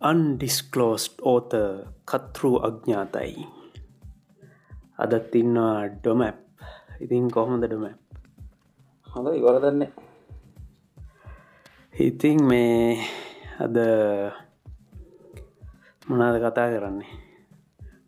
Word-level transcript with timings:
Undisclosed 0.00 1.22
ඕත 1.22 1.52
කත්රු 2.04 2.50
අඥාතයි 2.62 3.46
අදත් 4.98 5.34
ඉන්නවා 5.34 5.88
ඩොමැප් 5.94 6.38
ඉතින් 7.00 7.30
කොහොමද 7.30 7.66
ඩොමැප් 7.66 7.98
හොඳ 9.06 9.28
ඉවරදන්න 9.34 9.82
ඉතින් 12.00 12.44
මේ 12.44 12.94
අද 13.58 13.76
මොනාද 16.08 16.36
කතා 16.38 16.68
කරන්නේ? 16.70 17.10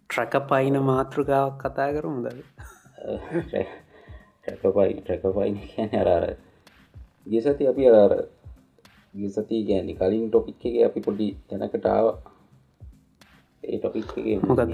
ට්‍රැක 0.06 0.34
පයින 0.48 0.76
මාතෘකාවක් 0.82 1.58
කතා 1.58 1.90
කරමුද 1.92 2.26
ට්‍රැකපයි 4.42 4.94
ට්‍රැකපයින 5.00 5.56
කියන 5.64 5.90
අරාර 6.00 6.24
ගිය 7.26 7.42
සති 7.42 7.66
අපි 7.66 7.90
අර 7.94 8.12
ගිය 9.14 9.28
සති 9.28 9.66
ගැන්නේ 9.66 9.98
කලින් 9.98 10.30
ටොපික් 10.30 10.62
එක 10.62 10.86
අපි 10.86 11.00
පොඩි 11.02 11.28
තැනකටාව 11.48 12.06
ඒ 13.64 13.78
ටොපික් 13.78 14.06
එක 14.16 14.40
මොකද? 14.40 14.70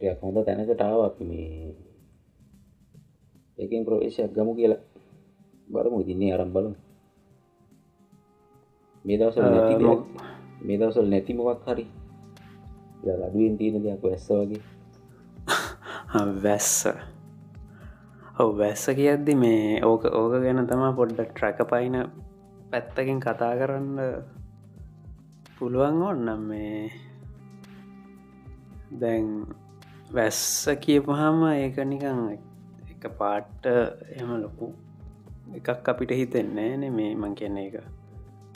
ටයක් 0.00 0.18
හොඳ 0.18 0.38
තැනකටාව 0.42 1.00
අපි 1.06 1.22
මේ 1.24 1.74
ඒකෙන් 3.58 3.86
ප්‍රවේශයක් 3.86 4.34
ගමු 4.34 4.52
කියලා. 4.54 4.82
බලමු 5.68 6.02
ඉතින්නේ 6.02 6.34
අරම් 6.34 6.50
බලමු. 6.50 6.74
මේ 9.04 9.16
දවසල් 9.16 9.46
නැති 9.46 9.74
මේ 10.60 10.78
දවසල් 10.78 11.06
නැති 11.06 11.32
මොකක් 11.34 11.66
හරි? 11.66 11.86
අඩුවෙන් 13.24 13.54
තියෙන 13.58 13.78
දෙයක් 13.78 14.02
වැස්ස 14.02 14.26
වගේ. 14.28 14.62
වැස්ස. 16.44 16.72
ඔව 18.38 18.50
වැස්ස 18.58 18.84
කියද්දි 18.90 19.34
මේ 19.34 19.82
ඕක 19.82 20.02
ඕක 20.10 20.32
ගැන 20.42 20.66
තමා 20.66 20.92
පොඩ්ඩ 20.92 21.20
ට්‍රැක 21.24 21.62
පයින 21.64 21.96
පැත්තකින් 22.70 23.20
කතා 23.20 23.52
කරන්න 23.60 23.98
පුළුවන් 25.58 26.02
ඕන්නම් 26.02 26.42
මේ. 26.50 26.90
දැන් 29.00 29.26
වැස්ස 30.14 30.68
කියපහම 30.80 31.40
ඒක 31.52 31.76
නිකං 31.84 32.20
එක 32.92 33.02
පාට්ට 33.18 33.66
එම 34.16 34.30
ලොකු 34.42 34.68
එකක් 35.56 35.88
අපිට 35.90 36.12
හිතෙන්නේ 36.12 36.76
නේ 36.76 36.90
මේ 36.90 37.12
මං 37.14 37.34
කියන්නේ 37.38 37.66
එක 37.68 37.76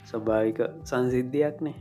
ස්වභාවික 0.08 0.58
සංසිද්ධියක්නේ 0.84 1.76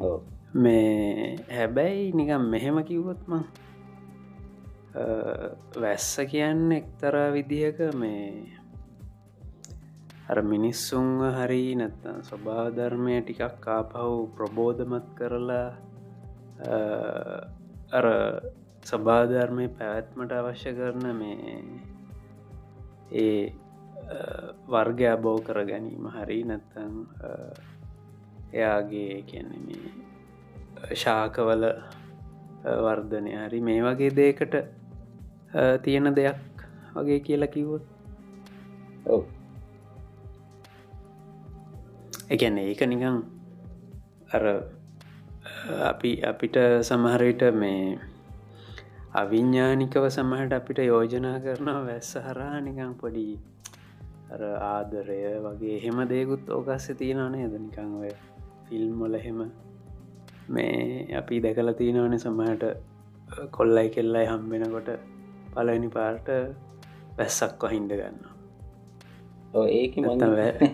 ඔව්. 0.00 0.22
මේ 0.54 1.36
හැබැයි 1.50 2.12
නිකම් 2.12 2.44
මෙහෙම 2.52 2.78
කිව්වොත් 2.88 3.20
මං 3.28 3.44
වැස්ස 5.82 6.10
කියන්න 6.30 6.72
එක්තර 6.72 7.14
විදිහක 7.34 7.78
මේ 7.94 8.22
අර 10.28 10.38
මිනිස්සුන්ව 10.44 11.20
හරි 11.36 11.74
නැත්තම් 11.74 12.20
ස්වභාධර්මය 12.22 13.16
ටිකක් 13.20 13.56
කාපහු 13.60 14.12
ප්‍රබෝධමත් 14.36 15.06
කරලා 15.14 15.70
අ, 16.66 16.76
අර 17.92 18.06
සභාධර්මය 18.84 19.66
පැවැත්මට 19.70 20.32
අවශ්‍ය 20.32 20.72
කරන 20.72 21.04
මේ 21.12 21.58
ඒ 23.14 23.52
අ, 24.08 24.18
වර්ග 24.68 25.00
අබෝ 25.10 25.36
කර 25.40 25.60
ගැනීම 25.64 26.08
හරි 26.16 26.40
නැත්තං 26.44 26.94
එයාගේ 28.52 29.22
කියන්නේ 29.22 29.62
මේ 29.66 29.92
ශාකවල 30.96 31.62
අ, 31.64 31.74
වර්ධනය 32.86 33.36
හරි 33.42 33.60
මේ 33.60 33.82
වගේ 33.82 34.10
දේකට 34.16 34.54
අ, 34.56 34.64
තියෙන 35.78 36.14
දෙයක් 36.16 36.40
වගේ 36.96 37.20
කියලා 37.20 37.46
කිව්වොත්? 37.48 37.84
ඔව්. 39.06 39.22
එකන්න 42.26 42.58
ඒක 42.58 42.80
නිකං 42.84 43.16
අර 44.30 44.44
අපි 45.84 46.12
අපිට 46.22 46.56
සමහරවිට 46.82 47.42
මේ 47.54 47.98
අවිඤ්ඥානිකව 49.14 50.06
සමහට 50.08 50.52
අපිට 50.52 50.78
යෝජනා 50.82 51.34
කරනවා 51.40 51.82
වැස්ස 51.84 52.12
හරහා 52.18 52.60
නිකං 52.60 52.94
පොඩි 52.94 53.26
ආදරය 54.62 55.18
වගේ 55.42 55.76
හෙම 55.82 56.00
දෙකුත් 56.06 56.48
ඕකස්ස 56.50 56.88
තියෙනවනේ 56.94 57.48
ද 57.48 57.60
නිකං 57.60 57.92
ඔය 58.00 58.12
ෆිල්ම්මොල 58.66 59.18
හෙම 59.18 59.40
මේ 60.48 61.06
අපි 61.14 61.40
දැකල 61.40 61.72
තියෙනවන 61.74 62.16
සමහට 62.18 62.64
කොල්ලයි 63.50 63.88
කෙල්ලයි 63.90 64.24
හම්බෙනකොට 64.26 64.90
පලනි 65.52 65.90
පාර්ට 65.90 66.32
වැස්සක් 67.18 67.60
වහින්ඩ 67.64 67.94
ගන්න 67.94 68.18
ඒක 69.74 70.00
නෑ 70.02 70.72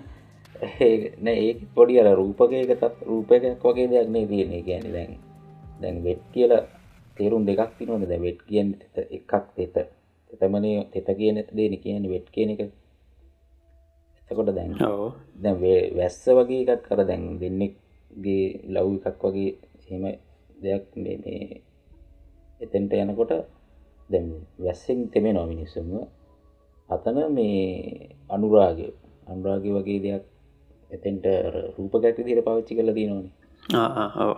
ඒ 1.31 1.56
පොඩි 1.75 1.94
අර 2.00 2.09
රූපකයක 2.12 2.71
තත් 2.72 2.82
රූපකයක් 3.03 3.62
වගේ 3.65 3.88
දෙයක් 3.88 4.09
නේ 4.09 4.26
තියෙන 4.26 4.53
ගැන 4.65 4.87
දැන් 4.93 5.12
දැන් 5.81 5.97
වෙට් 6.04 6.22
කියලා 6.32 6.62
තේරුම් 7.16 7.43
දෙකක් 7.44 7.72
තිනවන 7.78 8.03
ද 8.03 8.12
වෙට් 8.19 8.41
කියන්න 8.48 8.70
තෙත 8.81 8.97
එකක් 9.10 9.32
තෙත. 9.56 9.76
තෙතමනේ 10.31 10.84
තෙත 10.93 11.09
කියන 11.19 11.37
දේන 11.50 11.75
කියන 11.82 12.04
වෙට් 12.09 12.28
කියන 12.34 12.50
එක. 12.54 12.60
එතකොට 14.31 14.50
දැන් 14.56 15.56
වේ- 15.62 15.91
වැස්ස 15.97 16.25
වගේ 16.28 16.62
එකක් 16.65 16.82
කර 16.87 17.00
දැන් 17.04 17.22
දෙන්නෙක්ගේ 17.41 18.44
ලව් 18.75 18.88
එකක් 19.00 19.22
වගේ 19.25 19.50
හෙම 19.88 20.04
දෙයක් 20.62 20.84
මේ 20.97 21.62
එතෙන්ට 22.60 22.93
යනකොට 22.94 23.32
දැන් 24.10 24.26
වැස්සෙන් 24.59 24.99
තෙමෙනවා 25.12 25.47
මිනිස්සුන්ව. 25.47 25.94
අතන 26.88 27.16
මේ 27.32 28.10
අනුරාගය. 28.28 28.88
අනුරාගය 29.26 29.70
වගේ 29.76 30.00
දෙයක් 30.04 30.25
එතෙන්ට 30.90 31.26
රූපකයක් 31.76 32.16
විදිහට 32.18 32.46
පාවිච්චි 32.46 32.78
කරලා 32.78 32.94
තියෙනවානේ 32.94 33.34
ඕ 34.20 34.34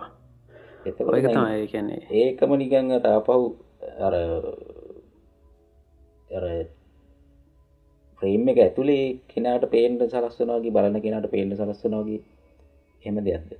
එතකොට 0.85 1.09
ඔයක 1.09 1.25
දැන් 1.25 1.37
තමයි 1.37 1.67
කියන්නේ. 1.67 2.01
ඒකම 2.11 2.51
අර 2.97 3.05
ආපහු 3.09 3.43
අර 3.99 4.15
ප්‍රේම් 8.21 8.49
එක 8.49 8.59
ඇතුළේ 8.59 9.05
කෙනාට 9.27 9.65
පේන්ට 9.69 10.03
සලස්වනවාගේ 10.05 10.75
බලන 10.77 11.01
කෙනට 11.01 11.29
පේන්ට 11.31 11.57
සලස්වනවාගේ 11.57 12.21
හෙම 13.03 13.19
දෙයක්ද? 13.25 13.51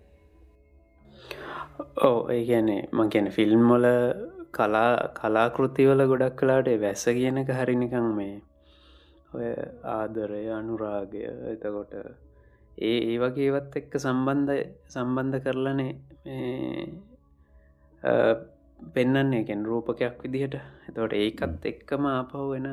ඕ 2.04 2.18
ඒ 2.30 2.44
ගැනේ 2.46 2.82
මං 2.92 3.10
කියන 3.10 3.32
ෆිල්ම් 3.32 3.64
මොල 3.72 3.88
කලා 4.52 4.90
කලාකෘතිවල 5.14 6.08
ගොඩක් 6.08 6.36
කලාට 6.36 6.70
වැස්ස 6.82 7.06
කියනක 7.18 7.50
හරිනිකං 7.60 8.10
මේ 8.18 8.36
ඔය 9.34 9.50
ආදරය 9.94 10.44
අනුරාගය 10.52 11.24
එතකොට 11.54 11.94
ඒ 12.78 12.98
ඒ 13.06 13.18
වගේවත් 13.20 13.76
එක්ක 13.76 13.94
සම්බන්ධ 14.00 14.54
සම්බන්ධ 14.88 15.40
කරලනේ 15.40 15.94
මේ 16.26 16.88
අ, 18.04 18.14
පෙන්නන්නේ 18.94 19.42
එකෙන් 19.42 19.66
රූපකයක් 19.66 20.24
විදිහට. 20.24 20.56
එතවට 20.88 21.14
ඒකත් 21.16 21.66
එක්කම 21.66 22.06
ආපහු 22.08 22.50
වෙන 22.50 22.68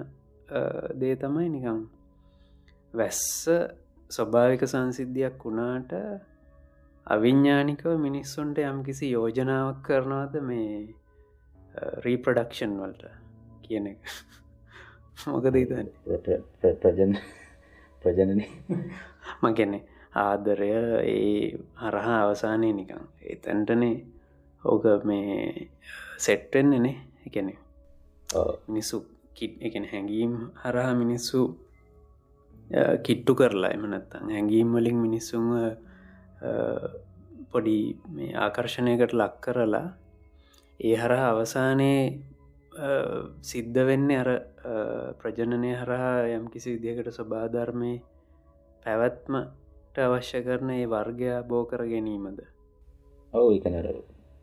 දේ 0.95 1.15
තමයි 1.17 1.49
නිකං 1.49 1.81
වැස්ස 2.95 3.49
ස්වභාවික 4.11 4.63
සංසිද්ධියක් 4.67 5.45
වුණාට 5.45 5.93
අවිඤ්ඥානිකව 7.07 7.87
මිනිස්සුන්ට 7.99 8.59
යම්කිසි 8.61 9.11
යෝජනාවක් 9.11 9.79
කරනවාද 9.83 10.35
මේ 10.43 10.95
රීප්‍රඩක්ෂන් 12.05 12.75
වලට 12.81 13.05
කියන 13.63 13.87
එක? 13.87 14.01
මොකද 15.27 15.55
ඉතන්න 15.57 15.89
ප්‍රජන් 16.83 17.15
ප්‍රජනන. 18.03 18.43
මගැනෙ 19.43 19.81
ආදරය 20.13 20.71
ඒ 21.07 21.59
හරහා 21.77 22.21
අවසානය 22.23 22.73
නිකං 22.73 23.03
එතැන්ටනේ 23.25 23.97
ඕක 24.65 24.85
මේ 25.05 25.71
සෙට්ටෙන්න්නනේ 26.19 26.97
එකනෙ 27.27 27.55
මිනිස්සු 28.69 28.97
කිට් 29.35 29.55
එකන 29.61 29.85
හැඟීම් 29.85 30.35
හරහා 30.57 30.95
මිනිස්සු 30.95 31.41
කිට්ටු 33.03 33.35
කරලා 33.35 33.71
එමනත්තං 33.71 34.31
හැඟීම් 34.31 34.69
වලින් 34.73 34.99
මිනිස්සුන් 34.99 35.47
පොඩි 37.53 37.79
මේ 38.09 38.35
ආකර්ෂණයකට 38.37 39.13
ලක් 39.13 39.35
කරලා 39.41 39.89
ඒ 40.81 40.97
හරහා 40.97 41.31
අවසානයේ 41.31 42.03
සිද්ධ 43.43 43.81
වෙන්න 43.87 44.11
අර 44.13 44.31
ප්‍රජනනය 45.19 45.73
හරහා 45.77 46.29
යම් 46.31 46.45
කිසි 46.49 46.75
විදිකට 46.75 47.11
ස්වබාධර්මය 47.13 47.93
පැවැත්මට 48.85 49.60
අවශ්‍ය 49.95 50.41
කරන 50.43 50.71
ඒ 50.71 50.87
වර්ගය 50.87 51.31
බෝ 51.43 51.65
කර 51.65 51.83
ගැනීමද? 51.85 52.41
ඔව 53.33 53.47
එකනර 53.51 53.87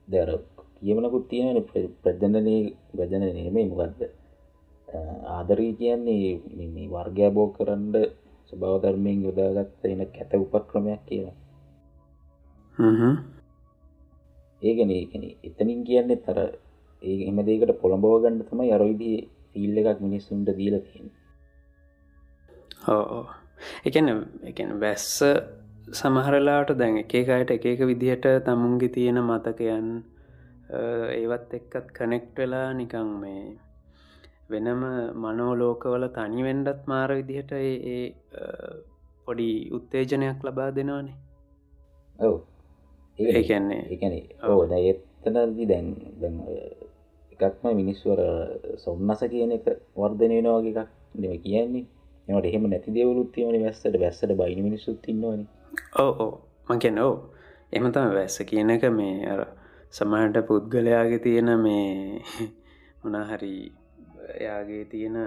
දර 0.08 0.32
කියමනකුත් 0.78 1.26
තියෙන 1.30 1.58
ප්‍රජනනය 2.04 2.58
ප්‍රජන 2.92 3.24
නේමයි 3.30 3.70
මොකක්ද 3.70 4.02
ආදරී 5.30 5.74
කියන්නේ 5.74 6.90
වර්ගය 6.90 7.32
බෝ 7.32 7.48
කරන්ඩ 7.50 7.96
ස්වභාවධර්මයෙන් 8.50 9.24
යොදාගත්ත 9.24 9.86
එන 9.86 10.04
කැත 10.08 10.32
උපක්‍රමයක් 10.36 11.02
කියලා. 11.06 11.36
හ්ම්. 12.78 13.16
ඒගන 14.62 14.92
ඒකන. 14.92 15.24
එතනින් 15.44 15.82
කියන්න 15.84 16.12
තර 16.20 16.40
ඒ 17.02 17.18
එම 17.30 17.40
දේකට 17.46 17.80
පොළඹව 17.82 18.14
ගන්න 18.22 18.46
තමයි 18.46 18.72
අරවිදි 18.74 19.12
ෆිල්ල 19.52 19.78
එකක් 19.82 20.00
මිනිස්සුන්ට 20.00 20.50
දීල 20.52 20.76
තියෙන 20.82 21.10
ඕ 22.88 23.26
එකන 23.86 24.10
එකන 24.44 24.74
වැස්ස 24.80 25.08
සමහරලාට 25.94 26.74
දැන් 26.78 26.98
එකකට 27.00 27.52
එක 27.52 27.66
එක 27.66 27.82
විදිහට 27.84 28.28
තමුන්ගේ 28.46 28.90
තියෙන 28.90 29.20
මතකයන් 29.22 29.88
ඒවත් 31.14 31.54
එක්කත් 31.54 31.88
කනෙක්ට් 31.94 32.36
වෙලා 32.38 32.68
නිකං 32.74 33.10
මේ 33.22 33.46
වෙනම 34.50 34.84
මනෝලෝකවල 35.16 36.08
තනිවෙන්ඩත් 36.10 36.86
මාර 36.86 37.10
විදිහට 37.12 37.52
ඒ 37.54 38.04
පොඩි 39.26 39.50
උත්තේජනයක් 39.72 40.44
ලබා 40.44 40.70
දෙනවානේ. 40.72 41.18
ඔව. 42.20 42.36
ඒකන්නේ 43.20 43.82
එකන 43.90 44.14
ඕ 44.44 44.62
එත්තනදි 44.84 45.66
දැන් 45.66 45.88
දැන් 46.22 46.38
එකක්ම 47.32 47.66
මිනිස්වර 47.76 48.20
සොම්න්නස 48.78 49.22
කියන 49.32 49.52
එක 49.52 49.68
වර්ධනය 49.96 50.38
වගේ 50.42 50.74
එකක් 50.74 50.92
දෙම 51.16 51.34
කියන්නේ 51.42 51.86
එමට 52.28 52.46
එහෙම 52.46 52.70
නැති 52.70 52.94
දෙවලුත් 52.94 53.32
තියවන 53.32 53.58
වැස්සට. 53.64 54.00
වැස්සට 54.00 54.36
බයින 54.36 54.64
මිනිසුත් 54.64 55.08
ඉන්නවන. 55.08 55.48
ඕ 56.00 56.12
ඕ 56.20 56.34
මකැන 56.68 57.00
ඕ 57.00 57.16
එම 57.72 57.92
තම 57.92 58.14
වැස්ස 58.14 58.40
කියන 58.46 58.70
එක 58.70 58.88
මේ 58.92 59.36
සමහට 59.92 60.46
පුද්ගලයාගේ 60.48 61.20
තියෙන 61.20 61.52
මේ 61.60 62.22
මොනාහරි 63.02 63.54
එයාගේ 64.36 64.86
තියෙන 64.86 65.18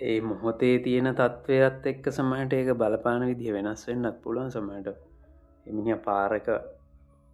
ඒ 0.00 0.20
මොහොතේ 0.22 0.78
තියෙන 0.80 1.10
තත්ත්වයත් 1.12 1.86
එක්ක 1.86 2.06
සමහට 2.10 2.52
ඒක 2.52 2.70
බලපාන 2.76 3.26
විදිහ 3.26 3.52
වෙනස් 3.52 3.86
වෙන්නත් 3.88 4.22
පුළුවන්. 4.22 4.50
සමට 4.50 4.88
එමිනි 5.66 5.96
පාරක 5.98 6.48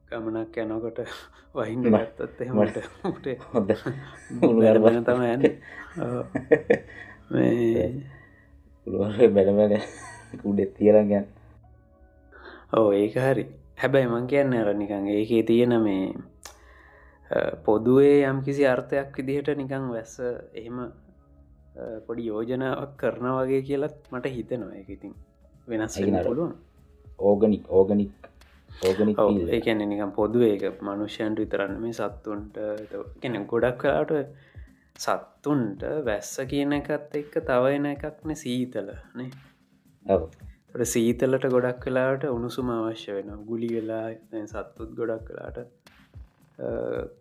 ගමනක් 0.08 0.56
යනකොට 0.58 0.98
වහින්න 1.56 1.86
ගත්තත් 1.86 2.40
එහෙමට 2.40 2.76
උට 3.04 3.28
හොඳ. 3.52 3.70
වැරබන 4.58 5.04
තම 5.04 5.22
ඇන 5.22 5.42
පුළුවන් 7.30 9.34
බැඩබැඩ 9.34 9.74
කුඩෙත් 10.42 10.74
තියරගන්න 10.76 11.26
ඕ 12.72 12.92
ඒක 12.92 13.14
හරි. 13.16 13.46
හැබැයි 13.78 14.08
මං 14.08 14.26
කියන්න 14.32 14.54
අර 14.54 14.74
නිකං 14.74 15.06
ඒකේ 15.08 15.42
තියෙන 15.42 15.82
මේ 15.82 16.14
පොදුවේ 17.64 18.26
යම් 18.30 18.42
කිසි 18.46 18.66
අර්ථයක් 18.66 19.16
විදිහට 19.18 19.56
නිකං 19.56 19.90
වැස්ස 19.92 20.20
එහෙම 20.20 20.78
පොඩි 22.06 22.26
යෝජනාවක් 22.26 22.96
කරන 22.96 23.26
වගේ 23.38 23.62
කියලත් 23.62 23.96
මට 24.12 24.26
හිතනවා. 24.36 24.74
එක 24.80 24.88
ඉතින් 24.88 25.14
වෙනස් 25.68 25.98
පුළුවන්. 26.26 26.54
ඕගනික් 27.18 27.64
ඕගනික් 27.70 28.12
ඕගනික් 28.84 29.18
ඒකැන 29.50 29.88
නිකම් 29.88 30.12
පොදුව 30.18 30.42
ඒක 30.42 30.82
මනුෂ්‍යයන්ට 30.82 31.38
විතරන්න 31.38 31.80
මේ 31.82 31.92
සත්තුන්ට 31.92 32.54
කෙන 33.22 33.46
ගොඩක් 33.46 33.78
කලාට 33.80 34.10
සත්තුන්ට 34.96 35.82
වැස්ස 36.04 36.32
කියන 36.48 36.72
එකත් 36.72 37.14
එක්ක 37.14 37.34
තවයන 37.46 37.86
එකක්න 37.86 38.34
සීතල 38.36 38.90
නේ? 39.14 39.30
ට 40.72 40.86
සීතලට 40.86 41.46
ගොඩක් 41.48 41.86
වෙලාට 41.86 42.24
උණුසුම 42.28 42.70
අවශ්‍ය 42.70 43.12
වෙන 43.12 43.30
ගුලි 43.44 43.68
වෙලා 43.68 44.06
සත්තුත් 44.46 44.90
ගොඩක් 44.94 45.24
කලාට 45.28 45.58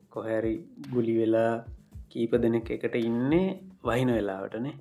කොහැරි 0.10 0.56
ගුලි 0.92 1.16
වෙලා 1.18 1.54
කීප 2.10 2.36
දෙනෙක් 2.38 2.70
එකට 2.70 2.96
ඉන්නේ 3.02 3.48
වහින 3.84 4.12
වෙලාවටනේ 4.12 4.76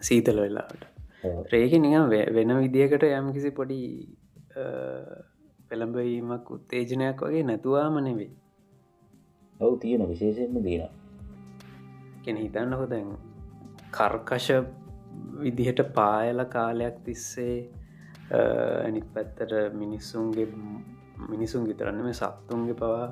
සීතල 0.00 0.40
වෙලාවට. 0.40 0.84
රේක 1.52 1.72
නිකම් 1.78 2.06
වෙන 2.36 2.56
විදිහකට 2.58 3.04
යම් 3.10 3.32
කිසි 3.32 3.50
පොඩි 3.52 3.80
පෙළඹවීමක් 5.68 6.46
උත්තේජනයක් 6.50 7.20
වගේ 7.24 7.44
නැතුවාම 7.44 7.98
නෙවෙයි 8.00 8.30
ඔවු 9.60 9.74
තියෙන 9.76 10.08
විශේෂයෙන්ම 10.08 10.62
දීන 10.62 10.86
කෙන 12.22 12.36
හිතන්න 12.36 12.72
හොදැන් 12.74 13.10
කර්කශ 13.90 14.50
විදිහට 15.38 15.82
පායල 15.94 16.44
කාලයක් 16.46 16.96
තිස්සේ 17.04 17.56
ඇනිත් 18.32 19.06
පැත්තට 19.14 19.54
මිනිස්සුන්ගේ 19.74 20.48
මිනිසුන් 21.28 21.66
විතරන්න 21.66 22.02
මේ 22.02 22.12
සත්තුන්ගේ 22.14 22.74
පවා 22.74 23.06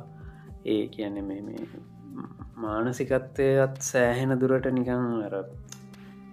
ඒ 0.66 0.82
කියන්න 0.88 1.24
මේ 1.24 1.40
මේ 1.42 1.64
මානසිකත්වයත් 2.58 3.80
සෑහෙන 3.82 4.34
දුරට 4.36 4.68
නිකං 4.72 5.08
අර 5.22 5.34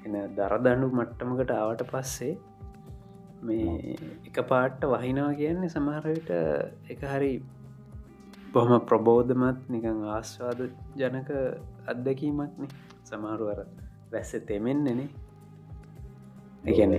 එන 0.06 0.16
දරදඩු 0.38 0.88
මට්ටමකට 0.92 1.52
ආවට 1.54 1.84
පස්සේ 1.92 2.34
මේ 3.42 3.98
එක 4.28 4.38
පාට්ට 4.48 4.88
වහිනවා 4.94 5.34
කියන්නේ 5.34 5.70
සමහරවිට 5.70 6.32
එක 6.90 7.04
හරි 7.06 7.34
බොහොම 8.56 8.86
ප්‍රබෝධමත් 8.86 9.60
නිකං 9.70 10.04
ආස්වාද 10.10 10.62
ජනක 10.98 11.42
අත්දැකීමක්නේ 11.88 12.70
සමහරුවර 13.04 13.60
වැස්ස 14.12 14.32
තෙමෙන්න්නනේ 14.48 15.10
එකන 16.66 16.96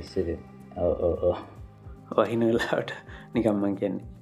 වහිනලාට 2.13 2.91
නිකම්මන් 3.35 3.75
කියන්නේ 3.77 4.17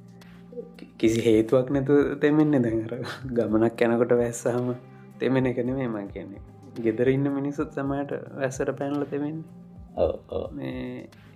කිසි 0.99 1.21
හේතුවක් 1.21 1.69
නැතු 1.71 1.95
තෙමෙන්න 2.17 2.55
දැඟර 2.57 2.93
ගමනක් 3.31 3.81
යැනකොට 3.81 4.13
වැස්සාම 4.15 4.69
තෙමෙන 5.19 5.47
එක 5.47 5.59
නෙමේ 5.61 5.89
මං 5.89 6.09
කියන්නේ. 6.09 6.43
ගෙදර 6.77 7.09
ඉන්න 7.09 7.27
මිනිසුත් 7.31 7.73
සමට 7.73 8.13
වැස්සට 8.37 8.71
පැනල 8.79 9.05
තෙමෙන්නේ. 9.07 9.45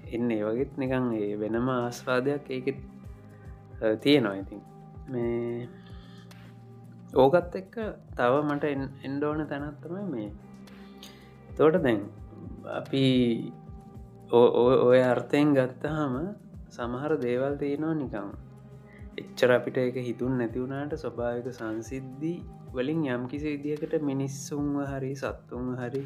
එන්න 0.09 0.31
ඒ 0.31 0.43
වගේත් 0.45 0.73
නිකං 0.77 1.11
ඒ 1.15 1.35
වෙනම 1.37 1.69
ආස්වාදයක් 1.71 2.51
ඒකෙත් 2.51 2.81
තියෙනවා 4.01 4.35
ඉතින්. 4.35 4.63
මේ 5.09 5.69
ඕකත් 7.15 7.57
එක්ක 7.57 7.77
තව 8.17 8.35
මට 8.45 8.65
එන්ඩෝන 9.05 9.47
තැනත්තමයි 9.47 10.05
මේ. 10.11 10.31
තෝට 11.57 11.83
දැන් 11.83 12.03
අපි 12.71 13.05
ඔය 14.31 15.01
අර්ථයෙන් 15.03 15.55
ගත්තහම 15.55 16.15
සමහර 16.69 17.13
දේවල් 17.17 17.57
තියෙනවා 17.57 17.95
නිකං 17.95 18.29
එච්චර 19.19 19.51
අපිට 19.51 19.79
එක 19.79 19.97
හිතුන් 20.01 20.39
නැතිවුණට 20.39 20.95
ස්වභාවික 20.95 21.49
සංසිද්ධී 21.53 22.37
වලින් 22.73 23.01
යම් 23.07 23.25
කිසි 23.29 23.57
විදිහකට 23.57 24.03
මිනිස්සුන්ව 24.03 24.85
හරි 24.85 25.13
සත්තුන් 25.15 25.75
හරි 25.77 26.05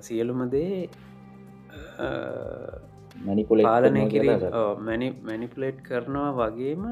සියලුමදේ 0.00 0.88
පාලනය 3.64 4.02
කිර 4.08 4.24
මැනිපලේට් 4.80 5.80
කරනවා 5.82 6.30
වගේම 6.40 6.84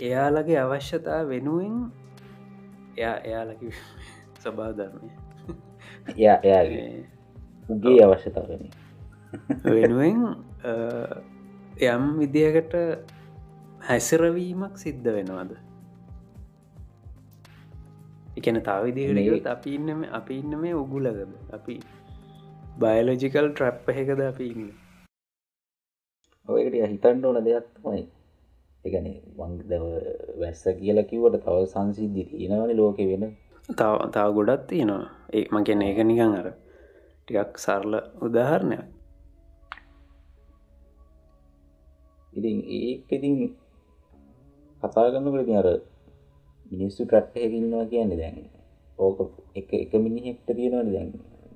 එයාලගේ 0.00 0.58
අවශ්‍යතා 0.58 1.20
වෙනුවෙන් 1.28 1.76
එයා 2.96 3.16
එයාලකි 3.22 3.70
සභාධර්මය 4.40 5.10
එයා 6.16 6.38
එයාගේ 6.42 6.84
උගේ 7.68 7.98
අවශ්‍යතාවන 8.04 8.62
වෙනුවෙන් 9.66 10.20
යම් 11.86 12.06
විදිහකට 12.18 12.76
හැසිරවීමක් 13.82 14.74
සිද්ධ 14.76 15.10
වෙනවාද 15.12 15.52
එකන 18.36 18.60
තාවිදිහට 18.62 19.46
අපි 19.46 19.74
ඉන්නම 19.74 20.04
අපි 20.12 20.38
ඉන්න 20.38 20.60
මේ 20.60 20.74
උගුලගද 20.74 21.34
අපි 21.52 21.76
බයලෝජිකල් 22.78 23.50
ට්‍රප් 23.50 23.92
එකද 23.94 24.22
අපි 24.22 24.48
ඉන්න 24.54 24.70
ඔයකට 26.48 26.80
හිතන්ඩ 26.84 27.24
ඕන 27.24 27.44
දෙයක් 27.44 27.66
තමයි 27.74 28.02
එකන 28.84 29.06
වැස්ස 30.40 30.64
කියලා 30.80 31.08
කිවට 31.10 31.36
තව 31.44 31.56
සංසිද්ධි 31.72 32.22
තියෙනවන 32.30 32.72
ලෝක 32.76 32.98
වෙන. 33.10 33.24
තව 33.70 33.94
තව 34.14 34.26
ගොඩත් 34.36 34.66
තියෙනවා. 34.68 35.04
ඒ 35.32 35.44
මගැන 35.52 35.82
ඒක 35.82 35.98
නිකං 36.04 36.34
අර 36.40 36.48
ටිකක් 37.20 37.58
සරල 37.58 37.94
උදාහරණයක්. 38.26 38.84
ඉතින් 42.32 42.58
ඒ 42.76 42.92
ඉතින් 43.08 43.34
කතා 44.82 45.10
කරන්නකට 45.12 45.46
ති 45.48 45.54
අර 45.60 45.68
මිනිස්සු 46.72 47.02
ට්‍රට්ටයකින්නවා 47.04 47.90
කියන්නේ 47.92 48.20
දැන් 48.22 48.38
ඕක 48.98 49.18
එක 49.54 49.68
එක 49.74 49.92
මිනිහෙක්ට 50.06 50.48
තියෙනවන 50.56 50.92
දැන්. 50.94 51.10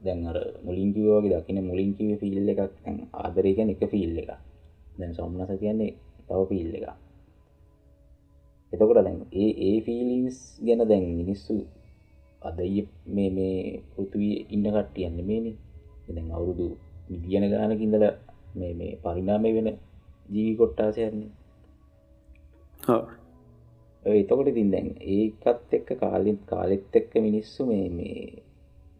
දැන් 0.05 0.27
අර 0.27 0.39
මුලින්කිවෝගේ 0.67 1.33
දකින 1.35 1.59
මුලින්කිව 1.65 2.11
ෆිල් 2.21 2.49
එකක්. 2.53 2.73
දැන් 2.85 2.97
ආදරයකැන 3.15 3.73
එක 3.75 3.83
ෆිල් 3.93 4.13
එක 4.23 4.31
දැන් 4.99 5.13
සොම්න්නස 5.15 5.51
කියන්නේ 5.63 5.97
තව 6.29 6.41
ෆිල් 6.51 6.71
එක 6.79 7.04
එතකොට 8.75 8.99
දැන් 8.99 9.19
ඒ 9.35 9.51
ඒ 9.63 9.77
ෆිලිස් 9.81 10.39
ගැන 10.61 10.83
දැන් 10.85 11.05
මිනිස්සු 11.17 11.55
අද 12.43 12.59
මේ 13.09 13.31
මේ 13.31 13.57
පෘතුවී 13.91 14.37
ඉන්න 14.51 14.67
කට්ටියන්න 14.67 15.19
මේනි. 15.23 15.53
දැන් 16.07 16.29
අවුරුදු 16.31 16.67
මිදියන 17.11 17.45
ගානකින්දල 17.51 18.05
මේ 18.55 18.73
මේ 18.75 18.93
පරිනාමය 19.03 19.51
වෙන 19.57 19.69
ජීවි 20.29 20.53
කොට්ටාසයන්නේ 20.57 21.31
එතකොට 24.05 24.49
තින් 24.51 24.71
දැන් 24.71 24.89
ඒකත් 25.09 25.71
එක්ක 25.73 25.89
කාලිත් 26.01 26.41
කාලෙත් 26.47 26.93
එක්ක 26.93 27.13
මිනිස්සු 27.19 27.61
මේ 27.65 27.89
මේ 27.91 28.19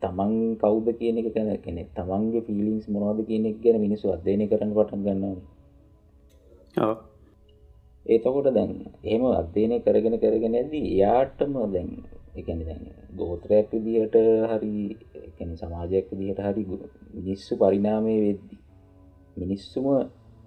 තමන් 0.03 0.35
කවුද 0.57 0.87
කියන 0.99 1.19
එක 1.19 1.29
ගැන 1.31 1.51
කෙනෙ 1.59 1.83
තමන්ගේ 1.93 2.43
පිලින්ස් 2.43 2.85
මොනවද 2.89 3.21
කියන 3.29 3.45
එක 3.47 3.59
ගැන 3.63 3.79
මිනිස්සු 3.81 4.07
අධ්‍යයනය 4.09 4.45
කරන්න 4.47 4.73
පටන් 4.73 5.05
ගන්නවා 5.05 5.43
ඒතකොට 8.07 8.49
දැන් 8.51 8.73
එහෙම 9.03 9.23
අධ්‍යයනය 9.33 9.77
කරගෙන 9.81 10.17
කරගෙන 10.19 10.55
ඇදී 10.55 10.87
එයාටම 10.91 11.55
දැන් 11.69 11.89
එකන 12.35 12.61
දැන් 12.61 12.83
ගෝත්‍රයක් 13.17 13.71
විදිහට 13.75 14.17
හරි 14.51 14.75
එකන 15.21 15.51
සමාජයක් 15.57 16.07
විදිහට 16.13 16.41
හරි 16.43 16.65
මිනිස්සු 17.15 17.53
පරිනාමය 17.57 18.15
වෙද්දි 18.21 18.57
මිනිස්සුම 19.37 19.87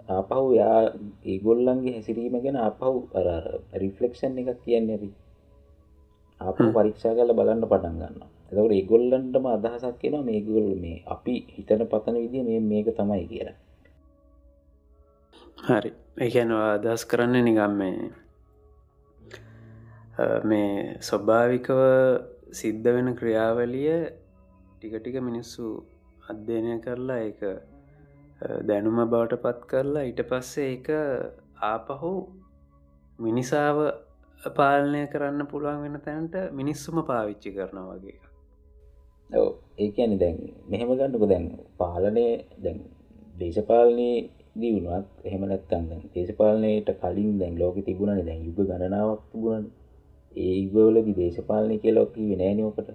ආපහු 0.08 0.46
යා 0.54 0.80
ඒගොල්ලන්ගේ 1.24 1.94
හැසිරීම 1.94 2.36
ගැන 2.38 2.58
අපහු 2.60 2.92
අර 3.14 3.26
රිෆලෙක්ෂන් 3.74 4.38
එකක් 4.40 4.60
කියන්න 4.64 4.88
අප. 6.40 6.58
පරීක්ෂා 6.74 7.16
කල 7.16 7.32
බලන්න 7.34 7.64
පටන් 7.64 7.96
ගන්න 7.96 8.16
එතකට 8.50 8.72
ඒගොල්ලන්ටම 8.72 9.46
අදහසක් 9.48 9.96
කියෙන 10.00 10.24
මේගොල් 10.24 10.68
මේ 10.76 11.02
අපි 11.06 11.34
හිතන 11.48 11.82
පතන 11.86 12.16
විදි 12.16 12.40
මේ 12.42 12.60
මේක 12.62 12.88
තමයි 12.92 13.24
කියලා 13.26 13.56
හරි. 15.58 15.90
ඒකැනවා 16.18 16.70
අදහස් 16.74 17.02
කරන්න 17.04 17.44
නිගම් 17.44 17.72
මේ 17.74 18.10
මේ 20.44 20.70
ස්වභාවිකව 21.00 21.80
සිද්ධ 22.52 22.88
වෙන 22.94 23.08
ක්‍රියාවලිය 23.14 23.96
ටිකටික 24.72 25.16
මිනිස්සු 25.20 25.64
අධ්‍යයනය 26.30 26.78
කරලා 26.84 27.20
එක 27.22 27.40
දැනුම 28.62 28.98
බවට 29.04 29.42
පත් 29.44 29.68
කරලා 29.70 30.04
ඊට 30.04 30.22
පස්සේ 30.30 30.68
එක 30.72 30.88
ආපහු 31.64 32.12
මිනිසාව 33.18 33.78
පාලනය 34.42 35.02
කරන්න 35.12 35.46
පුළුවන් 35.46 35.84
වෙන 35.84 36.00
තැනට 36.00 36.34
මිනිස්සුම 36.52 37.02
පාවිච්චි 37.02 37.50
කරන 37.50 37.78
වගේ 37.84 38.18
ඔව. 39.30 39.48
ඒකන 39.78 40.12
දැන් 40.18 40.36
මෙහෙම 40.68 40.90
ගන්නක 40.92 41.24
දැන් 41.28 41.46
පාලනය 41.78 42.26
දැන් 42.58 42.78
දේශපාලනය 43.36 44.10
දියුණුවත් 44.58 45.08
එහෙම 45.24 45.42
නැත්තන්න 45.44 46.02
දේශපාලනයට 46.12 46.88
කලින් 46.98 47.34
දැන් 47.36 47.54
ලෝක 47.56 47.76
තිබුණන 47.82 48.20
දැන් 48.22 48.40
යුග 48.44 48.58
ගණනාවක් 48.60 49.22
තිබුණන. 49.30 49.64
ඒ 50.36 50.54
ඉවලදි 50.56 51.12
දේශපාලනය 51.14 51.76
කියලොක්කී 51.78 52.28
වෙනෑනෝකට 52.32 52.88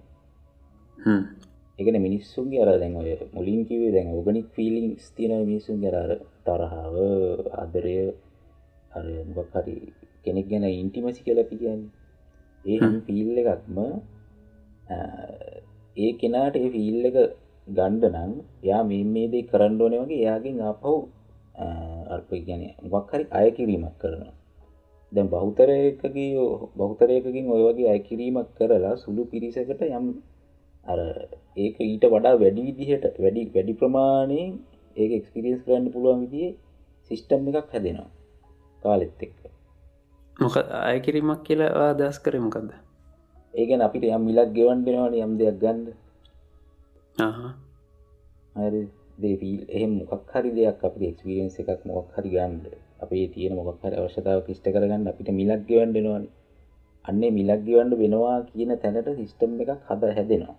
එකන 1.80 1.98
මිනිස්සුන්ගේ 2.00 2.62
අර 2.62 2.70
දැන් 2.76 2.96
ඔය 2.96 3.12
මුලින් 3.34 3.62
කිවේ 3.66 3.92
දැන් 3.92 4.08
ඕගනික් 4.10 4.48
ෆිලිං 4.52 4.88
තියන 5.16 5.34
මිනිසුන් 5.42 5.86
අර 5.92 6.12
තරහාව 6.46 6.96
ආදරය 7.56 7.98
අර 8.92 9.06
මොකක් 9.30 9.54
හරි 9.56 9.76
කෙනෙක් 10.24 10.48
ගැන 10.48 10.66
ඉන්ටිමසි 10.74 11.22
කලපි 11.24 11.56
කියන්නේ. 11.56 11.92
ඒ 12.66 12.78
ෆිල් 13.06 13.30
එකක්ම 13.44 13.78
ඒ 15.98 16.12
කෙනාට 16.16 16.56
ඒ 16.56 16.70
ෆිල් 16.70 17.00
එක 17.06 17.18
ගණ්ඩ 17.68 18.06
නම් 18.12 18.32
යා 18.64 18.82
මේ 18.84 19.04
මේදේ 19.08 19.44
කරන්න 19.46 19.82
ඕන 19.82 19.96
වගේ 20.00 20.20
එයාගෙන් 20.20 20.58
අපහු 20.66 20.94
අල්ප 21.56 22.30
ගැන 22.48 22.64
මොක් 22.92 23.12
හරි 23.12 23.26
අය 23.32 23.48
කිරීමක් 23.52 23.96
කරනවා. 24.02 24.34
දැන් 25.12 25.28
බෞතරයකගේ 25.30 26.30
බෞතරයකින් 26.76 27.46
ඔය 27.54 27.62
වගේ 27.68 27.90
අයකිරීමක් 27.94 28.50
කරලා 28.58 28.96
සුළු 28.98 29.24
පිරිසකට 29.26 29.82
යම් 29.90 30.08
අර 30.86 31.00
ඒක 31.58 31.76
ඊට 31.82 32.06
වඩා 32.14 32.40
වැඩි 32.42 32.62
විදිහට 32.70 33.20
වැඩි 33.24 33.42
වැඩි 33.56 33.74
ප්‍රමාණයෙන් 33.74 34.52
ඒක 34.98 35.12
එක්ස්පිරියන්ස් 35.20 35.62
කරන්න 35.66 35.92
පුළුවන් 35.94 36.24
විදිේ 36.24 36.56
සිිස්ටම් 37.12 37.48
එකක් 37.50 37.70
හැදෙනවා 37.74 38.10
කාලෙත් 38.84 39.22
එක්ක. 39.22 39.38
මොක 40.40 40.56
අයකිරීමක් 40.90 41.42
කියලා 41.46 41.90
අදස් 41.92 42.18
කරමකක්ද 42.20 42.70
ඒගැන 43.54 43.86
අපිට 43.86 44.10
යම් 44.10 44.24
මිලක් 44.28 44.50
ගෙවන්ඩෙනවාට 44.58 45.16
යම් 45.16 45.34
දෙයක් 45.38 45.58
ගන්ඩ 45.62 45.88
හරි 48.56 48.82
දේෆීල් 49.18 49.62
එහෙම 49.70 49.92
මොකක් 50.00 50.32
හරි 50.32 50.52
දෙයක් 50.52 50.84
අපි 50.84 51.08
එක්ස්පිරියන්ස 51.08 51.56
එකක් 51.60 51.82
මොක් 51.86 52.08
හරි 52.16 52.30
ගන්ඩ 52.30 52.66
අපේ 53.00 53.26
තියෙන 53.30 53.54
මොකක් 53.56 53.80
හරි 53.84 53.96
අවශ්‍යතාව 53.96 54.40
කිෂ්ට 54.48 54.68
කරගන්න 54.68 55.08
අපිට 55.08 55.30
මිලක් 55.32 55.62
ගෙවන්ඩෙනවාන 55.68 56.26
අන්නේ 57.06 57.32
මිලක් 57.32 57.62
ගෙවන්ඩ 57.68 58.00
වෙනවා 58.00 58.38
කියන 58.48 58.72
තැනට 58.78 59.10
සිිස්ටම් 59.14 59.52
එකක් 59.64 59.72
හද 59.88 60.04
හැදෙනවා. 60.18 60.56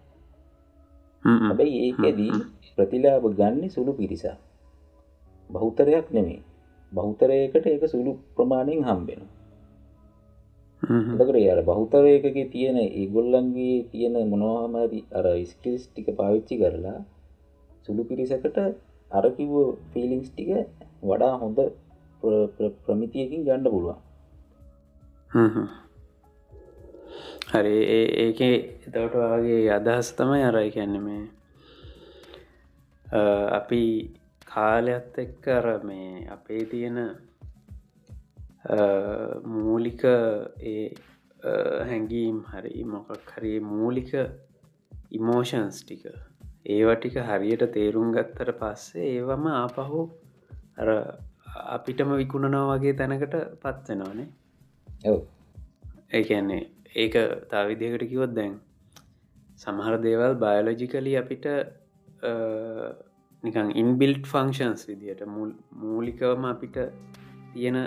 හැබැයි 1.25 1.79
ඒකදී 1.85 2.33
ප්‍රතිලාභ 2.77 3.27
ගන්න 3.33 3.71
සුළු 3.71 3.93
පිරිසා 3.95 4.37
බෞතරයක් 5.51 6.07
නෙමේ 6.11 6.43
බෞතරයකට 6.93 7.67
ඒක 7.67 7.85
සුළු 7.89 8.13
ප්‍රමාණයෙන් 8.35 8.83
හම්බෙන 8.83 9.23
එතකට 11.15 11.39
යාර 11.39 11.61
බෞතරයකගේ 11.63 12.45
තියෙන 12.49 12.79
ඒගොල්ලන්ගේ 12.83 13.77
තියෙන 13.91 14.17
මොනවාහමරි 14.29 15.01
අර 15.13 15.27
ස්කිල්ස් 15.45 15.83
ටික 15.87 16.09
පාවිච්චි 16.19 16.61
කරලා 16.61 16.99
සුළු 17.85 18.03
පිරිසකට 18.05 18.59
අරකිව්ව 19.11 19.55
ෆිලිංස් 19.93 20.29
ටික 20.31 20.51
වඩා 21.03 21.35
හොඳ 21.37 21.59
ප්‍රමිතියකින් 22.83 23.47
ගණ්ඩ 23.47 23.69
පුළුවන්. 23.71 23.99
හරි 27.51 27.77
ඒක 28.19 28.41
එතවට 28.41 29.17
වගේ 29.33 29.63
අදහස් 29.71 30.09
තමයි 30.19 30.43
අරයි 30.43 30.71
කියන්න 30.71 30.97
මේ 31.03 31.25
අපි 33.53 33.83
කාලයක්ත් 34.47 35.19
එක්ක 35.19 35.49
අර 35.57 35.67
මේ 35.85 36.27
අපේ 36.29 36.63
තියෙන 36.67 36.99
මූලික 39.57 40.05
ඒ 40.65 40.85
හැඟීම් 41.89 42.39
හරි 42.53 42.85
මොකක් 42.87 43.33
හරි 43.33 43.55
මූලික 43.73 44.13
ඉමෝෂන්ස් 45.11 45.79
ටික 45.81 46.05
ඒවටික 46.67 47.17
හරියට 47.23 47.65
තේරුම් 47.73 48.13
ගත්තට 48.13 48.53
පස්සේ 48.61 49.07
ඒවම 49.11 49.47
ආපහු 49.53 50.03
අර 50.77 50.91
අපිටම 51.71 52.13
විකුණනවා 52.17 52.67
වගේ 52.73 52.95
තැනකට 52.95 53.35
පත්වෙනවානේ 53.63 54.29
ඒකන්නේ 56.13 56.63
ඒක 56.97 57.17
තාවිදිකට 57.51 58.07
කිවොත් 58.09 58.33
දැන් 58.35 58.55
සමහර 59.57 59.97
දේවල් 60.01 60.35
බයලෝජිකලි 60.37 61.13
අපිට 61.17 61.47
නිකං 63.43 63.69
ඉන්බිල්ට් 63.75 64.25
ෆංක්ෂන්ස් 64.27 64.89
විදියට 64.89 65.23
මූලිකවම 65.83 66.45
අපිට 66.45 66.79
තියෙන 67.53 67.79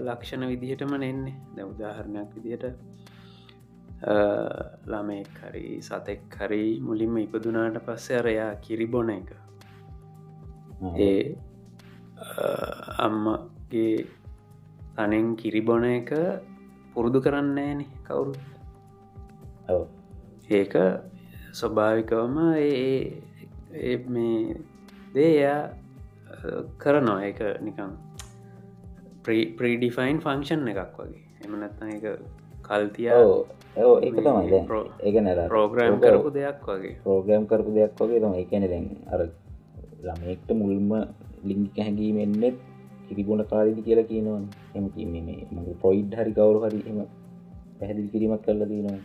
ලක්ෂණ 0.00 0.46
විදිහටම 0.46 0.92
නෙන්නේ. 0.96 1.36
ද 1.54 1.58
උදාහරණයක් 1.64 2.30
විදිහට 2.36 2.66
ළමෙක් 4.02 5.28
හරි 5.42 5.66
සතෙක් 5.82 6.36
හරි 6.38 6.80
මුලින්ම 6.80 7.16
ඉපදුනාට 7.18 7.78
පස්සේ 7.86 8.18
අරයා 8.18 8.52
කිරිබොන 8.64 9.10
එක. 9.10 9.30
ඒ 10.98 11.36
අම්මගේ 12.98 14.06
තනෙන් 14.96 15.36
කිරිබොන 15.36 15.84
එක 15.84 16.10
පුරුදු 16.94 17.20
කරන්නේන 17.20 17.84
කවුරු 18.06 18.34
ඒක 20.50 20.74
ස්වභාවිකවම 21.52 22.36
ඒ 22.56 23.96
මේ 24.08 24.56
දේයා 25.14 25.60
කරනවා. 26.78 27.20
එක 27.30 27.40
නිකං 27.60 27.92
ප්‍රීඩිෆයින් 29.24 30.18
ෆංක්ෂන් 30.24 30.68
එකක් 30.72 30.96
වගේ. 30.98 31.24
එමනත්න 31.44 31.90
එක 31.96 32.04
කල්තියා 32.62 33.20
ඒක 33.76 34.16
තමයි 34.16 34.62
ඒක 35.02 35.16
නැ 35.22 35.46
ප්‍රෝග්‍රම් 35.48 36.00
කරපු 36.00 36.30
දෙයක් 36.30 36.66
වගේ. 36.66 36.96
ප්‍රෝග්‍රම් 37.04 37.44
කරපු 37.46 37.70
දෙයක් 37.74 37.94
වගේ 38.00 38.20
තම 38.20 38.34
එකන 38.34 38.64
දැන් 38.68 38.86
අර 39.12 39.20
ළමෙක්ට 40.02 40.50
මුල්ම 40.54 40.90
ලිංගික 41.44 41.76
හැඟීමෙන්නෙත් 41.78 42.56
කිරිබොන 43.08 43.40
කාරිදි 43.44 43.82
කියලා 43.82 44.10
කියනවා 44.10 44.42
එම 44.74 44.84
මේ 45.12 45.38
මගේ 45.52 45.76
පොයිඩ් 45.82 46.12
හරි 46.14 46.32
කවරු 46.32 46.58
හරි 46.64 46.80
එම 46.90 46.98
පැහැදිලි 47.78 48.08
කිරීමක් 48.08 48.42
කරලා 48.44 48.68
දීනවා 48.68 49.00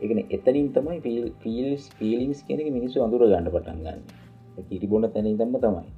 එකන 0.00 0.18
එතනින් 0.30 0.68
තමයි 0.72 0.98
පිල් 1.00 1.24
පිල්ස් 1.42 1.82
පිලිස් 1.98 2.38
කෙනෙක 2.48 2.68
මිනිස්සු 2.70 2.98
අඳුර 3.02 3.22
ගන්න 3.24 3.48
පටන් 3.48 3.78
ගන්න. 3.82 4.00
කිරිබොන 4.64 5.04
තැනින් 5.08 5.38
තම්ම 5.38 5.56
තමයි. 5.58 5.88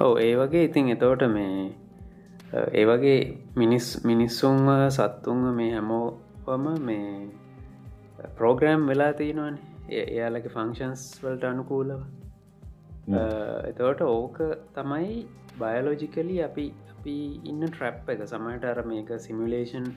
ඔව. 0.00 0.12
ඒ 0.18 0.34
වගේ 0.36 0.64
ඉතින් 0.64 0.90
එතවට 0.90 1.24
මේ 1.30 1.70
ඒ 2.54 2.84
වගේ 2.84 3.20
මිනිස් 3.56 3.86
මිනිස්සුන්ව 4.04 4.68
සත්තුන්ව 4.96 5.46
මේ 5.60 5.70
හැමෝවම 5.72 6.66
මේ 6.88 7.06
ප්‍රෝග්‍රෑම් 8.38 8.82
වෙලා 8.86 9.12
තියෙනවානේ. 9.12 9.64
එයාලගේ 10.02 10.52
ෆංක්ෂන්ස් 10.56 11.02
වලට 11.24 11.44
අනුකූලව. 11.44 12.02
එතවට 13.70 14.02
ඕක 14.08 14.38
තමයි 14.74 15.08
බයලෝජිකලි 15.58 16.36
අපි 16.42 16.66
අපි 16.92 17.16
ඉන්න 17.44 17.62
ට්‍රැප් 17.66 18.12
එක. 18.14 18.22
සමට 18.26 18.70
අර 18.72 18.82
මේක 18.92 19.10
සිමිලේෂන් 19.26 19.88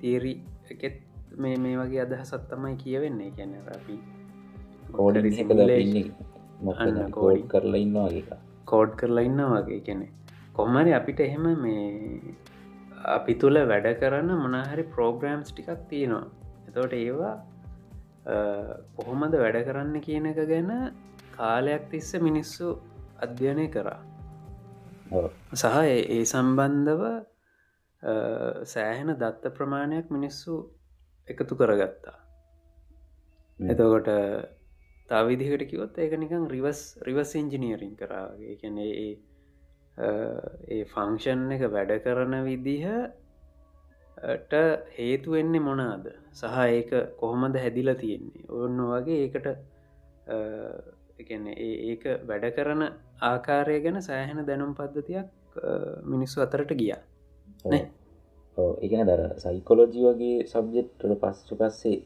තීරි 0.00 0.34
එකෙත් 0.70 1.00
මේ 1.38 1.56
මේ 1.64 1.76
වගේ 1.80 2.02
අදහසත් 2.04 2.46
තමයි 2.52 2.76
කියවෙන්නේ. 2.84 3.30
කැන 3.30 3.56
අපි 3.78 3.96
කෝඩ 4.92 5.16
කෝඩ් 7.18 7.42
කරලා 7.54 7.82
ඉන්නවා 7.86 8.08
එක 8.20 8.30
කෝඩ් 8.64 8.94
කරලා 9.02 9.26
ඉන්න 9.30 9.42
වගේ. 9.54 9.80
කෙනෙ 9.80 10.08
කොහමරි 10.56 10.92
අපිට 10.98 11.20
එහෙම 11.20 11.46
මේ 11.62 12.34
අපි 13.14 13.34
තුළ 13.42 13.58
වැඩ 13.70 13.88
කරන්න 14.00 14.42
මොනහරි 14.44 14.84
ප්‍රෝග්‍රම්ස් 14.94 15.52
ටිකක් 15.52 15.82
තියෙනවා. 15.90 16.26
එතවට 16.68 16.94
ඒවා 17.00 17.34
කොහොමද 18.96 19.34
වැඩ 19.42 19.58
කරන්න 19.68 19.96
කියන 20.06 20.26
එක 20.32 20.40
ගැන 20.52 20.70
කාලයක් 21.36 21.84
තිස්ස 21.92 22.10
මිනිස්සු 22.28 22.66
අධ්‍යයනය 23.24 23.66
කරා. 23.76 24.00
සහ 25.54 25.64
ඒ 25.84 26.22
සම්බන්ධව 26.24 27.02
සෑහෙන 28.72 29.12
දත්ත 29.22 29.54
ප්‍රමාණයක් 29.58 30.10
මිනිස්සු 30.10 30.52
එකතු 31.28 31.54
කරගත්තා. 31.60 32.18
එතකොට 33.60 34.10
තාවිදිකට 35.08 35.70
කිවොත් 35.70 35.98
ඒක 35.98 36.12
නිකං 36.18 36.44
රිවස් 36.54 36.80
රිවස් 37.06 37.30
ඉංජිනියරින් 37.42 37.94
කරාගේ 38.00 38.54
කැන 38.60 38.78
ඒ 38.84 39.08
ඒ 39.98 40.84
ෆංක්ෂන් 40.92 41.52
එක 41.56 41.62
වැඩ 41.74 41.92
කරන 42.04 42.34
විදිහට 42.48 44.52
හේතුවෙන්නේ 44.96 45.66
මොනාද 45.68 46.04
සහ 46.32 46.58
ඒක 46.66 46.90
කොහොමද 47.20 47.56
හැදිලා 47.62 48.00
තියෙන්නේ? 48.02 48.44
ඔන්න 48.62 48.78
වගේ 48.90 49.18
ඒකට 49.24 49.46
ඒක 51.88 52.04
වැඩ 52.28 52.44
කරන 52.56 52.82
ආකාරය 53.30 53.76
ගැන 53.84 53.98
සෑහෙන 54.08 54.40
දැනුම් 54.48 54.72
පද්ධතියක් 54.74 55.28
මිනිස්සු 56.12 56.38
අතරට 56.44 56.72
ගියා. 56.80 57.00
ඒගන 58.84 59.02
දර 59.08 59.22
සයිකොලෝජි 59.44 60.00
වගේ 60.08 60.36
සබ්ජෙක්්ට 60.52 61.00
පස්සු 61.22 61.52
පස්සේ 61.60 61.98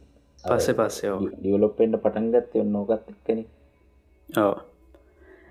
පස්සේ 0.45 0.79
පස්සේ 0.79 1.11
ඩියවලොප්ෙන්ට 1.33 1.97
පටන්ගත්ත 2.05 2.53
ඔන්න 2.63 2.79
ඕගත් 2.81 3.11
එක්කන. 3.15 3.41
ඕ 4.29 4.55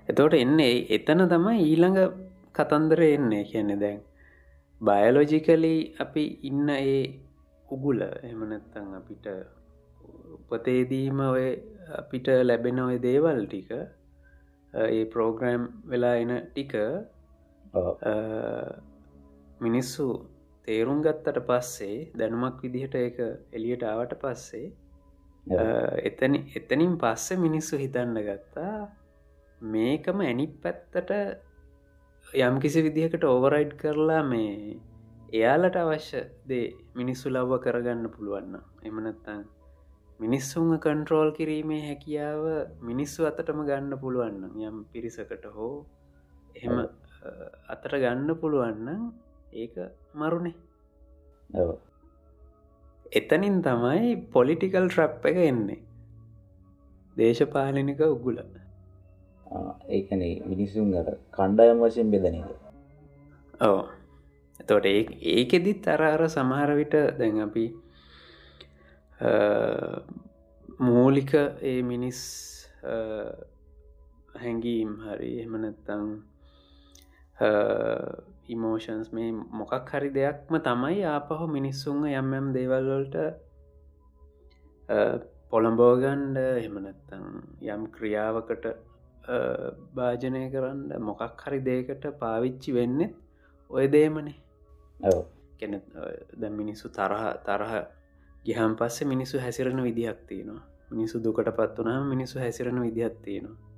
එතෝට 0.08 0.34
එන්නේ 0.40 0.74
එතන 0.96 1.20
තමයි 1.32 1.60
ඊළඟ 1.66 1.98
කතන්දර 2.54 3.02
එන්නේ. 3.08 3.44
කියන්නේ 3.44 3.80
දැන් 3.80 4.00
බයලෝජිකලි 4.80 5.74
අපි 5.98 6.24
ඉන්න 6.42 6.68
ඒ 6.70 7.00
උගුල 7.68 8.00
එමනැත්තං 8.30 8.90
අපිට 8.98 9.26
උපතේදීම 10.36 11.20
ඔය 11.26 11.46
අපිට 11.98 12.28
ලැබෙන 12.42 12.80
ඔය 12.80 12.96
දේවල් 12.98 13.40
ටික 13.44 13.70
ඒ 14.72 15.04
ප්‍රෝග්‍රෑම් 15.14 15.64
වෙලා 15.84 16.14
එන 16.22 16.32
ටික 16.46 16.74
මිනිස්සු 19.60 20.06
තේරුම් 20.68 21.02
ගත්තට 21.02 21.42
පස්සේ 21.48 21.98
දැනුමක් 22.14 22.62
විදිහට 22.64 22.96
එක 23.00 23.18
එලියට 23.52 23.84
ආවට 23.84 24.14
පස්සේ 24.22 24.68
එතන 26.04 26.34
එතනින් 26.54 26.96
පස්සේ 26.96 27.38
මිනිස්සු 27.38 27.76
හිතන්න 27.76 28.18
ගත්තා 28.26 28.74
මේකම 29.60 30.20
ඇනි 30.22 30.46
පැත්තට 30.62 31.12
යම් 32.32 32.60
කිසි 32.60 32.82
විදිහකට 32.82 33.24
ඕවරයිඩ් 33.24 33.72
කරලා 33.74 34.22
මේ 34.24 34.78
එයාලට 35.32 35.76
අවශ්‍ය 35.76 36.20
දේ 36.46 36.66
මිනිස්සු 36.94 37.26
ලව්ව 37.28 37.58
කරගන්න 37.58 38.04
පුළුවන්න 38.08 38.54
එමනත්තං 38.84 39.42
මිනිස්සුන් 40.20 40.70
කන්ට්‍රෝල් 40.78 41.30
කිරීමේ 41.32 41.80
හැකියාව 41.80 42.44
මිනිස්සු 42.82 43.26
අතටම 43.26 43.62
ගන්න 43.64 43.98
පුළුවන්න 43.98 44.62
යම් 44.62 44.78
පිරිසකට 44.92 45.46
හෝ 45.54 45.74
එහෙම 46.56 46.78
අතට 47.68 47.92
ගන්න 47.94 48.30
පුළුවන්න 48.36 48.88
ඒක 49.54 49.74
මරුණේ 50.14 50.56
එතනින් 53.12 53.62
තමයි 53.62 54.16
පොලිටිකල් 54.30 54.86
ට්‍රප් 54.86 55.26
එක 55.26 55.38
එන්නේ. 55.44 55.82
දේශපාලනික 57.16 58.00
උගුල 58.06 58.38
ඒකන 59.88 60.22
මිනිසුන් 60.46 60.90
අර 60.94 61.08
කණ්ඩායම් 61.32 61.80
වශයෙන් 61.80 62.10
බෙදනක 62.10 62.48
ඕ 63.60 63.80
එතොට 64.60 64.86
ඒ 64.86 65.02
ඒකෙදිත් 65.32 65.88
අර 65.88 66.02
අර 66.04 66.22
සමහර 66.28 66.74
විට 66.76 66.94
දැන් 67.18 67.40
අපි 67.40 67.64
මූලික 70.80 71.32
ඒ 71.62 71.80
මිනිස් 71.84 72.20
හැඟීම් 74.34 74.92
හරි 75.04 75.32
එහමනැත්තං 75.40 76.06
ඉමෝෂන්ස් 78.48 79.10
මේ 79.12 79.32
මොකක් 79.54 79.90
හරි 79.90 80.10
දෙයක්ම 80.10 80.60
තමයි 80.60 81.02
ආපහු 81.06 81.46
මිනිස්සුන්ග 81.48 82.06
යම් 82.12 82.30
යම් 82.34 82.52
දේවල්වලට 82.52 83.16
පොළඹෝගන්ඩ 85.50 86.38
එහමනැත්තං 86.38 87.26
යම් 87.68 87.82
ක්‍රියාවකට 87.90 88.64
භාජනය 89.94 90.50
කරන්න 90.50 90.80
මොකක් 91.00 91.44
හරි 91.44 91.60
දේකට 91.60 92.04
පාවිච්චි 92.18 92.74
වෙන්න 92.74 93.00
ඔය 93.70 93.86
දේමනේ 93.88 94.36
කෙන 95.58 95.80
ද 96.32 96.42
මිනිස්සු 96.50 96.88
තරහ 96.90 97.24
තරහ 97.46 97.72
ගිහම් 98.44 98.76
පස්සේ 98.76 99.08
මිනිස්සු 99.08 99.38
හැසිරෙන 99.38 99.82
විදිහක් 99.82 100.20
තියෙනවා. 100.26 100.62
මිනිස්සු 100.90 101.16
දුකට 101.18 101.50
පත් 101.52 101.76
වනාම 101.78 102.08
මිනිස්සු 102.08 102.38
හැසිරෙන 102.38 102.80
විදිහක් 102.80 103.16
තියෙනවා. 103.22 103.70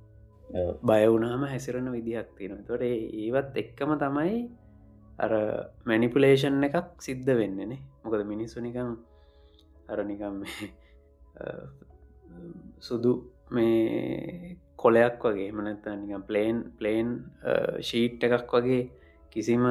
බයවුනාම 0.81 1.43
හැසිරෙන 1.43 1.87
විදිහක් 1.91 2.29
තියෙන 2.37 2.63
තොට 2.65 2.81
ඒවත් 2.81 3.57
එක්කම 3.57 3.91
තමයි 3.97 4.35
අර 5.19 5.31
මැනිපුලේෂන් 5.85 6.63
එකක් 6.63 7.01
සිද්ධ 7.01 7.31
වෙන්නනේ 7.31 7.79
මොකද 8.03 8.21
මිනිස්සු 8.25 8.61
නිකම් 8.61 8.89
අරනිකම් 9.87 10.35
සුදු 12.79 13.13
මේ 13.51 14.57
කොලයක් 14.83 15.23
වගේ. 15.25 15.51
මනත්ත 15.51 15.85
නිකම් 15.97 16.23
ප්ලේන් 16.29 16.57
ප්ලේන් 16.79 17.09
ශීට් 17.81 18.23
එකක් 18.27 18.53
වගේ 18.53 18.81
කිසිම 19.31 19.63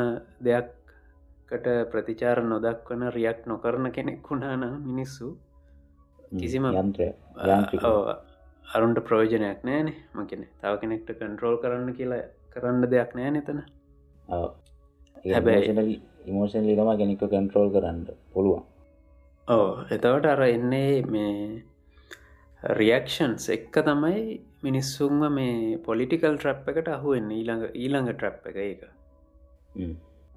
දෙයක්කට 0.46 1.66
ප්‍රතිචාර 1.92 2.42
නොදක්වන 2.44 3.03
රියක් 3.16 3.40
නොකරන 3.46 3.90
කෙනෙක් 3.92 4.29
වුණා 4.29 4.55
නම් 4.57 4.77
මිනිස්සු 4.88 5.29
කිසිම 6.35 6.64
අරුන්ට 8.66 8.98
ප්‍රෝජනයක් 9.09 9.61
නෑනේ 9.64 9.98
මකෙන 10.14 10.42
තව 10.61 10.72
කෙනෙක්ට 10.81 11.12
කන්ට්‍රෝල් 11.14 11.57
කරන්න 11.62 11.96
කියලා 11.98 12.25
කරන්න 12.53 12.90
දෙයක් 12.90 13.11
නෑ 13.16 13.31
නතන 13.33 13.61
හැබැයි 15.27 15.96
ඉමෝෂන් 16.27 16.66
ලිකම 16.68 16.90
කෙනෙක්ක 16.98 17.25
කන්ට්‍රෝල් 17.27 17.70
කරන්න 17.75 18.01
පුළුවන්. 18.33 18.64
ඕ 19.48 19.68
එතවට 19.90 20.27
අර 20.27 20.42
එන්නේ 20.46 21.03
මේ 21.12 21.37
රියක්ෂන්ස් 22.62 23.48
එක්ක 23.48 23.77
තමයි 23.87 24.40
මිනිස්සුන්ම 24.62 25.22
මේ 25.35 25.79
පොලිටිකල් 25.79 26.37
ට්‍රප් 26.37 26.68
එකට 26.68 26.88
අහුවෙන්න 26.88 27.31
ඊළඟ 27.31 27.64
ඊළඟ 27.75 28.11
ට්‍රප් 28.12 28.46
එක 28.46 28.57
ඒක. 28.57 28.83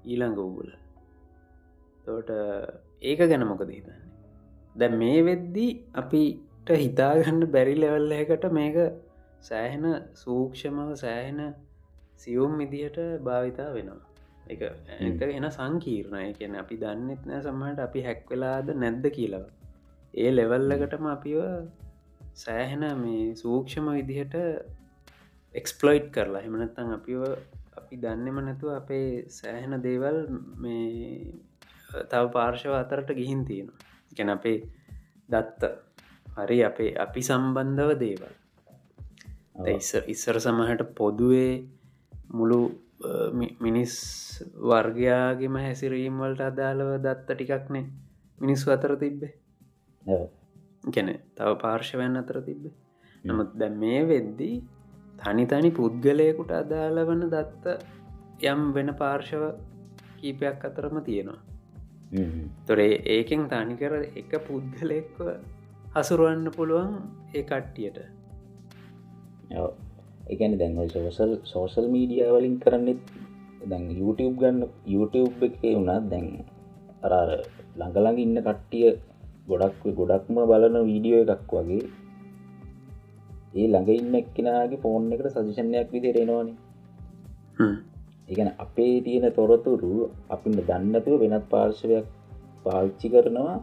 ඊළඟ 0.04 0.34
වූල 0.34 0.72
තෝට 2.04 2.30
ඒක 3.02 3.18
ගැන 3.20 3.46
මොකද 3.46 3.70
හිතන්නේ? 3.70 4.02
දැ 4.76 4.90
මේ 4.94 5.22
වෙද්දී 5.22 5.70
අපිට 5.94 6.74
හිතාගන්න 6.76 7.46
බැරි 7.52 7.78
ලෙවල්ලකට 7.78 8.50
මේක 8.52 8.76
සෑහෙන 9.40 9.86
සූක්ෂමව 10.14 10.92
සෑහෙන 10.96 11.54
සියුම් 12.16 12.58
විදිහට 12.58 12.98
භාවිතා 13.22 13.70
වෙනවා. 13.72 14.02
එක 14.50 14.60
එත 14.62 15.22
එන 15.30 15.50
සංකීර්ණය. 15.52 16.34
කියන 16.34 16.54
අපි 16.56 16.76
දන්නෙත් 16.76 17.22
නෑ 17.24 17.40
සමහට 17.40 17.86
අපි 17.88 18.06
හැක්වෙලාද 18.08 18.76
නැද්ද 18.76 19.10
කියලව 19.14 19.44
ඒ 20.14 20.30
ලෙවල්ලකටම 20.32 21.12
අපිව 21.16 21.42
සෑහෙන 22.36 22.84
මේ 23.02 23.24
සූක්ෂම 23.34 23.86
විදිහට 23.90 24.34
එක්ස්පලොයිට් 25.54 26.08
කරලා. 26.14 26.42
එමනත්තං 26.42 26.94
අපිව 26.98 27.22
අපි 27.78 27.94
දන්නෙම 27.96 28.38
නැතුව 28.46 28.72
අපේ 28.80 29.08
සෑහෙන 29.30 29.76
දේවල් 29.82 30.18
මේ 30.58 30.86
තව 32.10 32.24
පාර්ශව 32.36 32.72
අතරට 32.74 33.12
ගිහින් 33.20 33.44
තියෙනවා. 33.44 33.78
ගැන 34.16 34.30
අපේ 34.30 34.58
දත්ත. 35.28 35.62
හරි 36.38 36.58
අපේ 36.70 36.90
අපි 37.04 37.20
සම්බන්ධව 37.22 37.92
දේවල්. 37.98 38.34
ඉස්සර 40.14 40.36
සමහට 40.38 40.82
පොදුවේ 40.94 41.52
මුළු 42.30 42.60
මිනිස් 43.60 43.94
වර්ගයාගේම 44.62 45.56
හැසිරීම් 45.56 46.20
වලට 46.20 46.40
අදාළව 46.42 46.90
දත්ත 46.98 47.28
ටිකක්නේ 47.30 47.84
මිනිස්සු 48.38 48.72
අතර 48.72 48.96
තිබ්බේ 48.96 49.34
ගැන 50.86 51.08
තව 51.36 51.50
පාර්ශවයන් 51.62 52.16
අතර 52.16 52.38
තිබ්බේ. 52.40 52.74
නමුත් 53.24 53.50
දැ 53.54 53.70
මේ 53.76 54.02
වෙද්දී 54.04 54.56
තනි 55.18 55.44
තනි 55.46 55.70
පුද්ගලයකුට 55.72 56.52
අදාළ 56.52 57.00
වන 57.04 57.24
දත්ත 57.28 57.76
යම් 58.44 58.62
වෙන 58.72 58.90
පාර්ශව 58.94 59.44
කීපයක් 60.18 60.64
අතරම 60.64 60.98
තියෙනවා. 61.02 61.40
තොරේ 62.66 62.94
ඒකෙන් 63.06 63.48
තනිකර 63.48 63.92
එක 64.14 64.32
පුද්ගලෙක්ව 64.46 65.18
හසුරුවන්න 65.96 66.48
පුළුවන් 66.50 66.92
ඒ 67.34 67.42
කට්ටියට. 67.42 67.98
එකන 70.28 70.58
දැන් 70.58 70.76
සෝසල් 70.88 71.32
සෝසල් 71.44 71.86
මීඩිය 71.88 72.28
වලින් 72.28 72.56
කරන්නෙත් 72.60 73.02
දැන් 73.64 73.84
YouTube 73.92 74.36
ගන්න 74.36 74.62
YouTube 74.86 75.46
එක 75.48 75.58
වුණත් 75.64 76.08
දැන් 76.10 76.26
අරාර 77.02 77.30
ළඟළඟ 77.76 78.18
ඉන්න 78.18 78.38
කට්ටිය 78.40 78.88
ගොඩක් 79.48 79.82
ගොඩක්ම 79.98 80.36
බලන 80.50 80.76
වීඩියෝ 80.88 81.24
එකක් 81.34 81.52
වගේ. 81.58 81.84
ඒ 83.54 83.66
ළඟ 83.66 83.90
ඉන්න 83.92 84.16
එක්කෙනගේ 84.20 84.80
ෆෝන් 84.82 85.12
එකට 85.14 85.28
සජිෂණයක් 85.36 85.92
විදිරෙනවාන 85.94 86.48
ඒගැන 88.28 88.50
අපේ 88.58 88.94
තියෙන 89.00 89.26
තොරතුරු 89.32 89.92
අපිට 90.28 90.60
දන්නතුව 90.68 91.20
වෙනත් 91.22 91.46
පාර්ශවයක් 91.52 92.06
පාවිච්චි 92.64 93.08
කරනවා. 93.14 93.56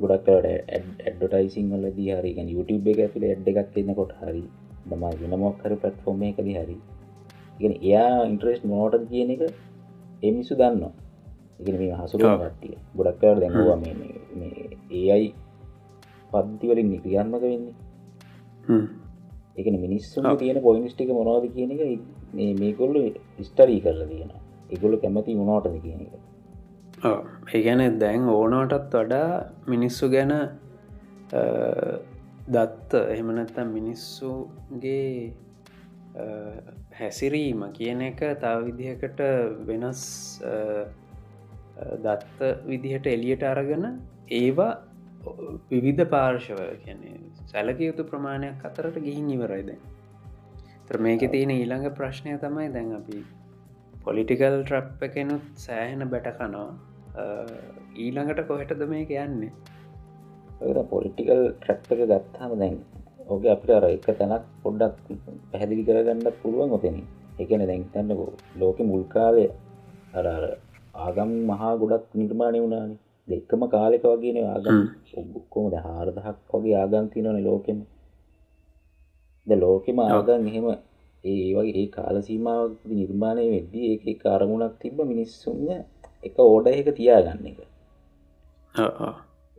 ගොඩක්ට 0.00 0.28
ඇඩ්ඩටයිසිං 0.38 1.66
වල 1.72 1.86
දී 1.98 2.10
හරිගැන 2.18 2.48
YouTube 2.54 2.90
එක 2.92 3.00
ඇතුළ 3.04 3.26
ඇඩ් 3.28 3.48
එකක් 3.52 3.78
එන්න 3.82 3.94
කොට 3.98 4.12
හරි 4.20 4.44
දම 4.88 5.04
වෙනමොක් 5.22 5.64
හරි 5.64 5.76
පටෆෝර්ම 5.82 6.22
එකද 6.28 6.48
හරි. 6.56 6.76
ඉගෙන 7.58 7.74
එයා 7.80 8.18
ඉන්ට්‍රෙස්් 8.30 8.60
මෝට 8.64 9.00
කියන 9.10 9.32
එක 9.36 9.42
එමිසු 10.22 10.54
දන්නවා. 10.54 10.92
ඉගෙන 11.60 11.76
මේ 11.80 11.98
හසුරුව 12.00 12.38
කට්ටිය. 12.40 12.76
ගොඩක්කවට 12.96 13.40
දැඟවා 13.42 13.78
මේ 13.82 14.61
ඒයි 14.92 15.28
පද්ධතිවලින් 16.32 16.92
ක්‍රියාත්මක 17.04 17.44
වෙන්නේ. 17.44 17.74
එක 19.58 19.66
මිනිස්සු 19.84 20.16
තියෙන 20.38 20.58
පොයින්ස්ටික 20.62 21.10
මොනවාද 21.18 21.44
කියන 21.56 21.70
එක 21.74 21.82
මේකොල්ල 22.60 22.96
ස්ටරී 23.48 23.80
කරලා 23.84 24.08
තියෙන 24.12 24.30
එකොල්ල 24.70 24.94
කැමති 25.02 25.38
මොනෝටද 25.40 25.76
කියන 25.84 26.00
එක. 26.06 26.12
ඒගැන 27.54 27.98
දැන් 28.02 28.28
ඕනෝටත් 28.28 28.94
වඩා 28.94 29.30
මිනිස්සු 29.72 30.08
ගැන 30.14 30.32
දත්ත 32.54 32.90
එහෙමනැත්තම් 33.14 33.68
මිනිස්සුගේ 33.78 35.32
හැසිරීම 37.00 37.60
කියන 37.76 38.00
එක 38.08 38.20
තව 38.42 38.56
විදිහකට 38.68 39.20
වෙනස් 39.68 40.02
දත්ත 42.04 42.38
විදිහට 42.70 43.06
එලියට 43.06 43.44
අරගෙන 43.52 43.84
ඒවා 44.30 44.72
විවිධ 45.70 46.04
පාර්ශව 46.06 46.60
කියන්නේ 46.84 47.18
සැලක 47.46 47.80
යුතු 47.80 48.04
ප්‍රමාණයක් 48.04 48.64
අතරට 48.64 48.98
ගිහින් 49.00 49.30
ඉවරයිද 49.30 49.70
තර 50.88 50.98
මේක 50.98 51.22
තියෙන 51.30 51.50
ඊළඟ 51.50 51.86
ප්‍රශ්නය 51.94 52.38
තමයි 52.38 52.68
දැන් 52.72 52.92
අපි 52.94 53.24
පොලිටිකල් 54.04 54.56
ට්‍රප් 54.62 55.02
එකනුත් 55.02 55.44
සෑහෙන 55.56 56.08
බැට 56.10 56.28
කනවා. 56.38 56.70
ඊළඟට 57.96 58.42
කොහෙටද 58.48 58.82
මේක 58.88 59.10
යන්නේ? 59.16 59.52
පොලිටිකල් 60.90 61.42
ට්‍රප් 61.60 61.92
එක 61.92 62.02
ගත්තාම 62.04 62.56
දැන් 62.58 62.76
ඕක 63.26 63.46
අපිට 63.46 63.74
අර 63.76 63.86
එක 63.88 64.08
තැනක් 64.10 64.48
පොඩ්ඩක් 64.62 64.96
පැහැදිලි 65.52 65.86
කරගන්න 65.88 66.38
පුළුවන් 66.42 66.74
ඔතෙන. 66.78 66.98
එකන 67.38 67.64
දැන්තන්නකෝ 67.70 68.32
ලෝක 68.60 68.78
මුල්කාවය 68.90 69.46
අර 70.14 70.26
ආගම් 71.06 71.32
මහා 71.50 71.72
ගොඩක් 71.76 72.04
නිර්මාණය 72.14 72.60
වුණානේ. 72.64 73.01
දෙක්කම 73.28 73.62
කාලෙක 73.68 74.04
වගේන 74.04 74.38
ආගම්. 74.44 74.78
ඔක්කොමද 75.38 75.74
හාරදහක් 75.78 76.38
වගේ 76.52 76.76
ආගන්තිනවන 76.76 77.38
ලෝකෙම. 77.40 77.78
ද 79.46 79.50
ලෝකෙම 79.56 79.98
ආගන් 80.00 80.48
එහෙම 80.48 80.66
ඒ 81.24 81.48
වගේ 81.48 81.74
ඒ 81.74 81.88
කාලසීමාව 81.88 82.70
නිර්මාණය 82.92 83.44
වෙද්දී 83.50 83.90
ඒ 83.90 84.14
කාරමුණක් 84.16 84.74
තිබ 84.78 84.96
මිනිස්සුන්න 85.04 85.68
එක 86.22 86.36
ඕඩ 86.40 86.66
එක 86.70 86.88
තියාගන්න 86.92 87.46
එක. 87.46 87.60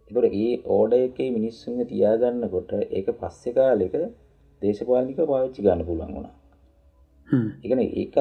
එතොට 0.07 0.35
ඒ 0.37 0.53
ඕඩ 0.67 0.93
එකේ 0.99 1.29
මිනිස්සුන්ග 1.31 1.79
තියාගන්න 1.85 2.49
කොට 2.49 2.73
ඒක 2.89 3.07
පස්සෙ 3.19 3.53
කාලෙක 3.53 3.95
දේශපාලික 4.61 5.19
පාවිච්චි 5.23 5.65
ගන්න 5.65 5.85
පුළන් 5.85 6.11
වුණා. 6.15 6.35
එකන 7.63 7.79
ඒකත් 7.81 8.17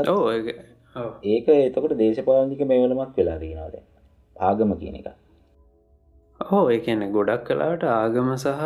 ඒක. 1.27 1.49
එතකොට 1.59 1.97
දේශපාලික 1.99 2.63
මේවලමක් 2.67 3.13
වෙලා 3.17 3.39
දීනවාද 3.39 3.77
ආගම 4.37 4.79
කියන 4.79 4.97
එක 4.97 5.09
හෝ 6.51 6.65
එකන 6.71 7.03
ගොඩක් 7.13 7.47
කලාට 7.47 7.85
ආගම 7.91 8.29
සහ 8.37 8.63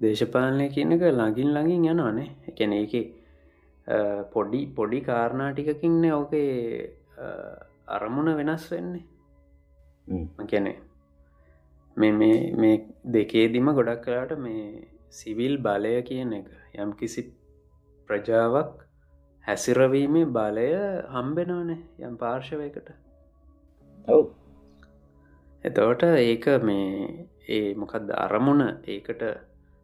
දේශපාලනය 0.00 0.66
කියනක 0.74 1.02
ළඟින් 1.10 1.50
ළඟින් 1.54 1.86
යනවානේ 1.92 2.30
එකන 2.50 2.72
ඒක 2.72 2.94
පොඩි 4.32 4.60
පොඩි 4.76 5.00
කාරණාටිකකින්න 5.00 6.04
ඕකේ 6.12 6.50
අරමුණ 7.88 8.30
වෙනස් 8.40 8.66
වෙන්නේ. 8.72 9.04
කැනේ 10.46 10.76
මේ 11.96 12.74
දෙකේදිම 13.12 13.68
ගොඩක් 13.78 14.02
කලාට 14.04 14.38
මේ 14.38 14.64
සිවිල් 15.10 15.54
බලය 15.58 15.94
කියන 16.02 16.32
එක 16.32 16.48
යම් 16.76 16.92
කිසි 16.92 17.22
ප්‍රජාවක් 18.08 18.72
හැසිරවීමේ 19.44 20.32
බලය 20.36 20.66
හම්බෙනවනේ 21.14 21.80
යම් 22.06 22.16
පාර්ශවයකට. 22.16 22.88
ඔව් 24.08 24.24
එතවට 25.66 26.02
ඒක 26.22 26.46
මේ 26.62 26.88
ඒ 27.48 27.68
මොකක්ද 27.80 28.10
අරමුණ 28.24 28.62
ඒකට 28.86 29.22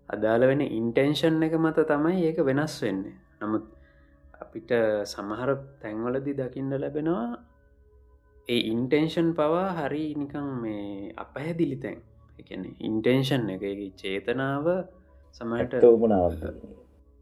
අදාළ 0.08 0.44
වෙන 0.50 0.62
ඉන්ටෙන්ෂන් 0.70 1.46
එක 1.46 1.54
මත 1.58 1.86
තමයි 1.90 2.26
ඒක 2.28 2.38
වෙනස් 2.48 2.74
වෙන්නේ. 2.84 3.16
නමුත් 3.40 3.64
අපිට 4.42 4.72
සමහර 5.12 5.50
තැන්වලදි 5.82 6.32
දකිින්ට 6.40 6.80
ලැබෙනවා 6.82 7.26
ඒ 8.48 8.60
ඉන්ටෙන්ෂන් 8.72 9.28
පවා 9.38 9.68
හරි 9.78 10.04
නිකං 10.14 10.48
මේ 10.62 11.14
අපහැදිලි 11.24 11.78
තැන්. 11.84 11.98
එකන 12.40 12.62
ඉන්ටෙන්ෂන් 12.80 13.48
එක 13.54 13.64
චේතනාව 14.00 14.66
සමයට 15.40 15.74
උමනාව 15.88 16.36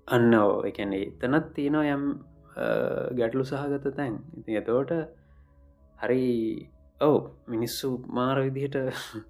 අන්න 0.08 0.34
ඕ 0.34 0.52
එකන 0.70 0.92
එතනත් 0.98 1.46
තියෙනවා 1.56 1.94
යම් 1.94 2.04
ගැටලු 3.18 3.44
සහගත 3.44 3.94
තැන්. 3.96 4.14
ඉති 4.38 4.60
එතෝට 4.60 4.92
හරි 5.98 6.26
ඔව් 7.00 7.20
මිනිස්සු 7.48 7.88
මාර 8.08 8.36
විදිහට 8.46 8.76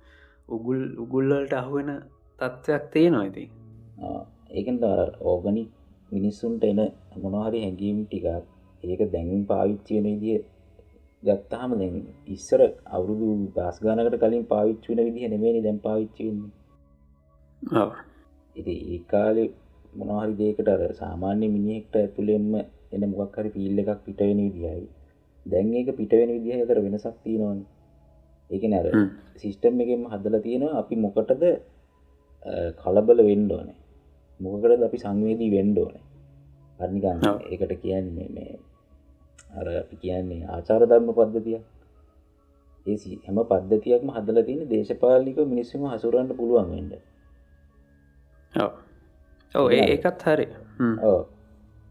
උගුල් 0.55 0.81
උගුල්ලට 1.03 1.53
අහුවෙන 1.55 1.91
තත්ත්වයක් 2.39 2.85
තියෙනවා 2.93 3.27
ඉති 3.27 3.45
ඒකෙන් 4.53 4.77
ඕගනික් 5.25 5.69
මිනිස්සුන්ට 6.11 6.65
එන 6.65 6.81
මොනහරි 7.25 7.59
හැඟීම් 7.61 7.99
ටිකක් 8.05 8.27
ඒක 8.85 9.01
දැන් 9.13 9.45
පාවිච්චියන 9.47 10.05
විදිිය 10.07 10.41
ගත්තාහම 11.23 11.73
දැ 11.79 11.91
ඉස්සර 12.29 12.61
අවුරුදු 12.89 13.29
දස් 13.55 13.77
ගානකට 13.81 14.17
කලින් 14.19 14.45
පාවිච්චි 14.47 14.89
වන 14.91 15.01
විදිහ 15.09 15.25
නෙමේනි 15.29 15.61
දැම් 15.63 15.79
පාවිච්චිවෙන්නේ 15.81 16.53
ඉති 18.57 18.75
ඒ 18.89 19.01
කාලෙ 19.07 19.45
මොනහරි 19.99 20.33
දේකට 20.37 20.69
අර 20.69 20.83
සාමාන්‍ය 20.95 21.47
මිනිහෙක්ට 21.49 21.95
ඇතුළෙන්ම 21.97 22.55
එන 22.93 23.03
මොකක් 23.11 23.37
හරි 23.37 23.51
පිල්ල 23.51 23.83
එකක් 23.83 24.01
පිටවෙන 24.05 24.41
විදිහයි 24.41 24.89
දැන් 25.47 25.75
ඒක 25.75 25.97
පිටවෙන 25.97 26.31
විදිහ 26.31 26.65
තර 26.65 26.79
වෙනසක් 26.81 27.17
තියෙනවන්. 27.25 27.61
ඒක 28.51 28.63
නැර 28.65 28.87
සිිස්ටම් 29.37 29.81
එකෙම 29.81 30.03
හදල 30.07 30.37
තියෙනවා 30.39 30.79
අපි 30.79 30.95
මොකටද 30.97 31.43
කලබල 32.77 33.19
වෙන්ඩෝනේ 33.23 33.79
මොකකටද 34.41 34.83
අපි 34.83 34.99
සංවේදී 34.99 35.51
වෙන්ඩෝනේ 35.51 36.05
අනිගන්න 36.81 37.21
ඒකට 37.47 37.75
කියන්නේ 37.79 38.29
මේ 38.29 38.59
අර 39.53 39.67
අපි 39.75 39.97
කියන්නේ 39.97 40.49
ආචාර 40.49 40.83
ධර්ම 40.85 41.13
පද්ධතිය 41.13 41.59
ඒ 42.87 42.97
හැම 43.25 43.39
පද්ධතියක්ම 43.45 44.11
හදල 44.11 44.39
තියෙන 44.43 44.69
දේශපාලික 44.69 45.39
මිනිස්සුම 45.47 45.87
හසුරන්න 45.87 46.31
පුළුවන් 46.37 46.71
වෙන්ඩ 46.71 46.93
ඔව. 48.53 48.73
ඒකත් 49.73 50.23
හරි. 50.25 50.47
ඕ 51.03 51.21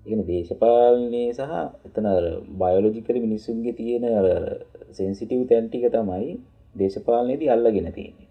එන 0.06 0.22
දේශපාලනය 0.26 1.24
සහ 1.32 1.54
එතන 1.88 2.08
බයෝලෝජිකල 2.58 3.18
මිනිස්සුන්ගේ 3.20 3.74
තියෙන 3.74 4.06
සෙන්සිටව් 4.92 5.44
තැන්ටික 5.46 5.86
තමයි 5.90 6.32
දේශපාලනයේදී 6.76 7.50
අල්ලගෙන 7.50 7.90
තියෙන්නේ. 7.92 8.28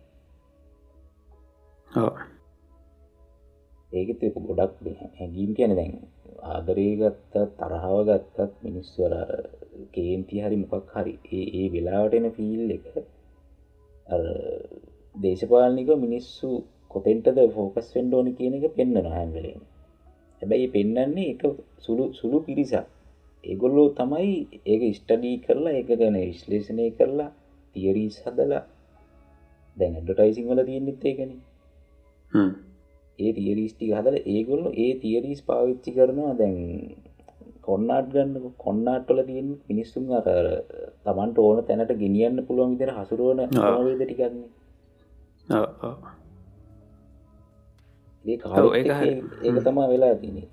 ඒකත් 3.90 4.22
ගොඩක් 4.48 4.80
හැඟීම් 5.12 5.52
කියන 5.54 5.72
දැන් 5.74 5.94
ආදරේ 6.48 6.92
ගත්තත් 6.96 7.44
තරහාව 7.58 7.98
ගත්තත් 8.08 8.50
මිනිස්වර 8.62 9.14
කේන්ති 9.92 10.36
හරි 10.40 10.56
මොකක් 10.56 10.92
හරි 10.94 11.14
ඒ 11.32 11.46
ඒ 11.54 11.66
වෙලාවට 11.68 12.14
එන 12.14 12.28
ෆිල් 12.32 12.70
එක 12.70 12.84
දේශපාලනික 15.22 15.90
මිනිස්සු 15.98 16.50
කොතෙන්ටද 16.90 17.38
ෆෝකස් 17.54 17.88
වෙන්ඩෝනි 17.94 18.32
කියන 18.34 18.54
එක 18.58 18.76
පෙන්න්න 18.76 18.98
නොහැම්වලේම 18.98 19.60
හැබැයි 20.40 20.68
පෙන්න්නන්නේ 20.68 21.30
එක 21.32 21.42
සුළු 21.78 22.04
සුළු 22.14 22.38
පිරිසක්. 22.40 22.86
ඒගොල්ලෝ 23.44 23.88
තමයි 23.90 24.32
ඒක 24.66 24.82
ස්ටඩී 24.94 25.36
කරලා 25.38 25.74
එක 25.80 25.90
ගැන 25.92 26.16
විශ්ලේෂණය 26.22 26.86
කරලා 26.98 27.30
තියරීස් 27.76 28.16
හදලා 28.24 28.62
දැන් 29.76 29.92
ඇඩටයිසිං 29.94 30.48
වල 30.50 30.62
තියෙන්නෙත් 30.64 31.04
ඒකන. 31.04 31.32
ඒ 33.18 33.30
තියරිස්ටි 33.32 33.92
හදල 33.92 34.16
ඒගොල්ලු 34.26 34.70
ඒ 34.76 34.92
තියරීස් 35.02 35.40
පාවිච්චි 35.42 35.90
කරනවා. 35.92 36.32
දැන් 36.34 36.56
කොන්නාට් 37.62 38.06
ගන්න 38.12 38.52
කොන්නාට්ටල 38.58 39.20
තියෙන් 39.26 39.48
මිනිස්සුම් 39.68 40.04
අර 40.18 40.28
තමන්ට 41.04 41.38
ඕන 41.38 41.58
තැනට 41.64 41.92
ගෙනියන්න 42.02 42.46
පුළුවන් 42.46 42.72
විතර 42.74 42.92
හසුරුවන 42.96 43.40
වේද 43.88 44.02
ටිකන්නේ 44.02 44.48
ඒක 48.34 49.58
තමා 49.64 49.88
වෙලා 49.92 50.14
තිනේ 50.22 50.48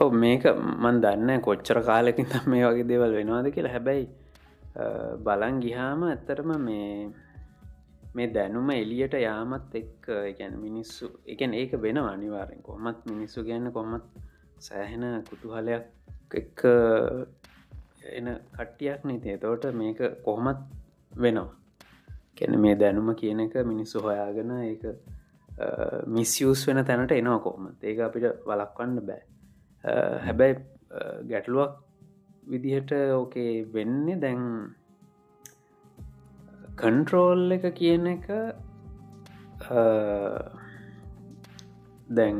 ඔව 0.00 0.12
මේක 0.22 0.44
මන් 0.82 0.96
දන්න 1.04 1.40
කොච්චර 1.40 1.78
කාලෙකින් 1.88 2.26
තම් 2.32 2.50
මේ 2.50 2.64
වගේ 2.66 2.88
දේවල් 2.90 3.12
වෙනවාද 3.18 3.48
කියලා. 3.54 3.74
හැබැයි 3.76 4.06
බලන් 5.26 5.60
ගිහාම 5.64 6.02
ඇත්තරම 6.08 6.50
මේ 6.68 6.88
මේ 8.14 8.28
දැනුම 8.36 8.70
එලියට 8.70 9.14
යාමත් 9.26 9.74
එක් 9.80 10.10
ගැන 10.38 10.54
මිනිස්සු 10.64 11.06
එකන් 11.34 11.54
ඒක 11.54 11.72
වෙන 11.84 11.98
අනිවාරෙන් 12.04 12.62
කොමත් 12.62 13.00
මිනිස්සු 13.12 13.44
ගැන්න 13.48 13.72
කොමත් 13.72 14.04
සෑහෙන 14.66 15.04
කුතුහලයක් 15.30 15.84
එක්ක 16.34 16.60
එන 18.18 18.28
කට්ටියක් 18.56 19.00
නීතේ 19.08 19.36
තෝට 19.38 19.64
මේක 19.80 20.00
කොහොමත් 20.24 20.60
වෙනවා. 21.12 21.50
කැන 22.36 22.60
මේ 22.60 22.74
දැනුම 22.74 23.08
කියන 23.14 23.40
එක 23.40 23.54
මිනිස්සු 23.72 24.00
හොයාගෙන 24.00 24.50
ඒක 24.60 24.84
මිස්යස් 26.08 26.66
වෙන 26.68 26.84
තැනට 26.84 27.12
එනවා 27.12 27.38
කොහොමත් 27.38 27.84
ඒක 27.84 28.04
අපිට 28.08 28.26
වලක්වන්න 28.46 29.00
බෑ. 29.08 29.22
හැබැයි 30.26 30.54
ගැටලුවක් 31.28 31.72
විදිහට 32.46 32.92
ඕකේ 33.14 33.52
වෙන්නේ 33.74 34.20
දැන් 34.20 34.44
කන්ට්‍රෝල් 36.76 37.56
එක 37.56 37.66
කියන 37.74 38.06
එක 38.06 38.26
දැන් 42.10 42.38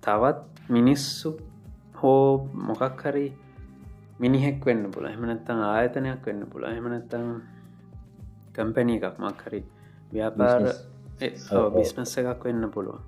තවත් 0.00 0.70
මිනිස්සු 0.70 1.32
හෝ 1.96 2.48
මොකක් 2.68 3.02
හරි 3.02 3.26
මිනිහෙක් 4.18 4.64
වෙන්න 4.64 4.90
පුළ 4.90 5.06
එමනත්තං 5.06 5.62
ආයතනයක් 5.64 6.26
වෙන්න 6.26 6.42
පුළ 6.52 6.64
එමනත්තං 6.66 7.26
කම්පැනි 8.54 8.98
එකක් 8.98 9.18
මක් 9.18 9.40
හරි 9.46 9.62
ව්‍යාපාර 10.12 10.62
බිස්නස් 11.18 12.16
එකක් 12.22 12.42
වෙන්න 12.48 12.70
පුළුව 12.70 13.00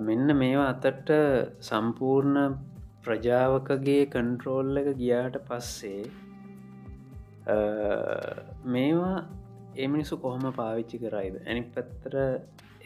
මෙන්න 0.00 0.36
මේවා 0.36 0.68
අතට 0.74 1.10
සම්පූර්ණ 1.60 2.56
ප්‍රජාවකගේ 3.04 4.02
කන්ට්‍රෝල් 4.06 4.80
එක 4.82 4.88
ගියාට 4.96 5.36
පස්සේ 5.48 6.02
මේවා 8.66 9.16
එමිනිසු 9.76 10.18
කොහොම 10.18 10.44
පාවිච්චි 10.52 10.98
කරයිද? 10.98 11.34
ඇනි 11.40 11.62
පැත්තර 11.74 12.14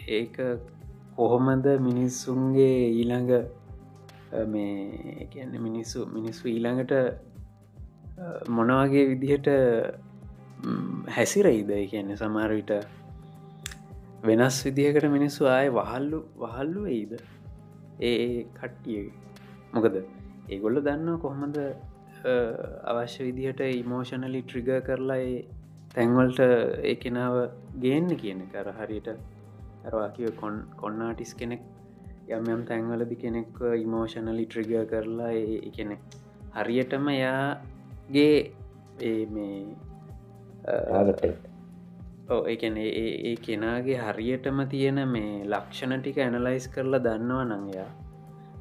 ඒක 0.09 0.37
කොහොමද 1.16 1.66
මිනිස්සුන්ගේ 1.88 2.79
ඊළඟ 2.92 3.33
මේ 4.46 5.29
කියන්න 5.33 5.55
මිනිස්සු 5.59 6.07
මිනිස්සු 6.07 6.48
ඊළඟට 6.48 6.92
මොනවගේ 8.48 9.09
විදිහට 9.12 9.48
හැසිරයිද? 11.09 11.70
කියන්නේ 11.90 12.16
සමාරවිට 12.16 12.72
වෙනස් 14.24 14.58
විදිහකට 14.66 15.06
මිනිස්සු 15.14 15.48
ආය 15.48 15.66
වහල්ලු 15.70 16.20
වහල්ලු 16.37 16.82
එයිද 16.87 17.12
ඒ 18.02 18.44
කට්ටිය. 18.54 19.02
මොකද 19.74 19.96
ඒගොල්ල 20.48 20.78
දන්න 20.80 21.18
කොහොමද 21.18 21.58
අවශ්‍ය 22.92 23.20
විදිහට 23.28 23.60
ඉමෝෂනලි 23.74 24.40
ට්‍රිග 24.42 24.70
කරලා 24.87 25.20
තැන්වල්ට 25.94 26.40
ඒ 26.40 26.94
කෙනාව 26.96 27.37
ගේන්න 27.80 28.10
කියන 28.16 28.42
කර 28.52 28.68
හරියට 28.78 29.08
ඇරවාකිව 29.12 30.34
කොන් 30.40 30.56
කොන්නාටිස් 30.76 31.32
කෙනෙක් 31.34 31.62
යම් 32.28 32.46
යම් 32.48 32.62
තැන්වලදි 32.64 33.16
කෙනෙක් 33.16 33.64
ඉමෝෂනලි 33.78 34.46
ට්‍රිග 34.46 34.72
කරලා 34.92 35.32
ඒ 35.34 35.70
කෙනෙක් 35.70 36.02
හරියටම 36.56 37.08
යාගේ 37.14 38.37
ඒ 39.02 39.18
මේ 39.26 39.58
ඒකැන 42.30 42.76
ඒ 42.76 43.34
කෙනාගේ 43.46 43.98
හරියටම 43.98 44.60
තියෙන 44.68 45.00
මේ 45.08 45.44
ලක්ෂණ 45.44 46.00
ටික 46.00 46.18
ඇනලයිස් 46.18 46.68
කරලා 46.68 47.02
දන්නවා 47.06 47.44
නංයා 47.44 47.90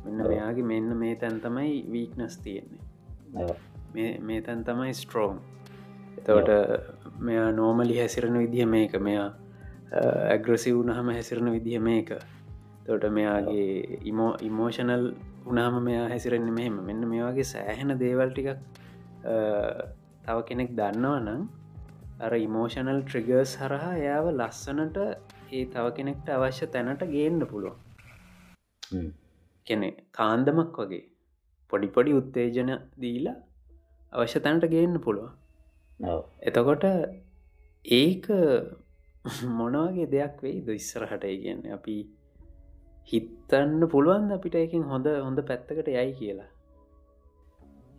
මෙන්න 0.06 0.28
මෙයාගේ 0.28 0.63
මෙන්න 0.63 0.97
මේ 0.97 1.15
තැන් 1.15 1.39
තමයි 1.41 1.86
වීක්නස් 1.91 2.38
තියෙන්නේ. 2.38 2.82
මේ 4.21 4.41
තැන් 4.41 4.63
තමයි 4.63 4.93
ස්ට්‍රෝම් 4.93 5.39
එතවට 6.17 6.52
මෙයා 7.19 7.52
නෝමලි 7.52 7.97
හැසිරණ 7.99 8.39
විදිහ 8.39 8.67
මේක. 8.67 8.99
මෙයා 8.99 9.30
ඇග්‍රසි 10.30 10.76
වුණහම 10.76 11.10
හැසිරණ 11.10 11.52
විදිහ 11.52 11.80
මේක. 11.80 12.13
තොට 12.86 13.04
මෙයාගේ 13.10 13.99
ඉමෝ 14.04 14.32
ඉමෝෂනල් 14.41 15.06
උනාම 15.45 15.84
මෙයා 15.84 16.08
හැසිරෙන්න්න 16.10 16.54
මෙහෙම. 16.54 16.80
මෙන්න 16.89 17.08
මේවාගේ 17.08 17.43
සෑහෙන 17.43 17.99
දේවල් 17.99 18.32
ටිකක් 18.32 18.58
තව 20.26 20.38
කෙනෙක් 20.47 20.71
දන්නවා 20.80 21.19
නම් 21.19 21.43
අර 22.23 22.31
ඉමෝෂනල් 22.39 23.01
ට්‍රිගර්ස් 23.01 23.53
හරහා 23.62 23.93
එයාව 23.95 24.27
ලස්සනට 24.31 24.97
ඒ 25.51 25.63
තව 25.65 25.86
කෙනෙක්ට 25.97 26.29
අවශ්‍ය 26.29 26.67
තැනට 26.67 27.03
ගේන්න 27.13 27.41
පුළුවන්. 27.45 27.77
කෙනෙ 29.67 29.89
කාන්දමක් 30.12 30.79
වගේ. 30.83 31.03
පොඩිපොඩි 31.71 32.17
උත්තේජන 32.19 32.71
දීලා 32.99 33.38
අවශ්‍ය 34.13 34.39
තැනට 34.39 34.67
ගේන්න 34.67 34.97
පුළුවන්. 34.99 35.31
එතකොට 36.41 36.86
ඒක 37.86 38.27
මොනවගේ 39.53 40.07
දෙයක් 40.07 40.36
වෙයි 40.41 40.59
ද 40.62 40.75
ඉස්සරහට 40.75 41.25
ඉගන්න 41.27 41.71
අපි 41.73 41.97
හිත්තන්න 43.09 43.88
පුළුවන් 43.89 44.31
අපිට 44.31 44.55
එකින් 44.55 44.83
හොඳ 44.83 45.07
හොඳ 45.19 45.39
පැත්තකට 45.49 45.88
යයි 45.89 46.12
කියලා 46.19 46.49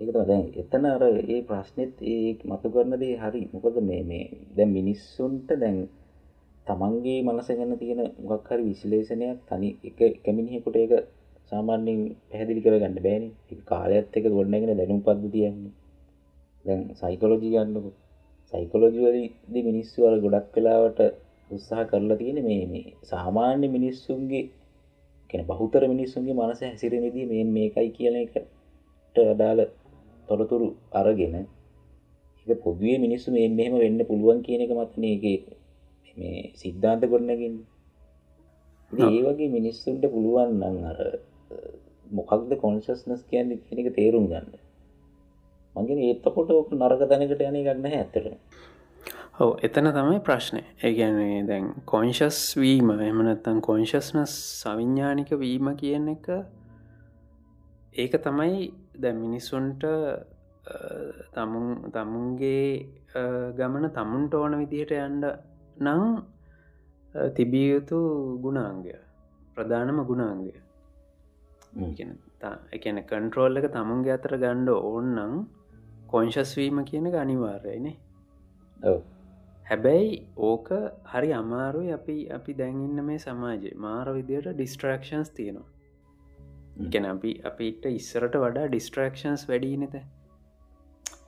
ඒකත 0.01 0.17
දැන් 0.23 0.45
එතන 0.55 0.85
අර 0.87 1.03
ඒ 1.27 1.41
ප්‍රශ්නෙත් 1.43 1.93
ඒ 2.05 2.31
මතු 2.45 2.67
කරනදේ 2.69 3.15
හරි. 3.17 3.43
මොකද 3.55 3.77
මේ 3.83 4.03
මේ 4.03 4.25
දැ 4.57 4.69
මිනිස්සුන්ට 4.69 5.49
දැන් 5.57 5.79
තමන්ගේ 6.67 7.21
මනස 7.25 7.49
ගැන 7.51 7.73
තියෙන 7.79 8.01
මොකක් 8.21 8.49
හරි 8.49 8.63
විශ්ලේෂණයක් 8.65 9.39
තනි 9.49 9.69
එක 9.85 9.99
එකමිනිහෙකුට 10.09 10.77
ඒක 10.77 10.93
සාමාන්‍යෙන් 11.51 12.01
පැහැදිලි 12.29 12.65
කරගන්න 12.65 12.97
බෑන. 12.99 13.25
කාලයත් 13.65 14.11
එක 14.13 14.25
ගොඩනගෙන 14.29 14.73
දැනුම් 14.73 15.01
පද්ධතියන්නේ. 15.03 15.73
දැන් 16.65 16.83
සයිකොලෝජි 16.95 17.49
ගන්නක. 17.55 17.87
සයිකොලෝජිවලදි 18.53 19.61
මිනිස්සුවල 19.63 20.17
ගොඩක් 20.21 20.49
කලාවට 20.55 21.01
උත්සාහ 21.51 21.85
කරලා 21.85 22.17
තියෙන 22.17 22.39
මේ 22.43 22.65
මේ 22.67 22.87
සාමාන්‍ය 23.05 23.67
මිනිස්සුන්ගේ 23.69 24.45
කැන 25.31 25.47
බහුතර 25.49 25.83
මිනිස්සුන්ගේ 25.87 26.37
මනස 26.37 26.61
හැසිරෙනදී 26.63 27.27
මේ 27.27 27.45
මේකයි 27.49 27.91
කියන 27.93 28.17
එකට 28.17 29.17
අදාළ 29.17 29.61
තොරතුරු 30.29 30.69
අරගෙන 30.93 31.37
එක 32.47 32.59
පොදුවේ 32.61 32.99
මිනිස්සු 32.99 33.29
මේ 33.31 33.49
මෙහෙම 33.51 33.75
වෙන්න 33.77 34.01
පුළුවන් 34.05 34.43
කියන 34.43 34.65
එක 34.65 34.73
මතන 34.73 35.05
එක 35.09 35.25
මේ 36.17 36.43
සිද්ධාන්ත 36.55 37.05
කොරනකින් 37.07 37.55
ඒ 38.93 39.23
වගේ 39.25 39.49
මිනිස්සුන්ට 39.51 40.05
පුළුවන් 40.09 40.53
නං 40.61 40.77
අර 40.85 41.01
මොකක්ද 42.11 42.53
කොන්ශස්නස් 42.59 43.25
කියන්න 43.25 43.57
කියන 43.59 43.81
එක 43.81 43.89
තේරුම් 43.95 44.29
ගන්න. 44.29 44.53
මගේ 45.77 46.05
ඒත්තකොට 46.05 46.51
ඕක 46.51 46.71
නරක 46.73 47.03
තැනකට 47.11 47.43
යන 47.43 47.59
ගන්න 47.59 47.87
ඇත්තට 47.91 48.27
ඔව 49.37 49.57
එතන 49.67 49.91
තමයි 49.91 50.21
ප්‍රශ්නය 50.21 50.61
ඒගැනේ 50.81 51.41
දැන් 51.49 51.65
කොංශස් 51.85 52.43
වීම 52.57 52.93
එමනත්තන් 52.93 53.59
කොංශස්නස් 53.61 54.35
සවිඤ්ඥානික 54.61 55.33
වීම 55.37 55.71
කියන 55.77 56.07
එක 56.13 56.29
ඒක 57.95 58.15
තමයි 58.19 58.73
දැ 58.97 59.15
මිනිස්සුන්ට 59.15 59.85
තමුන් 61.33 61.67
තමුන්ගේ 61.91 62.69
ගමන 63.55 63.87
තමුන්ට 63.93 64.35
ඕන 64.35 64.57
විදිහට 64.61 64.95
යන්ඩ 64.97 65.25
නං 65.83 66.03
තිබිය 67.35 67.67
යුතු 67.71 67.99
ගුණාංගය. 68.41 68.95
ප්‍රධානම 69.55 69.99
ගුණාංගය. 70.05 70.55
එකන 72.73 72.99
කන්ට්‍රෝල් 73.05 73.57
එක 73.57 73.69
තමුන්ගේ 73.73 74.17
අතර 74.17 74.35
ගණ්ඩ 74.37 74.71
ඕන්නම් 74.71 75.35
කොංශස්වීම 76.09 76.81
කියන 76.85 77.07
අනිවාර්යනේ 77.17 77.97
හැබැයි 79.67 80.11
ඕක 80.43 80.69
හරි 81.13 81.31
අමාරුයි 81.33 81.93
අපි 81.93 82.17
අපි 82.31 82.53
දැන්ඉන්න 82.55 83.05
මේ 83.05 83.21
සමාජයේ 83.21 83.79
මාර 83.79 84.07
විදියට 84.13 84.51
ඩිස්ට්‍රක්ෂන්ස් 84.51 85.31
තියෙනවා 85.31 85.74
ගැන 86.93 87.07
අපි 87.07 87.33
අපිට 87.45 87.85
ඉස්සරට 87.91 88.39
වඩා 88.45 88.69
ඩිස්ට්‍රක්ෂන්ස් 88.69 89.45
වැඩී 89.51 89.77
නැත 89.77 89.95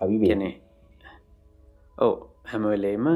අපි 0.01 0.17
වෙනේ 0.25 0.55
ඕ 1.99 2.15
හැමවෙලේම 2.47 3.07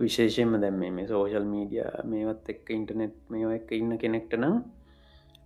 විශේෂයෙන්ම 0.00 0.58
දැම් 0.62 0.80
මේ 0.80 1.06
සෝෂල් 1.06 1.46
මීඩිය 1.46 1.84
මේවත් 2.06 2.50
එක්ක 2.54 2.74
ඉන්ටනෙට් 2.76 3.16
මේ 3.30 3.54
එක්ක 3.54 3.70
ඉන්න 3.76 3.94
කෙනෙක්ට 3.98 4.34
නම් 4.38 4.56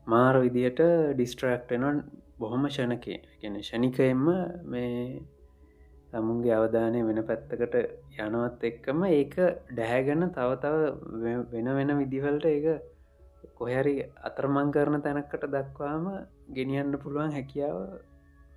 මාර 0.07 0.39
විදියට 0.45 0.81
ඩිස්ට්‍රක්ටනන් 1.13 2.03
බොහොම 2.39 2.65
ෂණකේ. 2.69 3.19
ගැන 3.41 3.59
ෂණිකයෙන්ම 3.61 4.25
මේ 4.65 5.23
තමුන්ගේ 6.13 6.55
අවධානය 6.55 7.03
වෙන 7.09 7.21
පැත්තකට 7.29 7.77
යනවත් 8.19 8.65
එක්කම 8.71 9.05
ඒක 9.11 9.37
ඩැහැගන්න 9.71 10.33
තව 10.37 10.57
තව 10.65 10.75
වෙන 11.53 11.71
වෙන 11.77 11.95
විදිවලට 12.01 12.47
ඒක 12.47 12.67
කොහැරි 13.63 13.95
අතරමං 14.23 14.69
කරන 14.71 15.03
තැනක්කට 15.03 15.45
දක්වාම 15.51 16.05
ගෙනියන්න 16.53 16.99
පුළුවන් 16.99 17.33
හැකියාව 17.33 17.79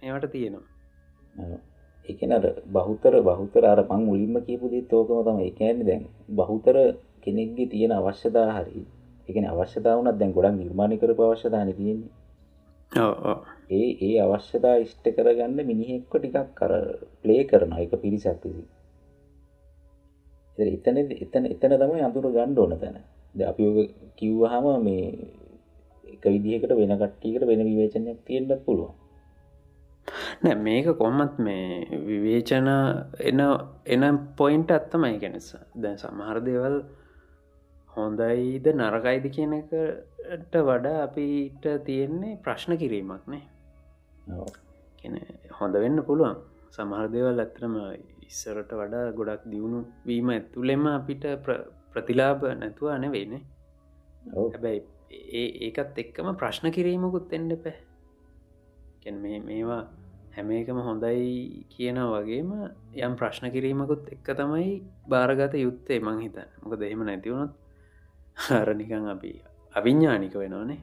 ඒවට 0.03 0.31
තියෙනවා. 0.31 1.57
එකනට 2.05 2.45
බහුතර 2.71 3.15
බහුතර 3.23 3.63
අර 3.65 3.81
පං 3.85 4.01
මුලින්ම 4.03 4.37
කියපුදේ 4.43 4.87
තෝකම 4.87 5.19
තම 5.23 5.41
එකන්න 5.43 5.83
දැන් 5.83 6.03
බහුතර 6.35 6.77
කෙනෙක්ගේ 7.21 7.69
තියෙන 7.69 7.93
අවශ්‍යතා 7.93 8.47
හරි 8.51 8.85
එකන 9.29 9.45
අවශ්‍යතාවනත් 9.47 10.15
දැන් 10.15 10.33
ගොඩක් 10.33 10.55
නිර්මාණි 10.55 10.97
කර 10.97 11.11
අවශ්‍යතාන 11.23 11.73
තියෙන්නේ. 11.73 12.11
ඒ 13.71 13.89
ඒ 14.01 14.15
අවශ්‍යතා 14.21 14.75
ඉෂ්ට 14.77 15.05
කරගන්න 15.11 15.59
මිනිහෙක්ක 15.63 16.13
ටිකක් 16.13 16.49
කර 16.55 16.73
ප්ලේ 17.21 17.43
කරන 17.45 17.77
එක 17.77 17.93
පිරිසක්කිසි 17.97 18.63
එතන 20.57 20.97
එතන 21.17 21.45
එතන 21.47 21.73
තමයි 21.75 22.01
අඳුර 22.03 22.27
ගණ්ඩ 22.29 22.59
ඕන 22.59 22.75
තැන 22.79 22.97
ද 23.35 23.39
අපි 23.43 23.63
කිව්වහම 24.17 24.67
මේ 24.83 25.07
එක 26.05 26.23
විදිහකට 26.25 26.75
වෙන 26.79 26.93
කට්ටියකට 26.97 27.47
වෙන 27.49 27.65
විවේචනයක් 27.69 28.19
තියෙන්ට 28.27 28.53
පුළුවන්. 28.65 28.93
නෑ 30.43 30.57
මේක 30.65 30.87
කොහොමත් 30.99 31.35
මේ 31.39 31.99
විවේචන 32.09 32.69
එන 33.21 33.41
එන 33.95 34.19
පොයින්ට 34.37 34.71
අත්තමයි 34.71 35.17
ගැනස 35.23 35.49
දැන් 35.75 35.97
සමහර 35.97 36.39
දේවල් 36.47 36.77
හොඳයිද 37.97 38.65
නරකයිද 38.73 39.25
කියන 39.35 39.53
එකට 39.59 40.55
වඩා 40.69 40.97
අපිට 41.03 41.65
තියෙන්නේ 41.85 42.39
ප්‍රශ්න 42.45 42.77
කිරීමක් 42.81 43.23
නේ. 43.27 43.45
කෙන 44.99 45.15
හොඳ 45.59 45.75
වෙන්න 45.83 46.05
පුළුවන්. 46.09 46.35
සමහර 46.75 47.07
දේවල් 47.13 47.43
ඇත්තරම 47.43 47.75
ඉස්සරට 48.27 48.71
වඩා 48.81 49.15
ගොඩක් 49.19 49.43
දියුණු 49.51 49.79
වීම 50.07 50.29
ඇතුළෙම 50.29 50.85
අපිට 50.91 51.25
ප්‍රතිලාබ 51.95 52.47
නැතුව 52.55 52.91
අනවෙන්නේ 52.91 53.43
හැබැයි 54.27 54.81
ඒ 55.35 55.45
ඒකත් 55.61 55.99
එක්කම 55.99 56.31
ප්‍රශ්න 56.35 56.71
කිරීමකුත් 56.71 57.33
එන්න 57.33 57.51
පැ 57.59 59.11
මේ 59.17 59.39
මේවා 59.41 59.83
හැම 60.31 60.49
එකම 60.53 60.79
හොඳයි 60.81 61.65
කියන 61.69 61.99
වගේම 62.05 62.49
යම් 62.99 63.13
ප්‍රශ්න 63.15 63.51
කිරීමකුත් 63.51 64.09
එක්ක 64.11 64.31
තමයි 64.33 64.71
භාරගත 65.07 65.53
යුත්තේ 65.57 65.99
මං 65.99 66.17
හිත 66.21 66.39
මොක 66.61 66.73
දෙහෙම 66.77 67.03
නැතිවුණොත් 67.03 67.53
හරනිකං 68.37 69.05
අපි 69.09 69.31
අවිඤ්ඥානික 69.75 70.35
වෙනවානේ 70.35 70.79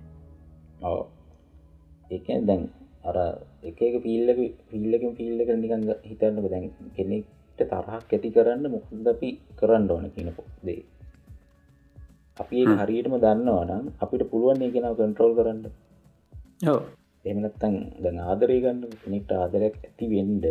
ඕ 0.84 1.02
ඒක 2.10 2.30
දැන් 2.44 2.64
අර 3.04 3.18
එක 3.64 3.80
පිල්ලක 4.00 4.40
පිල්ලකින් 4.70 5.12
පිල්ලක 5.14 5.50
නිකං 5.56 5.84
හිතන්නක 6.04 6.48
දැන් 6.48 6.66
කෙනෙක්ට 6.96 7.60
තරහක් 7.66 8.10
ඇති 8.10 8.30
කරන්න 8.30 8.70
මොකද 8.70 9.06
අපි 9.08 9.30
කරන්න 9.56 9.90
ඕන 9.90 10.06
කියනපු 10.10 10.42
දේ 10.62 10.80
අපි 12.42 12.64
හරියටම 12.80 13.14
දන්නවනම් 13.24 13.84
අපිට 14.02 14.24
පුළුවන් 14.32 14.64
ඒ 14.64 14.72
කෙනාව 14.74 14.94
කන්ට්‍රෝල් 14.98 15.32
කරන්න. 15.38 15.62
එමනත්තන් 17.24 17.74
දැන් 18.04 18.18
ආදරය 18.22 18.58
ගන්න 18.64 18.80
කෙනෙක්ට 19.02 19.32
ආදරයක් 19.34 19.76
ඇති 19.80 20.06
වෙන්ඩ 20.12 20.46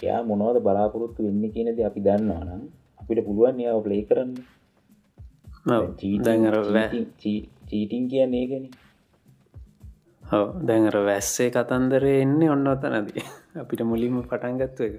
එයා 0.00 0.20
මොනවද 0.30 0.58
බලාපොරොත්තු 0.66 1.26
වෙන්න 1.26 1.44
කියනද 1.54 1.80
අපි 1.88 2.00
දන්නවනම් 2.06 2.62
අපිට 3.00 3.20
පුළුවන් 3.26 3.62
යාව 3.64 3.78
ප්ලේ 3.86 4.02
කරන්න. 4.08 4.32
චීටිං 7.70 8.04
කියන්න 8.12 8.34
ඒගැන 8.34 8.66
හව 10.22 10.42
දැඟර 10.68 10.96
වැස්සේ 11.08 11.48
කතන්දරය 11.56 12.12
එන්නේ 12.24 12.52
ඔන්න 12.54 12.70
ඔතනදී. 12.74 13.24
අපිට 13.62 13.82
මුලින්ම 13.90 14.16
පටන්ගත්ව 14.22 14.80
එක. 14.88 14.96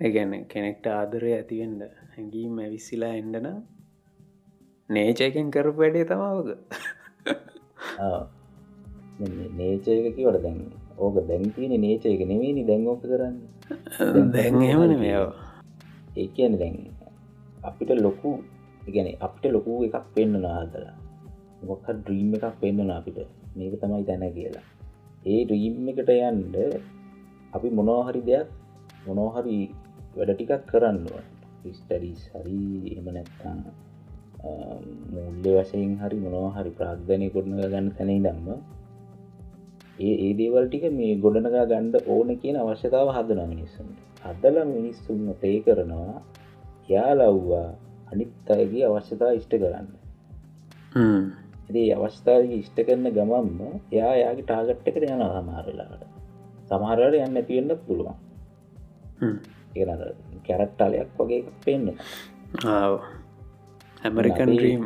ඒගැන 0.00 0.32
කෙනෙක්ට 0.52 0.86
ආදරය 0.92 1.30
ඇතිවෙන්ඩ 1.34 1.82
හැඟීම් 2.12 2.54
ඇවිස්සිලා 2.64 3.14
එන්ඩන 3.20 3.48
නේචයකෙන් 4.90 5.50
කරපු 5.54 5.80
වැඩේ 5.82 6.06
තමාවක. 6.10 6.48
නේචයක 9.58 10.06
කිවට 10.16 10.40
දැන් 10.46 10.58
ඕක 10.98 11.16
දැන්තියන 11.30 11.74
නේචයක 11.86 12.22
නෙමේනි 12.30 12.64
දැන්ගෝක 12.70 13.02
කරන්න. 13.04 13.36
දැන්හෙමන 14.36 14.94
මේවා 15.04 15.34
ඒ 16.16 16.28
කියන 16.36 16.54
දැන් 16.62 16.78
අපිට 17.62 17.90
ලොකු 18.06 18.30
ඉගැන 18.88 19.10
අපිට 19.26 19.52
ලොකු 19.56 19.72
එකක් 19.88 20.06
පෙන්න්න 20.16 20.40
නාදලා 20.46 20.96
මොක්ක 21.68 21.86
ඩ්‍රීම් 21.96 22.30
එකක් 22.38 22.56
පෙන්න්නන 22.62 22.96
අපිට. 22.98 23.18
මේක 23.56 23.74
තමයි 23.82 24.04
තැන 24.08 24.24
කියලා. 24.36 24.66
ඒ 25.26 25.40
ඩ්‍රීම් 25.44 25.88
එකට 25.92 26.10
යන්ඩ 26.14 26.56
අපි 27.56 27.68
මොනෝහරි 27.78 28.22
දෙයක් 28.28 28.48
මොනෝහරි 29.06 29.58
වැඩ 30.16 30.32
ටිකක් 30.32 30.62
කරන්නවා 30.70 31.24
ස්ටඩිස් 31.76 32.22
හරි 32.34 32.60
එම 32.96 33.06
නැත්තා 33.16 33.56
මුල්ල 34.42 35.46
වශයෙන් 35.56 35.92
හරි 36.00 36.16
මොනෝහරි 36.16 36.70
ප්‍රාග්ධනය 36.72 37.26
කොටන 37.34 37.56
ගන්න 37.62 37.88
තැනයි 37.96 38.20
දම්ම 38.26 38.48
ඒ 40.00 40.14
ඒ 40.26 40.32
දේවල් 40.34 40.66
ටික 40.66 40.84
මේ 40.92 41.12
ගොඩනගා 41.16 41.64
ගණ්ඩ 41.66 42.08
ඕන 42.08 42.30
කියන 42.42 42.56
අවශ්‍යතාව 42.56 43.08
හදන 43.16 43.40
මිනිස්සුන්ට. 43.48 43.98
අදල 44.22 44.56
මිනිස්සුන්න 44.66 45.26
තේ 45.40 45.58
කරනවා 45.60 46.16
යාලව්වා 46.88 47.68
අනිත් 48.12 48.50
අයගේ 48.50 48.84
අවශ්‍යතා 48.88 49.30
ඉෂ්ට 49.32 49.54
කරන්න. 49.54 49.88
ඒ 51.72 51.90
අවස්ථාව 51.96 52.50
ඉෂ්ට 52.52 52.78
කරන 52.86 53.06
ගමම්ම 53.16 53.60
එයා 53.92 54.14
යාගේ 54.16 54.46
ටාගට් 54.46 54.88
එකට 54.88 55.04
යන 55.04 55.22
සමහරලාට 55.28 56.02
සමහරට 56.70 57.16
යන්න 57.20 57.40
ඇතිවෙන්නත් 57.40 57.86
පුළුවන්. 57.86 58.16
ඒ 59.76 59.84
කැරට්ටලයක් 60.46 61.10
වගේ 61.18 61.42
පෙන්න්න 61.64 61.88
ඇමරිකන් 64.00 64.50
්‍රීම් 64.52 64.84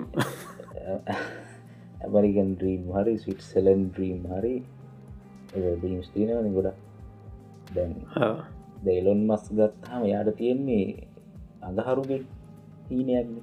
ඇමරිකන් 2.04 2.48
්‍රීම් 2.60 2.82
හරි 2.94 3.14
ස්විට්සලන් 3.16 3.82
්‍රීම් 3.96 4.24
හරි 4.32 4.54
ඩීම්ස් 5.52 6.08
තියනවන 6.14 6.48
ගොඩ 6.56 6.68
දැන් 7.70 7.94
දෙයිලොන් 8.84 9.22
මස් 9.28 9.44
ගත්හම 9.52 10.02
යාට 10.10 10.30
තියෙන්නේ 10.40 11.06
අඳහරුගෙන් 11.62 12.26
හීනයක්න. 12.88 13.38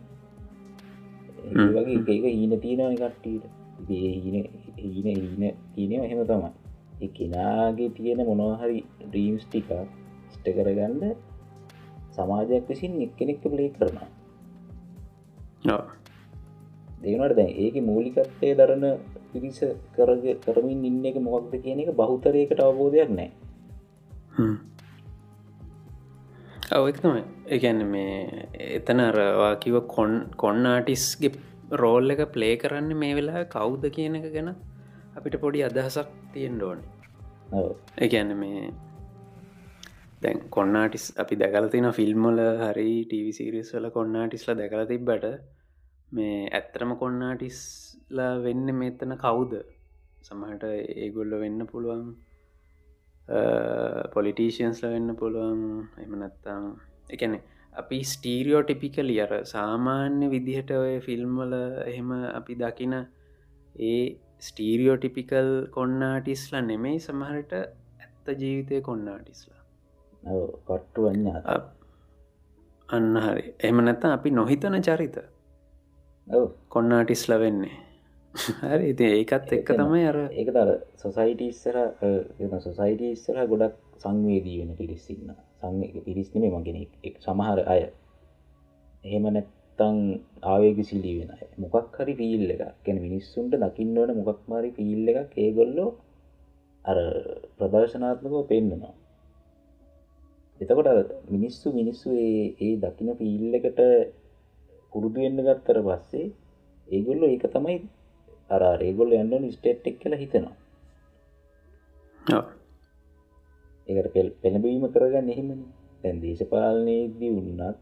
වගේ 1.72 1.98
ඒක 2.10 2.26
ඊන 2.34 2.54
තියෙනවන 2.60 3.00
කට්ටීට 3.00 3.46
හීන 3.90 4.38
හීන 4.78 5.08
හීන 5.16 5.44
තියනව 5.74 6.04
හෙම 6.12 6.24
තමයි. 6.28 6.52
එකනාගේ 7.02 7.94
තියෙන 7.98 8.28
මොනවහරි 8.30 8.80
ඩීම්ස් 9.04 9.46
ටික 9.46 9.70
ස්ට 10.34 10.46
කරගන්න 10.56 11.16
සමාජයක් 12.12 12.66
විසින් 12.70 13.06
එක්කෙනෙක්ක 13.06 13.46
ප්ලේ 13.46 13.72
කරනවා 13.72 14.10
දෙවනට 17.02 17.36
දැන් 17.36 17.54
ඒක 17.58 17.76
මූලිකත්වය 17.84 18.50
දරන 18.54 18.86
පිරිස 19.32 19.62
කරග 19.96 20.26
කරමින් 20.42 20.84
ඉන්න 20.86 21.06
එක 21.06 21.22
මොකක්ද 21.22 21.56
කියන 21.64 21.80
එක 21.80 21.94
බහුතරයකට 21.94 22.62
අවබෝධයක් 22.62 23.12
නෑ 23.12 23.32
ඔවතම 26.74 27.16
එකන්න 27.48 27.82
මේ 27.86 28.12
එතන 28.70 29.00
අරවා 29.02 29.54
කිව 29.58 29.78
කොන් 29.88 30.14
කොන්න 30.38 30.68
ආටිස්ගේ 30.68 31.32
රෝල් 31.74 32.14
එක 32.16 32.22
ප්ලේ 32.32 32.54
කරන්න 32.58 32.94
මේ 32.96 33.16
වෙලා 33.16 33.44
කවුද 33.48 33.84
කියන 33.90 34.16
එක 34.16 34.28
ගැන 34.34 34.54
අපිට 35.16 35.36
පොඩි 35.40 35.64
අදහසක් 35.64 36.10
තියෙන් 36.34 36.62
ඕන. 36.62 36.80
එකන්න 37.98 38.32
මේ 38.36 38.62
දැන් 40.22 40.40
කොන්නාටිස් 40.50 41.06
අපි 41.18 41.36
දැකල 41.36 41.68
තින 41.70 41.88
ෆිල්ම්මල 41.92 42.40
හරි 42.64 42.90
ටවිසිරිස් 43.06 43.70
වල 43.76 43.88
කොන්නාටිස්ල 43.90 44.52
දැකල 44.56 44.82
තිබ්බට 44.86 45.26
මේ 46.12 46.42
ඇත්තරම 46.50 46.92
කොන්නාටිස්ලා 46.96 48.34
වෙන්න 48.40 48.68
මෙතන 48.76 49.16
කවුද? 49.18 49.54
සමහට 50.22 50.66
ඒගොල්ල 50.98 51.34
වෙන්න 51.44 51.62
පුළුවන් 51.68 52.06
පොලිටීසියන්ස්ල 54.14 54.86
වෙන්න 54.88 55.16
පුළුවන් 55.16 55.64
එමනත්තම් 56.04 56.68
එකන 57.10 57.34
අපි 57.76 58.00
ස්ටීරියෝ 58.04 58.62
ටිපිකලි 58.64 59.16
අර 59.26 59.34
සාමාන්‍ය 59.46 60.30
විදිහට 60.30 60.74
ඔය 60.78 60.94
ෆිල්ම්වල 61.00 61.56
එහෙම 61.86 62.12
අපි 62.32 62.56
දකින 62.56 62.96
ඒ 63.88 64.04
ස්ටීරියෝ 64.42 64.98
ටිපිකල් 64.98 65.50
කොන්නාටිස්ලා 65.72 66.64
නෙමෙයි 66.64 67.00
සමහරට 67.00 67.58
ඇත්ත 67.58 68.32
ජීවිතය 68.42 68.82
කොන්නාටිස්ලා 68.82 69.61
කොට්ටු 70.66 71.02
වන්න 71.04 71.28
අන්න 72.90 73.16
හරි. 73.18 73.54
එම 73.60 73.78
නැත 73.78 74.04
අපි 74.06 74.32
නොහිතන 74.32 74.82
චරිත. 74.82 75.18
කොන්නාටිස්ල 76.70 77.34
වෙන්නේ. 77.40 77.78
හරි 78.64 78.92
ඉති 78.92 79.06
ඒකත් 79.12 79.54
එක්ක 79.54 79.72
තමයි 79.74 80.04
අර 80.08 80.18
ඒක 80.32 80.52
තර 80.58 80.70
සොසයිට 80.96 81.42
ඉස්සර 81.42 81.78
සොසයිට 82.60 83.02
ඉස්සර 83.08 83.40
ගොඩක් 83.46 83.80
සංවේදී 83.98 84.60
වෙන 84.62 84.76
පිරිස්සින්න 84.76 85.34
සං 85.60 85.82
පිරිස්නම 86.06 86.46
මගෙන 86.52 86.78
සමහර 87.20 87.60
අය. 87.68 87.82
එහෙම 89.04 89.26
නැත්තං 89.30 89.98
ආවේග 90.44 90.80
සිලී 90.86 91.18
වෙන 91.20 91.32
අය. 91.32 91.44
මොකක් 91.58 91.98
හරි 91.98 92.16
පිල්ල 92.16 92.48
එක 92.56 92.64
ගැන 92.86 93.02
මිනිස්සුන්ට 93.02 93.58
දකින්න 93.58 93.98
ඕන 93.98 94.16
මොකක් 94.20 94.42
මරි 94.48 94.72
පිල්ල 94.72 95.14
එකක් 95.14 95.38
ඒගොල්ලෝ 95.38 95.92
අර 96.86 96.98
ප්‍රදර්ශනාත්මකව 97.58 98.44
පෙන්න්නනවා 98.50 98.96
එතකොට 100.62 101.10
මිනිස්සු 101.30 101.68
මිනිස්සු 101.74 102.10
ඒ 102.66 102.74
දකින 102.78 103.10
පිල්ල 103.20 103.54
එකට 103.60 103.80
පුරුදු 104.94 105.20
වෙන්න 105.24 105.44
ගත්තර 105.48 105.80
පස්සේ 105.88 106.28
ඒගොල්ලො 106.88 107.26
ඒක 107.28 107.46
තමයි 107.54 107.78
අර 108.50 108.64
රේගොල්ල 108.82 109.16
යන්න 109.18 109.52
ස්ටේට් 109.52 109.88
එක් 109.90 109.98
කියලා 110.02 110.22
හිතනවා. 110.24 110.56
ඒකට 113.88 114.14
පෙල් 114.16 114.30
පෙළබීම 114.42 114.86
කරගන්න 114.88 115.32
එහෙමනි. 115.34 115.66
දැන් 116.02 116.22
දේශපාලනයේදී 116.24 117.32
උන්නත් 117.32 117.78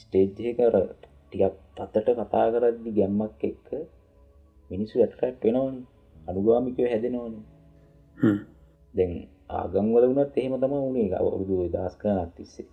ස්ටේජ්ය 0.00 0.52
කර 0.58 0.76
ටිකක් 1.22 1.54
පත්තට 1.76 2.18
කතා 2.18 2.46
කරද්දි 2.54 2.96
ගැම්මක් 2.98 3.42
එක්ක 3.44 3.68
මිනිස්සු 4.70 4.96
ඇටරැක් 4.98 5.36
වෙනවනි. 5.44 5.82
අනුගාමිකව 6.26 6.86
හැදෙනවනේ. 6.92 7.42
දැන් 8.94 9.12
ආගංවල 9.50 10.04
වනත් 10.08 10.34
එහෙම 10.36 10.54
තම 10.56 10.74
වුණේ 10.76 11.14
අවුරුදු 11.14 11.56
දස්කනත් 11.68 12.34
තිස්සේ. 12.36 12.68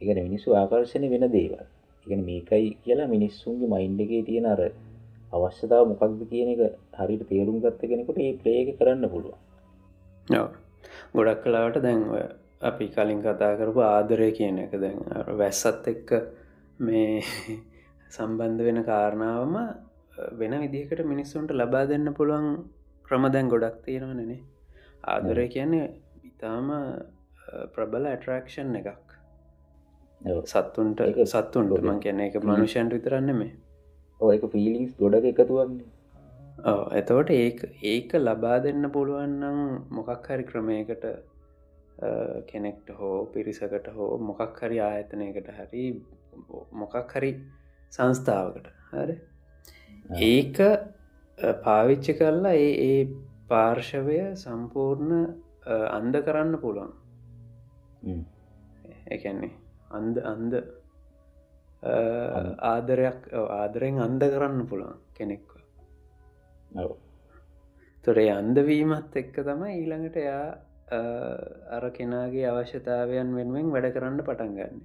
එකන 0.00 0.18
මිනිස්සු 0.22 0.54
ආකර්ශණය 0.54 1.08
වෙන 1.10 1.26
දේවල්. 1.30 1.64
ඉගෙන 2.06 2.20
මේකයි 2.24 2.68
කියලා 2.82 3.08
මිනිස්සුන්ගේ 3.08 3.68
මයින්්ඩගේ 3.68 4.22
තියෙන 4.22 4.46
අර 4.46 4.60
අවශ්‍යතාව 5.32 5.84
මොකක්ද 5.88 6.20
කියන 6.30 6.48
එක 6.48 6.60
හරිට 6.98 7.22
තේරුම් 7.26 7.56
ගත්ත 7.60 7.80
කෙනෙකුට 7.84 8.18
ඒ 8.18 8.32
ප්ලේක 8.34 8.68
කරන්න 8.78 9.08
පුළුවන්. 9.08 9.38
ගොඩක් 11.14 11.40
කලාවට 11.42 11.80
දැන්ව 11.82 12.12
අපි 12.62 12.86
කලින් 12.88 13.20
කතා 13.22 13.52
කරපු 13.54 13.80
ආදරය 13.84 14.30
කියන 14.32 14.58
එක 14.58 14.72
දැන් 14.74 15.00
වැස්සත් 15.34 15.86
එක්ක 15.86 16.10
මේ 16.80 17.22
සම්බන්ධ 18.14 18.62
වෙන 18.62 18.80
කාරණාවම 18.84 19.56
වෙන 20.34 20.54
විදිහකට 20.56 21.00
මිනිස්සුන්ට 21.04 21.50
ලබා 21.52 21.84
දෙන්න 21.86 22.08
පුළුවන් 22.12 22.46
ක්‍රම 23.04 23.24
දැන් 23.28 23.48
ගොඩක් 23.48 23.80
තියෙනවනනේ 23.84 24.38
ආදරය 25.06 25.48
කියන්නේ 25.48 25.88
ඉතාම 26.28 26.70
ප්‍රබල 27.74 28.08
ඇටරක්ෂන් 28.12 28.78
එකක්. 28.80 29.12
සත්තුන්ට 30.46 31.02
සත්තුන්ට 31.26 31.76
මං 31.82 32.00
කියන 32.04 32.24
එක 32.26 32.40
මනුෂයන්ට 32.42 32.96
විතරන්න 32.96 33.36
මේ 33.40 33.52
ඔයක 34.20 34.48
ෆිලිස් 34.52 34.96
ගොඩක 35.02 35.28
එකතුවන්නේ. 35.32 35.92
එතවට 36.98 37.30
ඒ 37.32 37.70
ඒක 37.92 38.14
ලබා 38.18 38.58
දෙන්න 38.66 38.90
පුළුවන්නම් 38.92 39.60
මොකක් 39.90 40.28
හරි 40.28 40.44
ක්‍රමයකට 40.50 41.04
කෙනෙක්ට 42.48 42.90
හෝ 42.98 43.18
පිරිසකට 43.34 43.92
හෝ 43.96 44.10
මොකක් 44.30 44.60
හරි 44.62 44.80
ආයතනයකට 44.80 45.52
හරි 45.58 45.84
මොකක් 46.72 47.14
හරි 47.14 47.32
සංස්ථාවකට 47.92 48.66
හරි. 48.92 49.16
ඒක 50.30 50.58
පාවිච්චි 51.62 52.18
කරලා 52.20 52.56
ඒ 52.56 52.98
පාර්ශවය 53.50 54.18
සම්පූර්ණ 54.42 55.12
අන්ද 55.98 56.16
කරන්න 56.26 56.54
පුළුවන්. 56.64 56.92
එකන්නේ 59.14 59.52
අන්ද 59.98 60.16
අන්ද 60.32 60.52
ආදරයක් 62.72 63.20
ආදරෙන් 63.58 63.98
අන්ද 64.06 64.22
කරන්න 64.34 64.62
පුළුවන් 64.70 64.98
කෙනෙක්ව. 65.18 65.50
තොරේ 68.04 68.30
අන්දවීමත් 68.40 69.16
එක්ක 69.22 69.36
තමයි 69.48 69.72
ඊළඟට 69.78 70.16
එයා 70.24 70.48
අර 71.76 71.84
කෙනාගේ 71.96 72.46
අවශ්‍යතාවයන් 72.50 73.34
වෙනුවෙන් 73.38 73.72
වැඩ 73.74 73.88
කරන්න 73.96 74.22
පටන් 74.28 74.52
ගන්න. 74.58 74.78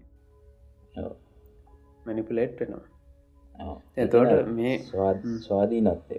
මැනිපුලේට් 2.06 2.60
වෙනවා. 2.62 2.86
එතෝට 4.04 4.54
මේ 4.60 4.76
ස්වාදී 5.46 5.82
නත්තය 5.88 6.18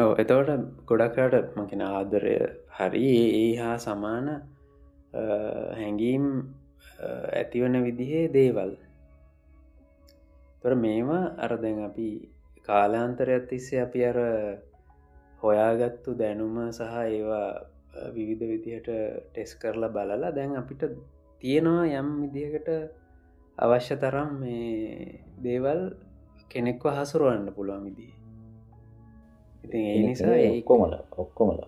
ඔව 0.00 0.12
එතවට 0.22 0.62
ගොඩක්රට 0.88 1.56
මකින 1.58 1.82
ආදරය 1.84 2.34
හරි 2.76 3.08
ඒ 3.38 3.48
හා 3.60 3.76
සමාන 3.78 4.28
හැඟීම් 5.78 6.26
ඇතිවන 7.32 7.74
විදිහේ 7.86 8.32
දේවල්. 8.36 8.72
තොර 10.62 10.74
මේවා 10.84 11.24
අරදැන් 11.44 11.80
අපි 11.88 12.08
කාලාන්තරයක් 12.68 13.44
තිස්සේ 13.50 13.80
අපි 13.86 14.00
අර 14.10 14.18
හොයාගත්තු 15.42 16.10
දැනුම 16.14 16.56
සහ 16.70 16.94
ඒවා 17.06 17.48
විවිධ 18.16 18.44
විදිහට 18.52 18.88
ටෙස් 19.26 19.52
කරලා 19.62 19.94
බලලා 19.96 20.36
දැන් 20.38 20.56
අපිට 20.62 20.82
තියෙනවා 21.42 21.84
යම් 22.00 22.08
විදිහකට 22.22 22.68
අවශ්‍ය 23.58 23.96
තරම් 24.02 24.30
මේ 24.40 25.20
දේවල් 25.44 25.82
කෙනෙක්ව 26.50 26.84
හසුරුවන්න 26.96 27.52
පුළුවන් 27.56 27.84
විදිහ. 27.88 28.12
ඉතින් 28.14 28.19
ඒ 29.72 29.96
නිසා 30.02 30.36
ඔක්කොමල 30.50 30.94
ඔක්කොමල 31.16 31.60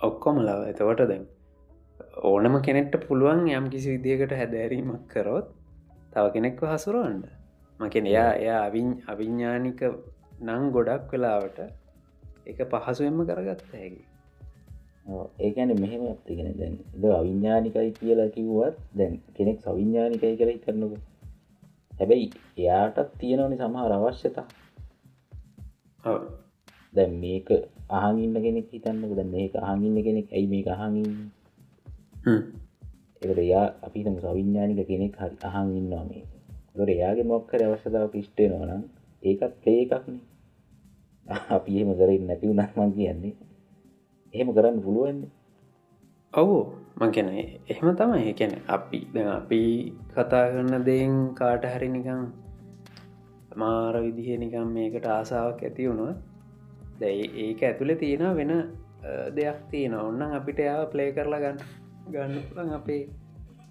ඔක්කොමලාව 0.00 0.60
එතවට 0.64 1.02
දැන් 1.04 1.24
ඕනම 2.24 2.54
කෙනෙක්ට 2.62 2.94
පුළුවන් 3.04 3.42
යම් 3.50 3.66
කිසි 3.70 3.94
විදිහකට 3.94 4.34
හැදෑරීමක් 4.34 5.08
කරොත් 5.08 5.48
තව 6.12 6.24
කෙනෙක්ව 6.32 6.62
හසුරුවන්ඩ 6.66 7.26
මකෙන 7.80 8.06
එයා 8.06 8.30
එයා 8.34 8.60
අවින් 8.64 8.90
අවිඤ්ඥානික 9.06 9.82
නං 10.42 10.70
ගොඩක් 10.70 11.12
වෙලාවට 11.12 11.58
එක 12.46 12.58
පහසුවෙන්ම 12.66 13.20
කරගත්ත 13.26 13.68
හැකි 13.72 14.02
ඒකැන 15.40 15.74
මෙහෙම 15.76 16.02
ඇතිගෙන 16.04 16.50
දැන් 16.54 16.74
ද 16.96 17.12
අවිඤ්ඥානිකයි 17.12 17.92
කියලා 17.92 18.28
කිව්වත් 18.30 18.82
දැන් 18.94 19.14
කෙනෙක් 19.34 19.58
සවිඤ්ඥානිකයි 19.60 20.34
කරයි 20.36 20.58
කරනක 20.58 20.98
හැබැයි 21.92 22.28
එයාටත් 22.58 23.16
තියෙනවනි 23.18 23.56
සමහර 23.58 23.92
අවශ්‍යතා 23.92 24.46
දැන් 26.98 27.12
මේක 27.18 27.48
අහගන්න 27.96 28.36
කෙනෙක් 28.38 28.66
හිතන්නක 28.72 29.12
දැන් 29.14 29.30
මේක 29.30 29.52
අහගන්න 29.62 29.98
කෙනෙක් 30.02 30.26
ඇයි 30.32 30.48
මේ 30.48 30.64
අහගන්න 30.74 31.12
එකට 33.18 33.38
එයා 33.38 33.66
අපිතම 33.82 34.16
සවිඤ්ඥානික 34.16 34.80
කෙනෙක් 34.86 35.14
හරි 35.16 35.36
අහන් 35.42 35.68
ඉන්නවා 35.72 36.04
මේ. 36.04 36.24
ගොර 36.76 36.88
එයාගේ 36.88 37.26
මොක්කර 37.26 37.60
අවශ්‍යතාව 37.64 38.14
ිෂ්ටේ 38.14 38.48
නොනම් 38.48 38.82
ඒකත් 39.22 39.54
පේ 39.62 39.80
එකක්නේ 39.84 40.20
අපි 41.48 41.70
එහෙම 41.72 41.90
කරන්න 41.94 42.26
නැති 42.26 42.44
වුණක්මන් 42.46 42.90
කියන්නේ. 42.92 43.34
එහෙම 44.34 44.48
කරන්න 44.54 44.78
පුළුවන්නේ 44.80 45.30
ඔවු. 46.32 46.58
මංකැන 46.96 47.28
එහෙම 47.66 47.88
තමයි. 47.92 48.22
එකැන 48.30 48.52
අපි 48.68 48.98
ද 49.12 49.16
අපි 49.30 49.62
කතා 50.10 50.44
කරන්න 50.48 50.84
දෙෙන් 50.84 51.12
කාට 51.34 51.64
හරි 51.66 51.88
නිකං 51.88 52.22
මාර 53.56 53.94
විදිහ 53.98 54.28
නිකම් 54.36 54.68
මේකට 54.70 55.06
ආසාාවක් 55.08 55.60
ඇති 55.60 55.88
වුණුව 55.88 56.10
දැයි 57.00 57.26
ඒක 57.44 57.62
ඇතුළෙ 57.62 57.96
තියෙන 57.96 58.24
වෙන 58.36 58.52
දෙයක් 59.34 59.60
තියෙන 59.70 59.94
ඔන්න 59.96 60.22
අපිට 60.30 60.60
යාව 60.60 60.84
ප්ලේ 60.90 61.10
කරලා 61.12 61.40
ගන්න 61.40 61.58
ගන්නලන් 62.08 62.72
අපේ 62.72 63.02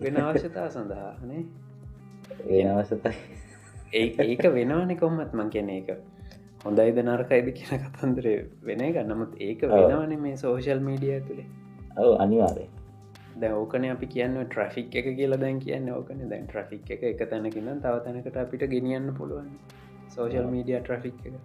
වෙන 0.02 0.22
අවශ්‍යතා 0.24 0.68
සඳහානේ 0.70 1.44
වෙන 2.46 2.72
අවශ්‍යතයි 2.72 3.16
ඒක 4.24 4.50
වෙනවානෙ 4.54 4.96
කොහොමත් 4.96 5.34
මං 5.34 5.50
කියන 5.50 5.70
එක 5.72 5.94
හොඳයිද 6.66 7.04
නරකයිද 7.06 7.54
කියන 7.54 7.86
කතන්දරය 7.86 8.36
වෙන 8.64 8.84
ගන්නමුත් 8.90 9.40
ඒක 9.42 9.70
වෙනවන 9.70 10.18
මේ 10.20 10.36
සෝෂල් 10.38 10.84
මීඩිය 10.90 11.22
තුළේ 11.22 11.48
ඔව 11.98 12.20
අනිවාරය 12.20 12.68
දැ 13.40 13.52
ඕකන 13.54 13.86
අපි 13.88 14.08
කියන්න 14.08 14.38
ට්‍රෆික් 14.44 14.96
එක 14.96 15.08
කියලා 15.16 15.40
දැන් 15.40 15.60
කියන්න 15.60 15.90
ඕකන. 15.92 16.24
දැන් 16.30 16.48
ට්‍රෆික් 16.48 16.92
එක 16.92 17.04
එක 17.04 17.24
තැනකින්න 17.30 17.70
තව 17.78 17.96
තැනකට 18.06 18.38
අපිට 18.38 18.66
ගෙනියන්න 18.72 19.14
පුළුවන්. 19.18 19.52
සෝෂල් 20.10 20.50
මීඩිය 20.54 20.80
ට්‍රෆික් 20.80 21.26
එක 21.26 21.36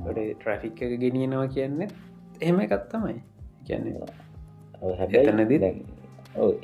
ගොඩ 0.00 0.18
ට්‍රෆික් 0.34 0.82
එක 0.82 0.92
ගෙනියනවා 0.98 1.46
කියන්න 1.48 1.80
එහෙම 1.82 2.60
එකත්තමයි 2.60 3.16
කියන්නේ 3.64 4.12
හැබැතනදි 4.94 5.58
දැන් 5.58 5.80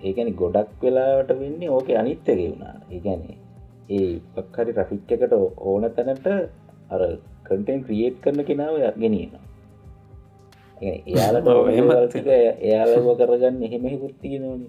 ඒකැනි 0.03 0.33
ගොඩක් 0.35 0.77
වෙලාවට 0.83 1.33
වෙන්නේ 1.39 1.71
ඕක 1.71 1.91
අනිත්තක 1.97 2.31
වුණා 2.35 2.75
ඒගැනේ 2.91 3.37
ඒ 3.91 4.13
පක්හරි 4.35 4.73
රෆික් 4.75 5.13
එකට 5.13 5.35
ඕන 5.65 5.89
තැනට 5.93 6.31
අර 6.91 7.03
කටෙන් 7.45 7.83
ක්‍රියේට් 7.83 8.23
කරන 8.23 8.45
කෙනාව 8.45 8.79
ගෙනීම 8.99 9.37
එයාලට 10.83 11.53
එමතික 11.75 12.27
එයාලව 12.31 13.07
කරගන්න 13.15 13.63
එහෙමෙහි 13.63 13.99
පුෘතිය 13.99 14.41
නොන 14.41 14.65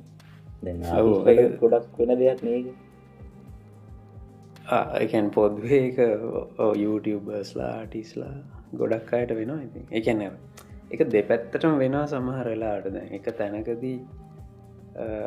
ගොඩක් 1.59 1.97
වෙන 1.99 2.13
දෙයක් 2.18 2.43
නේක 2.43 2.68
එකන් 4.97 5.28
පොද්වේ 5.32 5.82
එක 5.82 5.97
YouTubeබර්ස්ලා 6.76 7.72
ආටිස්ලා 7.74 8.38
ගොඩක් 8.74 9.11
අයට 9.13 9.34
වෙනවා 9.34 9.61
ඉති 9.61 9.82
එකන 9.91 10.24
එක 10.91 11.01
දෙපැත්තටම 11.09 11.78
වෙනවා 11.78 12.05
සමහරලාටද 12.07 12.97
එක 13.11 13.30
තැනකදී 13.38 13.97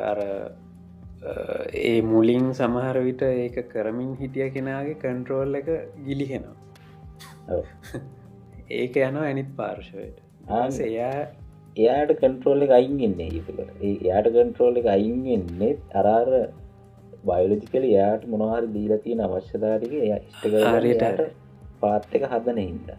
අර 0.03 0.19
ඒ 1.81 1.97
මුලින් 2.03 2.47
සමහර 2.53 2.97
විට 2.99 3.21
ඒක 3.23 3.57
කරමින් 3.69 4.15
හිටිය 4.15 4.49
කෙනගේ 4.49 4.95
කන්ට්‍රෝල් 4.95 5.53
එක 5.55 5.69
ගිලිහෙනවා. 6.05 6.55
ඒක 8.71 8.95
යනවා 9.01 9.27
ඇනිත් 9.27 9.51
පාර්ශවයට. 9.55 10.17
එයා 10.81 11.13
එයාට 11.77 12.11
කන්ට්‍රෝල් 12.21 12.65
එක 12.65 12.73
අයින්ගන්නේ 12.79 13.29
ඒකට 13.29 13.61
එයාට 13.83 14.31
කන්ට්‍රෝල් 14.33 14.81
එක 14.81 14.87
අයින්ගෙන්නේ 14.87 15.71
අරාර 15.93 16.31
බයලජිකල 17.23 17.83
එයාට 17.83 18.25
මොනහරි 18.27 18.73
දීලතියෙන 18.73 19.21
අවශ්‍යධාරික 19.21 19.93
එය 19.99 20.11
ස්ටට 20.31 21.21
පාත් 21.81 22.09
එක 22.11 22.27
හදන 22.31 22.59
හින්ද 22.59 22.91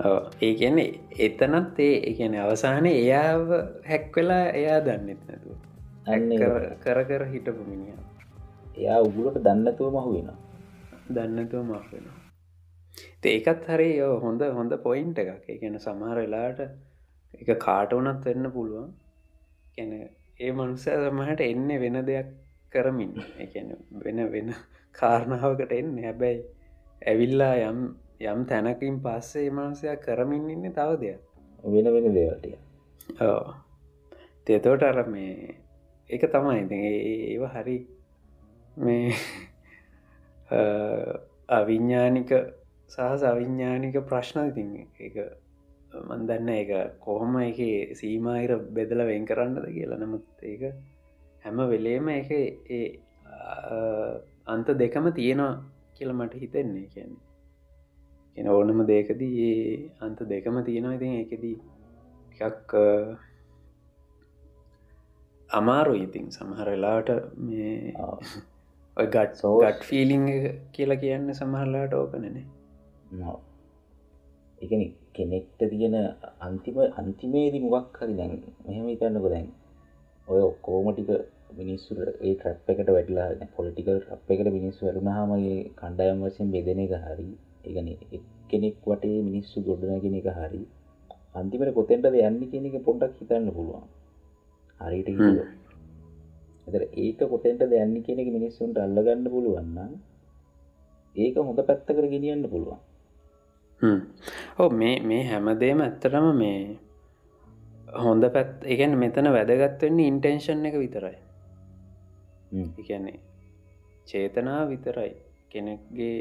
ඒ 0.00 0.54
කියන්නේ 0.54 1.00
එතනත් 1.18 1.78
ඒ 1.78 1.92
එකන 2.10 2.34
අවසානය 2.36 2.90
එයාව 2.92 3.52
හැක්වෙලා 3.86 4.46
එයා 4.52 4.80
දන්නෙත් 4.80 5.20
නැතුව. 5.28 5.56
කර 6.80 7.04
කර 7.04 7.24
හිටපු 7.26 7.62
මිනිිය 7.64 7.98
එයා 8.76 9.00
උගුලට 9.00 9.38
දන්නතුව 9.38 9.92
මහු 9.92 10.10
වෙන 10.14 10.30
දන්නතුව 11.10 11.62
මහ 11.64 11.84
වෙන 11.92 12.06
ඒකත් 13.24 13.68
හරි 13.68 13.90
හොඳ 14.20 14.42
හොඳ 14.52 14.72
පොයින්ට 14.82 15.18
එකක්. 15.18 15.46
ගැන 15.60 15.78
සමහරලාට 15.78 16.60
එක 17.34 17.50
කාට 17.58 17.92
වනත් 17.92 18.24
වෙන්න 18.24 18.50
පුළුවන්. 18.50 18.90
ගැන 19.76 19.92
ඒ 20.40 20.52
මනුසය 20.52 20.90
සමහට 20.90 21.40
එන්න 21.42 21.68
වෙන 21.80 22.00
දෙයක් 22.06 22.32
කරමින්. 22.72 23.12
එකන 23.38 23.68
වෙන 24.00 24.24
වෙන 24.32 24.54
කාරණාවකට 24.94 25.72
එන්න. 25.72 25.92
හැබැයි 25.98 26.42
ඇවිල්ලා 27.02 27.54
යම් 27.68 27.80
යම් 28.22 28.44
තැනකින් 28.46 28.96
පස්සේ 29.00 29.50
මනුසයක් 29.50 30.00
කරමින් 30.00 30.50
ඉන්න 30.50 30.72
තව 30.72 30.90
දෙයක්. 31.00 31.20
වෙන 31.64 31.86
වෙන 31.86 32.14
දේවටිය 32.14 32.56
ඕ 33.22 33.54
තේතෝට 34.46 34.82
අර 34.82 34.98
මේ 35.06 35.54
එක 36.10 36.26
තමයි 36.28 36.58
ඉති 36.60 36.78
ඒව 37.26 37.44
හරි 37.48 37.78
මේ 38.76 39.14
අවිඤ්ඥානික 41.58 42.30
සහ 42.88 43.24
අවිඤ්ඥානික 43.24 43.98
ප්‍රශ්න 44.04 44.38
ඉතින් 44.44 44.70
එක 45.00 45.16
මන්දන්න 46.02 46.48
එක 46.50 46.70
කොහොම 47.00 47.36
එක 47.40 47.60
සීමයිර 47.94 48.56
බෙදල 48.70 49.04
වෙන් 49.04 49.26
කරන්නද 49.26 49.66
කියලා. 49.68 49.98
නමුත් 49.98 50.24
ඒක 50.42 50.62
හැම 51.44 51.58
වෙලේම 51.68 52.08
එක 52.10 52.30
ඒ 52.30 52.86
අන්ත 54.46 54.68
දෙකම 54.76 55.12
තියෙනවා 55.12 55.52
කියල 55.94 56.10
මට 56.12 56.34
හිතෙන්නේ. 56.36 56.88
කියන්නේ 56.88 57.31
එන 58.36 58.48
ඕනම 58.48 58.80
දෙකදී 58.86 59.34
ඒ 59.46 59.76
අන්ත 60.00 60.18
දෙකම 60.26 60.56
තියෙනවා. 60.62 60.94
ඉතින් 60.94 61.12
එකදී 61.16 61.56
එකක් 62.40 62.74
අමාරු 65.50 65.94
ඉතින් 65.98 66.26
සමහරලාට 66.30 67.10
මේ 67.38 67.72
ගට් 68.96 69.40
ගට් 69.60 69.84
ෆිලිං 69.84 70.24
කියලා 70.72 71.00
කියන්න 71.02 71.34
සමහරලාට 71.34 71.94
ඕකනනේ 71.94 72.44
එකන 74.58 74.82
කෙනෙක්ට 75.12 75.60
තියෙන 75.70 75.96
අන්තිම 76.40 76.80
අන්තිමේදී 76.96 77.62
මොකක් 77.66 78.00
හරි 78.00 78.16
දැන් 78.16 78.34
මෙහම 78.64 78.88
ඉතන්නක 78.88 79.28
දැන් 79.28 79.48
ඔය 80.28 80.42
ඔක්කෝමටික 80.42 81.10
මිනිස්සුර 81.58 81.98
ඒ 82.02 82.34
ට්‍රප් 82.34 82.74
එකට 82.74 82.90
වැටලා 82.90 83.48
පොලිටිකල් 83.56 83.98
්‍රප් 84.00 84.30
එකට 84.30 84.52
මිනිස්සු 84.52 84.86
වැරුණහමගේ 84.86 85.58
කණ්ඩායම් 85.78 86.22
වශයෙන් 86.24 86.52
බෙදෙන 86.54 86.84
එක 86.84 86.94
හරි 87.02 87.28
ඒගන 87.64 87.88
කෙනෙක් 88.48 88.76
වටේ 88.84 89.18
මිනිස්සු 89.22 89.62
ගොඩනගෙන 89.62 90.18
එක 90.20 90.28
හරි 90.32 90.62
අන්තිමට 91.34 91.74
කොතෙන්ටද 91.74 92.16
යන්න 92.20 92.40
කියන 92.46 92.68
එක 92.68 92.78
පොඩ්ඩක් 92.84 93.20
හිතන්න 93.20 93.50
පුළුවන් 93.50 93.84
හරිට 94.80 95.08
එතර 96.66 96.82
ඒක 96.98 97.20
කොතෙන්ට 97.26 97.62
යන්න 97.76 97.94
කියන 98.02 98.22
එක 98.22 98.30
මිනිස්සුන්ට 98.30 98.78
අල්ලගන්න 98.78 99.28
පුළුවන්න 99.28 99.92
ඒක 101.16 101.36
හොඳ 101.40 101.60
පැත්ත 101.62 101.88
කර 101.88 102.06
ගෙනියන්න 102.08 102.48
පුළුවන් 102.48 104.00
ඕ 104.58 104.70
මේ 104.74 105.00
මේ 105.02 105.22
හැමදේම 105.24 105.80
ඇත්තරම 105.80 106.28
මේ 106.36 106.60
හොඳ 108.00 108.24
පැත් 108.30 108.64
එකන් 108.66 108.94
මෙතන 108.98 109.30
වැදගත්වෙන්නේ 109.30 110.08
ඉන්ටෙන්ෂන් 110.08 110.68
එක 110.68 110.76
විතරයි 110.76 111.18
එකන්නේ 112.60 113.18
චේතනා 114.06 114.60
විතරයි 114.68 115.12
කෙනෙක්ගේ 115.50 116.16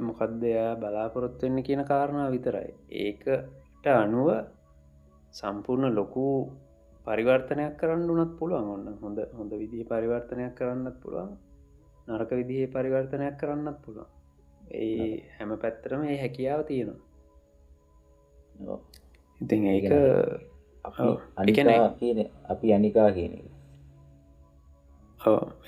මොකක්දයා 0.00 0.70
බලාපොරොත්වෙන්න 0.76 1.62
කියන 1.62 1.82
කාරණා 1.84 2.30
විතරයි. 2.30 2.70
ඒකට 2.90 3.86
අනුව 3.86 4.28
සම්පූර්ණ 5.32 5.94
ලොකු 5.94 6.24
පරිවර්තනයක් 7.06 7.74
කරන්න 7.78 8.10
උනත් 8.10 8.32
පුළුවන් 8.38 8.68
ඔන්න 8.68 8.86
හොඳ 9.02 9.18
හොඳ 9.38 9.52
විදිහ 9.52 9.84
පරිවර්තනයක් 9.86 10.54
කරන්නත් 10.54 10.96
පුළුවන්. 11.02 11.30
නරක 12.08 12.30
විදිහේ 12.32 12.66
පරිවර්තනයක් 12.66 13.36
කරන්නත් 13.36 13.78
පුළුවන්. 13.84 14.10
ඒ 14.72 15.22
හැම 15.36 15.50
පැත්තරම 15.58 16.02
ඒ 16.04 16.18
හැකියාව 16.18 16.60
තියෙනවා. 16.64 17.00
ඉතින් 19.40 19.62
ඒක 19.66 19.86
අනිකන 21.36 21.68
අපි 22.48 22.66
අනිකා 22.72 23.10
කියන 23.12 23.32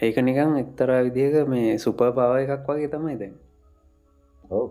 ඒක 0.00 0.16
නිකං 0.18 0.58
එක්තරා 0.58 1.00
විදිහක 1.06 1.48
මේ 1.48 1.78
සුප 1.78 1.96
පාව 1.96 2.36
එකක් 2.36 2.66
වගේ 2.66 2.88
තමයි 2.88 3.16
දැන් 3.16 3.34
ඔව. 4.52 4.68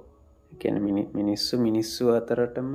මිනිස්සු 1.17 1.53
මිනිස්සු 1.57 2.03
අතරටම 2.17 2.71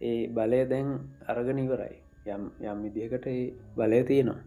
ඒ 0.00 0.20
බලය 0.28 0.60
දැන් 0.70 0.88
අරග 1.30 1.48
නිවරයි 1.58 1.96
යම් 2.26 2.42
යම් 2.62 2.78
විදිහකට 2.84 3.26
බලය 3.76 4.00
තියෙනවා. 4.08 4.42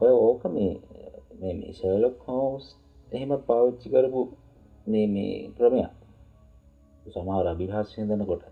ඔය 0.00 0.12
ඕක 0.26 0.42
මේ 0.54 1.72
ශලොක් 1.78 2.18
හෝස් 2.26 2.64
එහෙමත් 3.12 3.42
පාවිච්චි 3.48 3.86
කරපු 3.88 4.22
මේ 4.86 5.06
මේ 5.06 5.34
ක්‍රමයක්. 5.56 5.92
සමහර 7.06 7.46
අභිහාස්යදන 7.52 8.22
කොට 8.30 8.44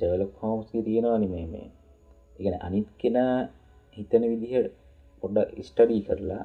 ශලොක් 0.00 0.32
හෝස්ගේ 0.42 0.82
තියෙනවානි 0.82 1.28
මේ 1.34 1.46
මේ. 1.46 1.68
ඉගෙන 2.38 2.54
අනිත් 2.66 2.88
කෙනා 3.00 3.34
හිතන 3.96 4.22
විදිහ 4.32 4.54
පොඩ්ඩ 5.22 5.48
ස්ටඩී 5.66 6.02
කරලා 6.06 6.44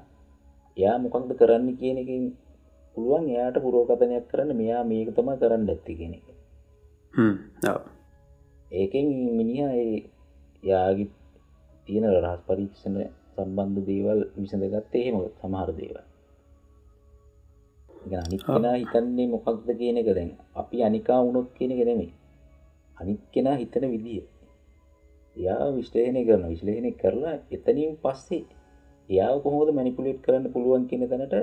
යා 0.78 0.96
මොකක්ද 0.98 1.32
කරන්න 1.40 1.68
කියන 1.80 1.98
එකින් 1.98 2.24
පුළුවන් 2.96 3.28
එයාට 3.30 3.58
පුරෝකතනයක් 3.60 4.26
කරන්න 4.30 4.52
මෙයා 4.56 4.84
මේක 4.86 5.10
තම 5.12 5.30
කරන්න 5.36 5.70
ඇත්ති 5.70 5.94
කෙන 5.96 6.14
ඒකෙන් 8.74 9.08
මිනිහ 9.34 9.62
යාගි 10.64 11.06
තියෙන 11.88 12.06
රහස් 12.16 12.42
පරීක්ෂණ 12.48 12.98
සම්බන්ධ 13.34 13.86
දේවල් 13.88 14.20
විසඳගත්තේ 14.36 15.02
එහෙම 15.04 15.18
සමහර 15.40 15.70
දේවල්. 15.74 15.98
අනිත් 18.18 18.42
කෙනා 18.46 18.76
හිතන්නේ 18.76 19.28
මොකක්ද 19.28 19.68
කියන 19.80 19.98
එක 19.98 20.10
දැන්. 20.10 20.32
අපි 20.56 20.78
අනිකා 20.84 21.20
වුණොත් 21.22 21.50
කියන 21.58 21.72
ගෙනෙමේ 21.80 22.12
අනිත් 22.98 23.22
කෙනා 23.34 23.56
හිතන 23.56 23.86
විදිිය. 23.88 24.24
එයා 25.38 25.68
විශ්ලේෂණය 25.72 26.22
කරන 26.26 26.44
විශ්ලේෂණය 26.50 26.92
කරලා 26.94 27.36
එතනින් 27.52 27.94
පස්සේ 27.98 28.44
එයා 29.10 29.34
කොහොද 29.40 29.70
මැනිපුලේට් 29.72 30.20
කරන්න 30.22 30.54
පුළුවන් 30.54 30.84
කියන 30.90 31.04
තැනට 31.10 31.36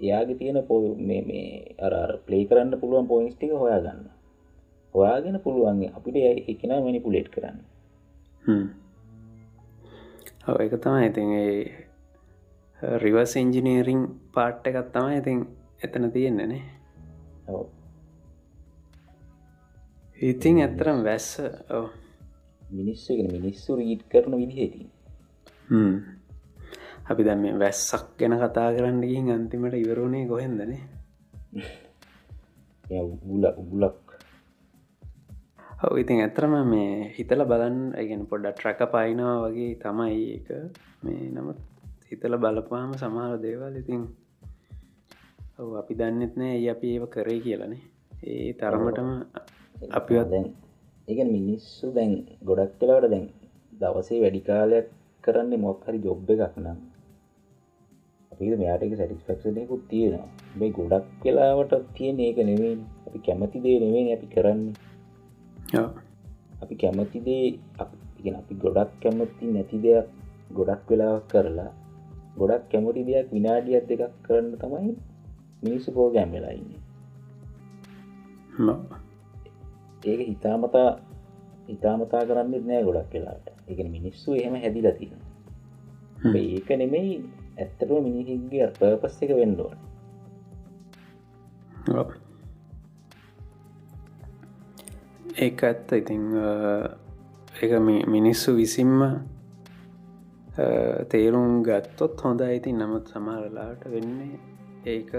එයාගේ 0.00 0.34
තියෙන 0.34 0.58
මේ 1.00 1.22
මේ 1.22 1.46
අර 1.80 1.94
ප්ලේ 2.26 2.44
කරන්න 2.44 2.80
පුළුවන් 2.80 3.06
පොයින්ස්ටික 3.06 3.52
හොයා 3.54 3.80
ගන්න 3.80 4.08
හොයාගෙන 4.94 5.40
පුළුවන්ගේ 5.40 5.92
අපිට 5.96 6.16
එකෙන 6.48 6.76
මැනිපුලේට් 6.78 7.28
කරන්න. 7.28 7.58
එක 10.60 10.74
තමයි. 10.78 11.06
ඉතින් 11.06 11.32
ඒ 11.34 11.88
රිවස් 12.98 13.36
ඉංජිනීරිං 13.36 14.02
පාට්ට 14.34 14.66
එකත් 14.66 14.92
තමයි 14.92 15.16
ඉතින් 15.18 15.40
එතන 15.84 16.10
තියෙන්නේනේ 16.10 16.62
ඉතින් 20.18 20.60
ඇත්තරම් 20.60 21.04
වැස්ස 21.04 21.28
මිනිස්සුගෙන 22.70 23.28
මිනිස්සු 23.32 23.76
රීට් 23.76 24.02
කරන 24.08 24.36
විදිහති 24.36 24.88
අපි 27.10 27.22
දැම 27.22 27.42
වැස්සක් 27.56 28.06
ගැන 28.16 28.34
කතා 28.36 28.68
කරන්න 28.72 29.00
ගින් 29.02 29.30
අන්තිමට 29.30 29.74
ඉවරුණේ 29.76 30.26
කොහෙන්දනේ 30.26 30.82
උගුල 33.04 33.44
උගුලක් 33.52 34.10
ඔව 35.80 35.94
ඉතින් 35.96 36.20
ඇතරම 36.20 36.54
මේ 36.66 36.90
හිතල 37.10 37.42
බලන් 37.44 37.78
ඇගෙන 37.94 38.22
පොඩ්ඩ 38.26 38.52
ට්‍රැක 38.52 38.80
පයිනවා 38.88 39.36
වගේ 39.44 39.72
තමයි 39.76 40.18
එක 40.36 40.48
මේ 41.02 41.30
නමුත් 41.30 41.58
හිතල 42.08 42.34
බලපාම 42.36 42.90
සමහර 42.94 43.32
දේවල් 43.38 43.74
ඉතින් 43.76 44.02
ඔව 45.58 45.70
අපි 45.76 45.94
දන්නෙත් 45.94 46.34
නෑ 46.36 46.54
ඒ 46.56 46.68
අපි 46.68 46.86
ඒව 46.90 47.04
කරේ 47.08 47.40
කියලනේ 47.40 47.82
ඒ 48.24 48.52
තරමටම 48.54 49.10
අපි 49.92 50.22
දැන් 50.28 50.46
එක 51.08 51.18
මිනිස්සු 51.28 51.86
දැන් 51.92 52.12
ගොඩක් 52.44 52.78
කලාවට 52.78 53.10
දැන් 53.10 53.26
දවසේ 53.72 54.22
වැඩිකාලයක් 54.22 54.88
කරන්නේ 55.24 55.60
මොක්හරි 55.60 55.98
ජොබ්බ 56.00 56.28
එකක් 56.36 56.56
නම් 56.58 56.80
අපි 58.40 58.56
මෙයාටක 58.56 58.94
සැටිස්පක්ෂනයකුත් 58.96 59.82
තියෙනවා. 59.88 60.28
මේ 60.58 60.70
ගොඩක් 60.70 61.24
වෙලාවට 61.24 61.72
තියෙන 61.94 62.20
ඒක 62.20 62.38
නෙවෙයි 62.42 62.76
අපි 63.06 63.18
කැමති 63.26 63.58
දේ 63.64 63.76
නෙවෙයි 63.78 64.12
අපි 64.12 64.26
කරන්නේ. 64.26 64.74
අපි 66.62 66.74
කැමතිදේ 66.76 67.58
අපි 68.30 68.54
ගොඩක් 68.54 68.90
කැමති 69.02 69.44
නැති 69.46 69.76
දෙයක් 69.78 70.06
ගොඩක් 70.50 70.82
වෙලාවක් 70.90 71.24
කරලා 71.30 71.72
ගොඩක් 72.36 72.64
කැමති 72.70 73.02
දෙයක් 73.04 73.26
විනාඩියත් 73.32 73.84
දෙකක් 73.90 74.14
කරන්න 74.22 74.56
තමයි 74.56 74.92
මිනිස්සු 75.62 75.88
පෝගෑම් 75.92 76.30
වෙලාඉන්නේ 76.32 76.80
ඒක 80.04 80.20
හිතාමතා 80.28 80.90
හිතාමතා 81.68 82.22
කරන්න 82.28 82.66
නෑ 82.66 82.82
ගොඩක් 82.82 83.12
වෙලාට 83.14 83.46
එක 83.68 83.78
මිනිස්සු 83.88 84.28
එහෙම 84.34 84.54
හැදිලතින 84.56 85.12
ඒක 86.36 86.68
නෙමෙයි 86.76 87.14
ඇත්තටම 87.60 87.94
මිනිහිගේ 88.06 88.68
පපස් 88.78 89.22
එක 89.22 89.32
වෙන්ඩුවන් 89.36 89.78
ඒක 95.38 95.62
ඇත්ත. 95.62 95.92
ඉතිං 95.92 96.24
එක 97.56 97.72
මිනිස්සු 98.08 98.56
විසින්ම 98.56 99.04
තේරුම් 101.08 101.62
ගත්තොත් 101.62 102.20
හොඳ 102.20 102.40
ඉතින් 102.50 102.78
නමුත් 102.78 103.08
සමහරලාට 103.08 103.84
වෙන්නේ 103.86 104.38
ඒක 104.86 105.12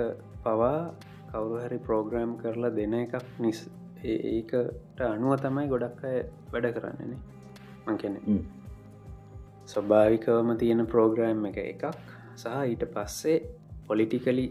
පවා 0.43 0.93
කවුරු 1.31 1.61
හරි 1.63 1.77
ප්‍රෝග්‍රෑම් 1.79 2.33
කරලා 2.37 2.71
දෙන 2.71 2.93
එකක් 2.95 3.15
නිස් 3.39 3.59
ඒකට 4.03 5.01
අනුව 5.07 5.35
තමයි 5.39 5.67
ගොඩක් 5.67 6.01
අය 6.03 6.17
වැඩ 6.51 6.67
කරන්නනේ 6.75 7.19
මංකෙන 7.87 8.17
ස්වභාවිකවම 9.65 10.51
තියෙන 10.57 10.85
ප්‍රෝග්‍රෑම් 10.87 11.45
එක 11.45 11.59
එකක් 11.63 12.10
සහ 12.41 12.61
ඊට 12.67 12.85
පස්සේ 12.93 13.39
පොලිටිකලි 13.87 14.45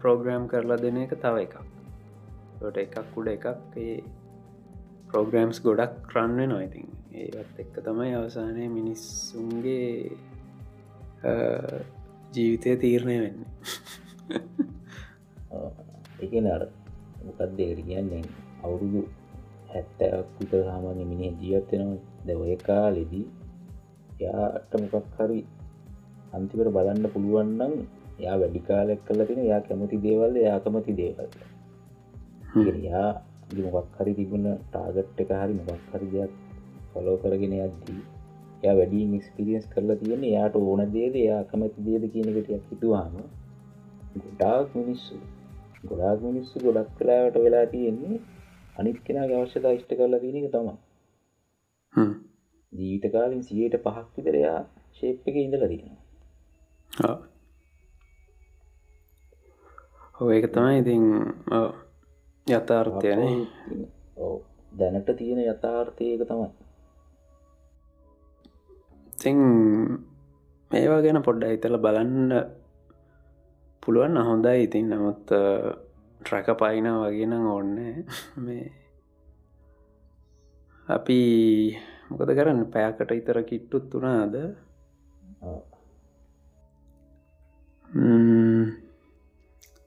ප්‍රෝග්‍රෑම් 0.00 0.46
කරලා 0.52 0.80
දෙන 0.84 1.02
එක 1.04 1.12
තව 1.24 1.44
එකක්. 1.46 1.54
ට 2.60 2.76
එකක් 2.84 3.18
උඩ 3.18 3.28
එකක් 3.34 3.46
ඒ 3.84 3.98
ප්‍රෝග්‍රෑම්ස් 5.10 5.58
ගොඩක් 5.66 6.14
රන්න 6.14 6.50
නොයිතින් 6.52 6.88
ඒත් 7.12 7.60
එක්ක 7.62 7.74
තමයි 7.86 8.12
අවසානය 8.14 8.66
මිනිස්සුන්ගේ 8.68 10.16
ජීවිතය 12.34 12.76
තීරණය 12.82 13.16
වෙන්නේ. 13.22 13.50
එක 16.24 16.32
නර 16.44 16.62
මොකක් 17.24 17.40
දෙකට 17.56 17.80
කියන්නේ? 17.88 18.22
අවුරුදු 18.64 19.02
හැත්තයක් 19.72 20.26
විතර 20.38 20.62
සාමාන්‍ය 20.68 21.04
මිනිහ 21.12 21.32
ජීවත්වෙනවා 21.42 22.26
දැවය 22.26 22.56
කාලෙදී 22.68 23.26
යාට 24.20 24.72
මොකක් 24.82 25.18
හරි 25.18 25.40
අන්තිකට 26.32 26.70
බලන්න 26.70 27.06
පුළුවන්නම් 27.14 27.72
යා 28.18 28.36
වැඩි 28.36 28.60
කාලෙක් 28.60 29.00
කල 29.06 29.20
තින 29.24 29.40
යා 29.44 29.60
කැමති 29.60 29.96
දේවල්ද? 30.04 30.36
යාකමති 30.40 30.92
දේවල්ද? 31.00 31.34
යා 32.84 33.10
මොකක් 33.66 33.98
හරි 33.98 34.12
තිබුණ 34.14 34.46
ටාගට් 34.64 35.20
එක 35.22 35.30
හරි 35.32 35.54
මොකක් 35.60 35.92
හරි 35.92 36.08
දෙයක් 36.14 36.32
ෆොලෝ 36.92 37.16
කරගෙන 37.16 37.54
යද්දී 37.58 38.00
ය 38.62 38.74
වැඩි 38.78 39.02
ඉක්ස්පිරියන්ස් 39.18 39.66
කරලා 39.72 40.00
තියෙන 40.02 40.24
යාට 40.26 40.56
ඕන 40.56 40.82
දේද? 40.96 41.14
යා 41.20 41.42
කමති 41.50 41.86
දේද 41.86 42.04
කියනකටයක් 42.12 42.64
හිතුවාම 42.70 43.14
ගොඩාක් 44.14 44.76
මිනිස්සු 44.78 45.16
ගොඩාක් 45.84 46.26
මිනිස්සු 46.28 46.64
ගොඩක් 46.66 46.92
කලාවට 46.98 47.40
වෙලා 47.44 47.66
තියෙන්නේ 47.74 48.20
අනිත් 48.78 48.98
කෙනගේ 49.06 49.38
අවශ්‍යතා 49.38 49.76
ඉෂ්ට 49.78 49.96
කරලා 49.98 50.22
දීනක 50.24 50.50
තම. 50.54 50.68
ජීවිත 52.72 53.12
කාලින් 53.12 53.42
සියයට 53.42 53.76
පහක් 53.84 54.06
විතරයා 54.16 54.58
ශේප් 54.98 55.28
එක 55.28 55.36
ඉඳල 55.38 55.64
තියෙනවා 55.66 55.99
ඒක 60.30 60.46
තමයි 60.54 60.78
ඉතින්. 60.82 61.04
යථාර්ථයනේ 62.46 63.34
දැනට 64.72 65.10
තියෙන 65.18 65.40
යථාර්ථයක 65.44 66.22
තමයි. 66.28 66.48
ඉතින් 69.12 69.38
මේවා 70.70 71.00
ගැන 71.04 71.22
පොඩ්ඩ 71.26 71.52
හිතල 71.52 71.76
බලන්න 71.84 72.32
පුළුවන් 73.82 74.16
හොඳයි. 74.28 74.64
ඉතින් 74.66 74.90
නමුත් 74.90 75.26
ට්‍රැක 76.20 76.48
පයින 76.60 76.86
වගෙන 77.02 77.34
ඕන්න 77.34 77.76
මේ 78.44 78.66
අපි 80.88 81.20
මොකද 82.10 82.30
කරන්න? 82.38 82.64
පෑකට 82.74 83.12
ඉතර 83.18 83.38
කිට්ටුත් 83.50 83.92
වනාද. 83.94 84.34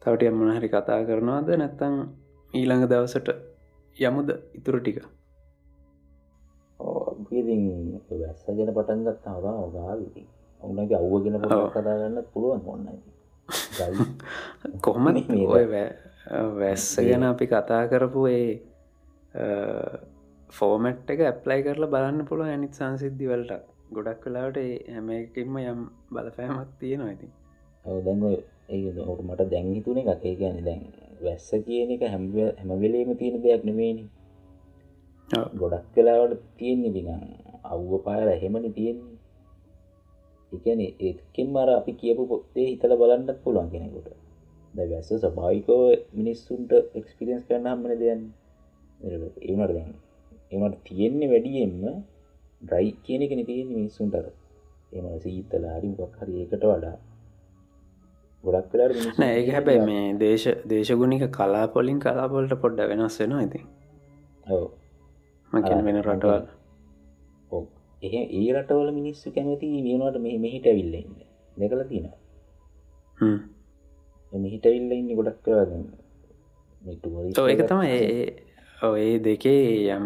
තවට 0.02 0.24
යම්මන 0.28 0.52
හරි 0.52 0.70
කතා 0.70 1.00
කරනවාද? 1.08 1.50
නැත්තං 1.56 1.96
ඊළඟ 2.54 2.88
දවසට 2.88 3.30
යමුද 3.98 4.30
ඉතුරු 4.54 4.80
ටික? 4.80 5.04
ඉතින් 7.32 7.62
වැස්සගෙන 8.12 8.74
පටන්ගත් 8.76 9.26
හවා 9.26 9.56
ඔගාවිති 9.62 10.24
ඔන්නගේ 10.62 10.98
අව්වගෙන. 10.98 11.40
කතාගන්න 11.72 12.18
පුළුවන් 12.34 12.62
ඔන්න 12.68 12.88
කොහොම. 14.82 15.06
ඔය 15.48 15.66
වැස්ස 16.60 16.96
ගැන 17.00 17.24
අපි 17.24 17.46
කතා 17.48 17.84
කරපු 17.88 18.26
ඒ 18.28 18.50
ෆෝමට් 20.50 21.08
එක 21.10 21.22
ඇප්ලයි 21.22 21.64
කරලා 21.64 21.94
බලන්න 21.94 22.26
පුළුව 22.26 22.48
ඇනිත් 22.48 22.74
සංසිද්ධි 22.74 23.26
වලට. 23.28 23.64
ගොඩක් 23.94 24.20
කලාට 24.24 24.60
හැම 24.90 25.10
එකකින්ම 25.12 25.58
යම් 25.62 25.82
බලපෑමත් 26.12 26.72
තියෙනවා 26.80 27.16
ඉතින් 27.16 27.32
දැන් 27.86 28.22
ඒ 28.70 28.92
ඔට 29.04 29.22
මට 29.22 29.50
දැංහිතුන 29.52 29.98
එකක්. 29.98 30.24
ඒ 30.24 30.36
ගැන 30.36 30.58
දැන් 30.68 30.82
වැස්ස 31.22 31.50
කියන 31.66 31.90
එක 31.96 32.04
හැම 32.06 32.24
හැමවෙලේම 32.60 33.10
තියෙන 33.20 33.42
දෙයක් 33.44 33.64
නෙමේනි. 33.64 34.04
ගොඩක් 35.56 35.86
කලාවට 35.94 36.42
තියෙන්නේ 36.58 36.96
දිග 36.96 37.08
අව්ව 37.66 37.92
පාර 38.06 38.28
එහෙමනි 38.30 38.70
තියෙන්නේ. 38.78 39.18
එකන 40.52 40.80
ඒකෙන් 40.82 41.48
මර 41.54 41.70
අපි 41.72 41.92
කියපු 42.02 42.24
පොත්තේ 42.28 42.68
හිතල 42.70 42.94
බලන්නත් 43.00 43.40
පුළුවන් 43.44 43.72
කෙනෙකුට. 43.74 44.10
ද 44.74 44.86
වැස්ස 44.90 45.10
සභාවිකෝ 45.16 45.84
මිනිස්සුන්ට 46.18 46.72
එක්ස්පිරියන්ස් 47.00 47.44
කරන්න 47.48 47.68
හම්මන 47.72 48.00
දෙයන්න 48.00 48.22
ඒනට 49.02 49.74
දැන් 49.74 49.92
එමට 50.52 50.78
තියෙන්නේ 50.88 51.30
වැඩියෙන්ම 51.32 51.76
ඩ්‍රයි 52.62 52.90
කියන 53.06 53.24
කෙන 53.30 53.42
තියෙන 53.50 53.70
මිනිස්සුන්ට 53.72 54.16
එම 54.94 55.06
සීතල 55.24 55.68
හරි 55.74 55.92
මොක් 55.92 56.16
හරි 56.20 56.34
ඒකට 56.42 56.64
වඩා 56.64 56.96
ගොඩක් 58.44 58.72
කලාට 58.72 59.20
නෑ 59.20 59.36
ඒක 59.36 59.50
හැබැයි 59.56 59.86
මේ 59.86 60.04
දේශ 60.18 60.48
දේශගුණික 60.66 61.26
කලාපොලින් 61.32 62.00
කලාපොලට 62.00 62.56
පොඩ්ඩ 62.64 62.90
වෙනස් 62.92 63.20
වෙනවා 63.20 63.46
ඉතින්. 63.48 63.64
මකැන 65.52 65.86
වෙන 65.86 66.02
රටවල්. 66.02 66.46
ඔව්. 67.52 67.64
එහ 68.02 68.14
ඒ 68.16 68.50
රටවල 68.54 68.92
මිනිස්සු 68.92 69.32
කැමති 69.32 69.72
වෙනවට 69.86 70.20
මේ 70.20 70.38
මෙහිට 70.40 70.66
ඇවිල්ලන්න 70.66 71.18
දෙකල 71.58 71.84
තියෙන 71.90 72.10
හ්ම්. 73.20 73.40
මෙහිට 74.32 74.66
ඇවිල්ල 74.66 74.94
ඉන්න 74.94 75.16
ගොඩක් 75.16 75.48
ඔව් 77.40 77.48
ඒක 77.48 77.66
තම 77.68 77.82
ඒ 77.88 78.44
ඒ 78.84 79.18
දෙකේ 79.22 79.66
යම් 79.96 80.06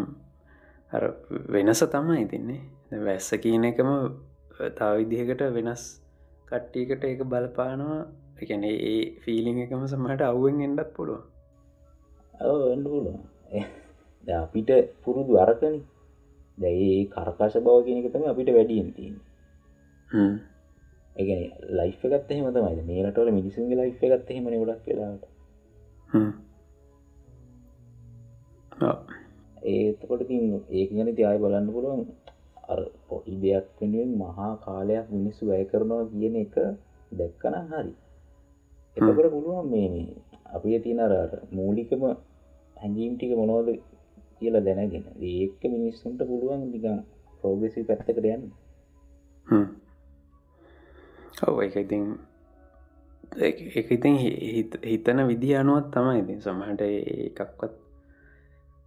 වෙනස 1.48 1.80
තමයි 1.86 2.20
ඉතින්නේ 2.22 3.00
වැස්ස 3.04 3.30
කියන 3.42 3.64
එකම 3.64 3.90
තව 4.76 4.90
විදිහකට 4.98 5.42
වෙනස් 5.56 5.82
කට්ටියකට 6.48 7.04
ඒක 7.04 7.22
බලපානවා 7.26 8.02
එකන 8.38 8.64
ඒ 8.64 8.98
ෆිලිං 9.20 9.58
එකම 9.58 9.82
සමහට 9.86 10.22
අවුවෙන් 10.22 10.60
එන්ඩත් 10.60 10.90
පුළුව 10.94 11.22
පුළුව 12.86 13.16
අපිට 14.26 14.70
පුරුදු 15.02 15.34
අරකන. 15.36 15.74
දැයි 16.58 16.92
කරකාශ 17.06 17.58
බව 17.58 17.76
කියනක 17.84 18.06
තම 18.12 18.24
අපිට 18.24 18.50
වැඩියෙන් 18.50 18.90
තියෙන 18.92 19.16
ඒගැන 21.16 21.42
ලයිෆ 21.72 22.02
ගත් 22.04 22.28
එහම 22.30 22.46
තමයි. 22.50 22.82
මේ 22.82 23.04
රටවල 23.04 23.30
මිනිසුන්ගේ 23.30 23.80
ලයිෆ 23.80 24.00
ගත් 24.02 24.28
එහෙම 24.30 24.44
ගොඩක් 24.54 24.86
වෙලාට 24.88 25.22
ඒතකොට 29.68 30.22
ඒක 30.70 30.90
ගැන 30.90 31.10
තියයි 31.12 31.38
බලන්න 31.38 31.68
පුළුවන්. 31.68 32.02
අර 32.68 32.80
පොඩි 33.08 33.34
දෙයක් 33.38 33.66
වෙනුවෙන් 33.78 34.10
මහා 34.16 34.50
කාලයක් 34.60 35.06
මිනිස්සු 35.10 35.42
වැය 35.46 35.64
කරනවා 35.64 36.02
කියන 36.10 36.34
එක 36.36 36.54
දැක්කනම් 37.12 37.66
හරි 37.72 37.92
එතකට 38.98 39.30
පුළුවන් 39.30 39.70
මේ 39.70 40.06
අපි 40.48 40.78
තියනර 40.78 41.12
මූලිකම 41.50 42.02
හැඟීම් 42.76 43.14
ටික 43.16 43.32
මොනවද 43.32 43.68
කියලා 44.38 44.64
දැනගෙන. 44.64 45.04
ඒක 45.20 45.60
මිනිස්සුන්ට 45.66 46.20
පුළුවන් 46.22 46.64
නිකං 46.66 47.04
ප්‍රෝග්‍රෙසි 47.40 47.84
පැත්තකට 47.84 48.24
යන්න. 48.26 48.44
ඔව 51.42 51.60
එක 51.62 51.76
ඉතින් 51.76 52.04
එක 53.38 53.88
ඉතින් 53.88 54.16
හිතන 54.84 55.20
විදි 55.28 55.54
අනුවත් 55.54 55.92
තමයි 55.92 56.22
ඉතින් 56.22 56.40
සමහට 56.40 56.82
එකක්වත් 57.28 57.74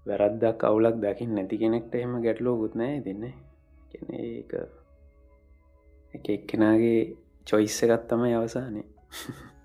වැරද්දක් 0.05 0.63
අවුලක් 0.63 0.97
දකිින් 0.97 1.35
නැති 1.35 1.61
කෙනෙක්ට 1.61 1.95
එහෙම 1.95 2.17
ගැටලෝ 2.23 2.55
ගුත්නෑ 2.57 3.01
තින්නේ 3.01 3.35
කෙන 3.91 4.07
ඒක 4.19 4.51
එක 6.13 6.25
එක්කෙනගේ 6.29 6.99
චොයිස්ස 7.47 7.83
එකත් 7.83 8.07
තමයි 8.07 8.33
අවසානය. 8.33 8.81
ඔව්. 8.81 9.47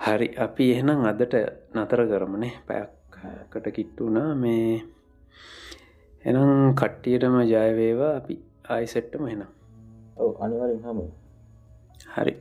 හරි 0.00 0.28
අපි 0.36 0.64
එහෙනම් 0.72 1.04
අදට 1.04 1.34
නතර 1.74 2.00
කරමනේ. 2.06 2.54
පැයක්කට 2.66 3.66
කිට්ටුනා 3.72 4.34
මේ 4.34 4.82
එනම් 6.24 6.74
කට්ටියටම 6.74 7.36
ජයවේවා 7.44 8.12
අපි 8.16 8.34
ආයිසෙට්ටම 8.68 9.24
එනම් 9.26 9.48
ඔව 10.16 10.30
අනිවරින් 10.40 10.80
හම 10.82 10.98
හරි 12.14 12.34